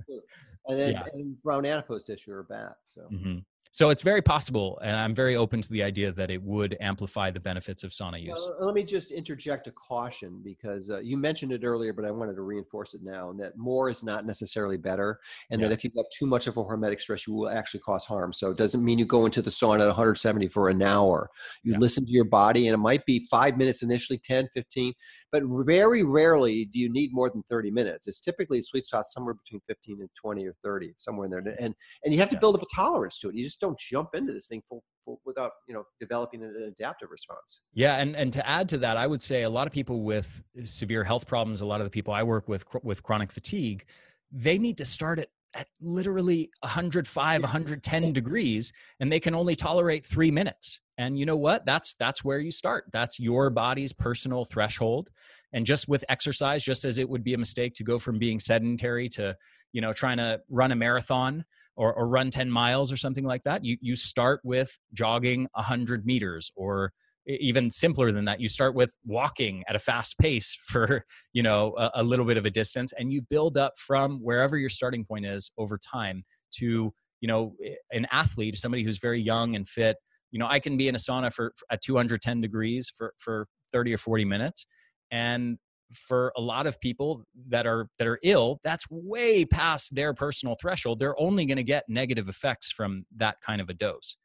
[0.69, 1.03] and then yeah.
[1.13, 3.39] and brown adipose tissue or bat so mm-hmm.
[3.75, 7.33] So it's very possible, and I'm very open to the idea that it would amplify
[7.33, 8.39] the benefits of sauna use.
[8.39, 12.13] Well, let me just interject a caution because uh, you mentioned it earlier, but I
[12.13, 15.19] wanted to reinforce it now, and that more is not necessarily better,
[15.51, 15.67] and yeah.
[15.67, 18.33] that if you have too much of a hormetic stress, you will actually cause harm.
[18.33, 21.29] So it doesn't mean you go into the sauna at 170 for an hour.
[21.65, 21.79] You yeah.
[21.79, 24.93] listen to your body, and it might be five minutes initially, 10, 15,
[25.33, 28.07] but very rarely do you need more than 30 minutes.
[28.07, 31.57] It's typically a sweet spot somewhere between 15 and 20 or 30, somewhere in there,
[31.59, 31.75] and
[32.05, 32.39] and you have to yeah.
[32.39, 33.35] build up a tolerance to it.
[33.35, 37.11] You just don't jump into this thing full, full, without you know developing an adaptive
[37.11, 37.61] response.
[37.73, 40.43] Yeah, and and to add to that, I would say a lot of people with
[40.65, 43.85] severe health problems, a lot of the people I work with with chronic fatigue,
[44.31, 50.05] they need to start at at literally 105 110 degrees and they can only tolerate
[50.05, 50.81] 3 minutes.
[50.99, 51.65] And you know what?
[51.65, 52.87] That's that's where you start.
[52.93, 55.11] That's your body's personal threshold.
[55.53, 58.39] And just with exercise just as it would be a mistake to go from being
[58.39, 59.37] sedentary to
[59.73, 61.45] you know trying to run a marathon
[61.77, 66.07] or, or run 10 miles or something like that you you start with jogging 100
[66.07, 66.93] meters or
[67.27, 71.75] even simpler than that you start with walking at a fast pace for you know
[71.79, 75.05] a, a, little bit of a distance and you build up from wherever your starting
[75.05, 77.55] point is over time to you know
[77.93, 79.97] an athlete somebody who's very young and fit.
[80.31, 83.47] You know i can be in a sauna for, for at 210 degrees for for
[83.73, 84.67] 30 or 40 minutes
[85.11, 85.59] and
[85.95, 90.57] for a lot of people that are that are ill that's way past their personal
[90.61, 90.99] threshold.
[90.99, 94.17] They're only going to get negative effects from that kind of a dose.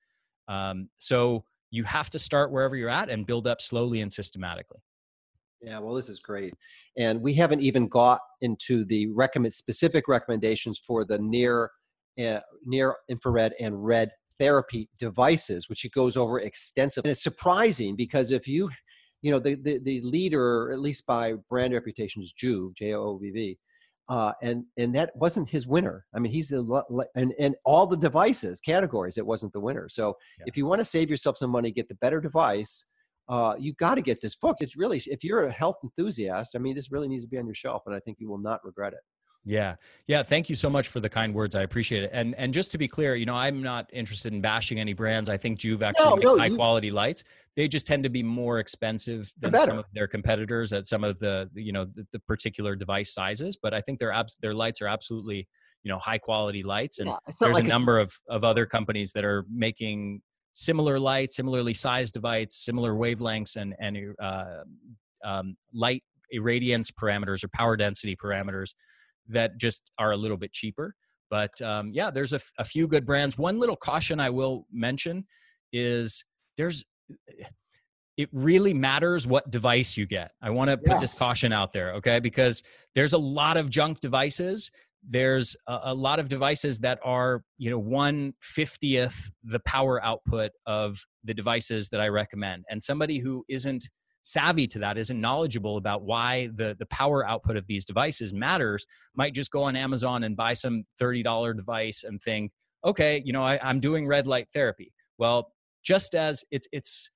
[0.48, 4.80] Um, so you have to start wherever you're at and build up slowly and systematically.
[5.62, 6.54] Yeah well this is great.
[6.98, 11.70] And we haven't even got into the recommend specific recommendations for the near
[12.20, 17.10] uh, near infrared and red therapy devices which it goes over extensively.
[17.10, 18.70] And it's surprising because if you
[19.22, 23.58] you know the, the, the leader at least by brand reputation is Joovv j-o-o-v-v
[24.10, 26.06] uh, and and that wasn't his winner.
[26.16, 29.88] I mean, he's the and and all the devices categories, it wasn't the winner.
[29.88, 30.46] So yeah.
[30.48, 32.88] if you want to save yourself some money, get the better device.
[33.30, 34.58] Uh, you got to get this book.
[34.60, 37.46] It's really if you're a health enthusiast, I mean, this really needs to be on
[37.46, 39.00] your shelf, and I think you will not regret it.
[39.46, 39.76] Yeah.
[40.08, 40.22] Yeah.
[40.24, 41.56] Thank you so much for the kind words.
[41.56, 42.12] I appreciate it.
[42.14, 45.30] And and just to be clear, you know, I'm not interested in bashing any brands.
[45.30, 47.24] I think Joovv actually no, no, high you, quality lights.
[47.56, 51.20] They just tend to be more expensive than some of their competitors at some of
[51.20, 53.58] the you know the, the particular device sizes.
[53.62, 55.48] But I think their abs- their lights are absolutely
[55.84, 57.00] you know high quality lights.
[57.00, 60.22] And yeah, there's like a number of of other companies that are making
[60.54, 64.64] similar lights, similarly sized devices, similar wavelengths, and and uh,
[65.24, 66.04] um, light
[66.36, 68.74] irradiance parameters or power density parameters
[69.30, 70.94] that just are a little bit cheaper.
[71.30, 73.38] But um, yeah, there's a, f- a few good brands.
[73.38, 75.26] One little caution I will mention
[75.72, 76.24] is
[76.58, 76.84] there's
[78.18, 80.32] it really matters what device you get.
[80.42, 81.02] I want to put yes.
[81.02, 82.20] this caution out there, okay?
[82.20, 84.72] Because there's a lot of junk devices.
[85.08, 90.52] There's a, a lot of devices that are, you know, one fiftieth the power output
[90.66, 92.66] of the devices that I recommend.
[92.70, 93.90] And somebody who isn't
[94.22, 98.86] savvy to that, isn't knowledgeable about why the, the power output of these devices matters,
[99.16, 102.52] might just go on Amazon and buy some $30 device and think,
[102.86, 104.94] okay, you know, I, I'm doing red light therapy.
[105.18, 105.52] Well,
[105.84, 107.10] just as it's it's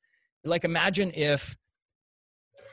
[0.46, 1.56] like imagine if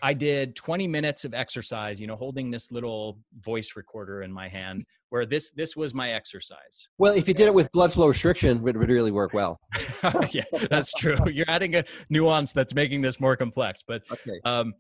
[0.03, 4.49] I did 20 minutes of exercise, you know, holding this little voice recorder in my
[4.49, 6.89] hand where this this was my exercise.
[6.99, 9.61] Well, if you did it with blood flow restriction, it would really work well.
[10.31, 11.17] yeah, that's true.
[11.31, 13.83] You're adding a nuance that's making this more complex.
[13.87, 14.41] But okay.
[14.45, 14.73] um,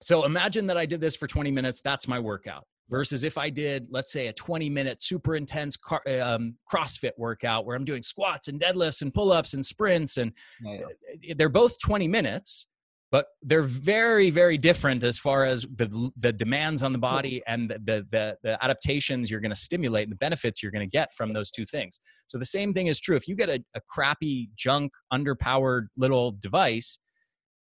[0.00, 1.80] so imagine that I did this for 20 minutes.
[1.80, 2.64] That's my workout.
[2.88, 7.66] Versus if I did, let's say, a 20 minute super intense car, um, CrossFit workout
[7.66, 10.32] where I'm doing squats and deadlifts and pull ups and sprints, and
[10.62, 11.34] yeah.
[11.36, 12.68] they're both 20 minutes
[13.10, 17.02] but they're very very different as far as the the demands on the hmm.
[17.02, 20.88] body and the the, the adaptations you're going to stimulate and the benefits you're going
[20.88, 22.00] to get from those two things.
[22.26, 23.16] So the same thing is true.
[23.16, 26.98] If you get a, a crappy junk underpowered little device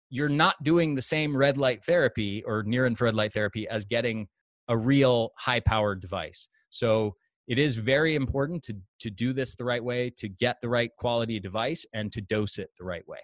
[0.09, 4.29] you're not doing the same red light therapy or near infrared light therapy as getting
[4.69, 6.49] a real high powered device.
[6.71, 7.17] So
[7.49, 10.91] it is very important to to do this the right way to get the right
[10.99, 13.19] quality device and to dose it the right way.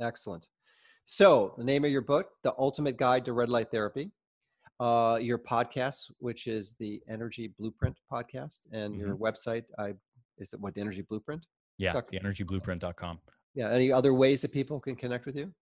[0.00, 0.48] Excellent
[1.04, 4.10] so, the name of your book, The Ultimate Guide to Red Light Therapy,
[4.80, 9.06] uh, your podcast, which is the Energy Blueprint podcast, and mm-hmm.
[9.06, 9.94] your website, I
[10.38, 11.44] is it what the Energy Blueprint?
[11.78, 13.18] Yeah, the energyblueprint.com.
[13.54, 15.52] Yeah, any other ways that people can connect with you?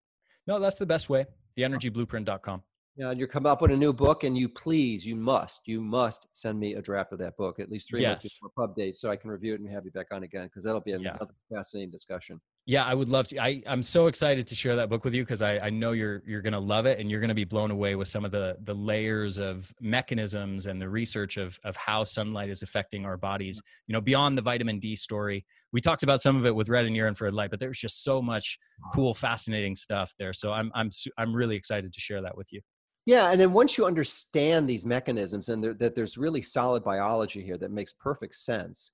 [0.47, 1.25] No, that's the best way.
[1.55, 2.63] The energyblueprint.com.
[2.97, 5.81] Yeah, and you're coming up with a new book, and you please, you must, you
[5.81, 8.09] must send me a draft of that book at least three yes.
[8.09, 10.45] months before pub date, so I can review it and have you back on again
[10.45, 11.57] because that'll be another yeah.
[11.57, 12.41] fascinating discussion.
[12.67, 13.41] Yeah, I would love to.
[13.41, 16.21] I, I'm so excited to share that book with you because I, I know you're
[16.27, 18.73] you're gonna love it and you're gonna be blown away with some of the the
[18.73, 23.57] layers of mechanisms and the research of of how sunlight is affecting our bodies.
[23.57, 23.83] Mm-hmm.
[23.87, 25.43] You know, beyond the vitamin D story,
[25.73, 28.03] we talked about some of it with red and near infrared light, but there's just
[28.03, 28.59] so much
[28.93, 30.31] cool, fascinating stuff there.
[30.31, 32.61] So I'm I'm I'm really excited to share that with you.
[33.07, 37.41] Yeah, and then once you understand these mechanisms and there, that there's really solid biology
[37.41, 38.91] here that makes perfect sense,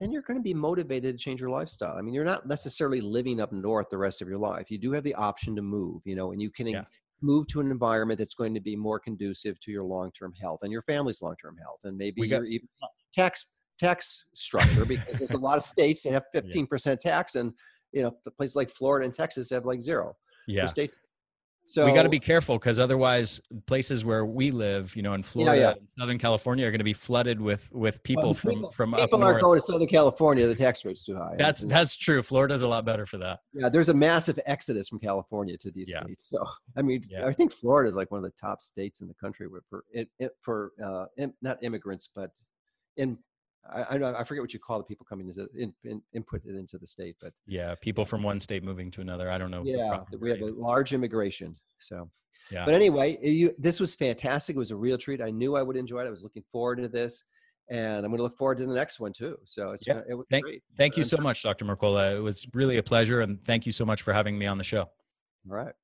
[0.00, 1.96] then you're going to be motivated to change your lifestyle.
[1.96, 4.70] I mean, you're not necessarily living up north the rest of your life.
[4.70, 6.84] You do have the option to move, you know, and you can yeah.
[7.20, 10.70] move to an environment that's going to be more conducive to your long-term health and
[10.70, 12.68] your family's long-term health, and maybe got- your even
[13.12, 16.94] tax tax structure because there's a lot of states that have 15% yeah.
[16.96, 17.52] tax, and
[17.92, 20.16] you know, the places like Florida and Texas have like zero.
[20.46, 20.66] Yeah.
[20.66, 20.92] State
[21.68, 25.22] so we got to be careful because otherwise, places where we live, you know, in
[25.22, 25.70] Florida, yeah, yeah.
[25.72, 28.94] and Southern California, are going to be flooded with with people well, from people, from
[28.94, 30.46] people aren't going to Southern California.
[30.46, 31.34] The tax rate's too high.
[31.36, 32.22] That's that's true.
[32.22, 33.40] Florida's a lot better for that.
[33.52, 36.00] Yeah, there's a massive exodus from California to these yeah.
[36.00, 36.30] states.
[36.30, 36.42] So
[36.74, 39.46] I mean, I think Florida is like one of the top states in the country
[39.68, 39.84] for
[40.40, 41.04] for uh,
[41.42, 42.30] not immigrants, but
[42.96, 43.18] in
[43.70, 46.78] I, I, forget what you call the people coming into in, in, input it into
[46.78, 49.30] the state, but yeah, people from one state moving to another.
[49.30, 49.62] I don't know.
[49.64, 51.54] Yeah, we have a large immigration.
[51.78, 52.08] So,
[52.50, 52.64] yeah.
[52.64, 54.56] But anyway, you, this was fantastic.
[54.56, 55.20] It was a real treat.
[55.20, 56.06] I knew I would enjoy it.
[56.06, 57.24] I was looking forward to this,
[57.70, 59.36] and I'm going to look forward to the next one too.
[59.44, 60.00] So it's yeah.
[60.08, 60.62] it was thank, great.
[60.76, 61.64] Thank you so much, Dr.
[61.64, 62.16] Mercola.
[62.16, 64.64] It was really a pleasure, and thank you so much for having me on the
[64.64, 64.88] show.
[65.50, 65.74] All right.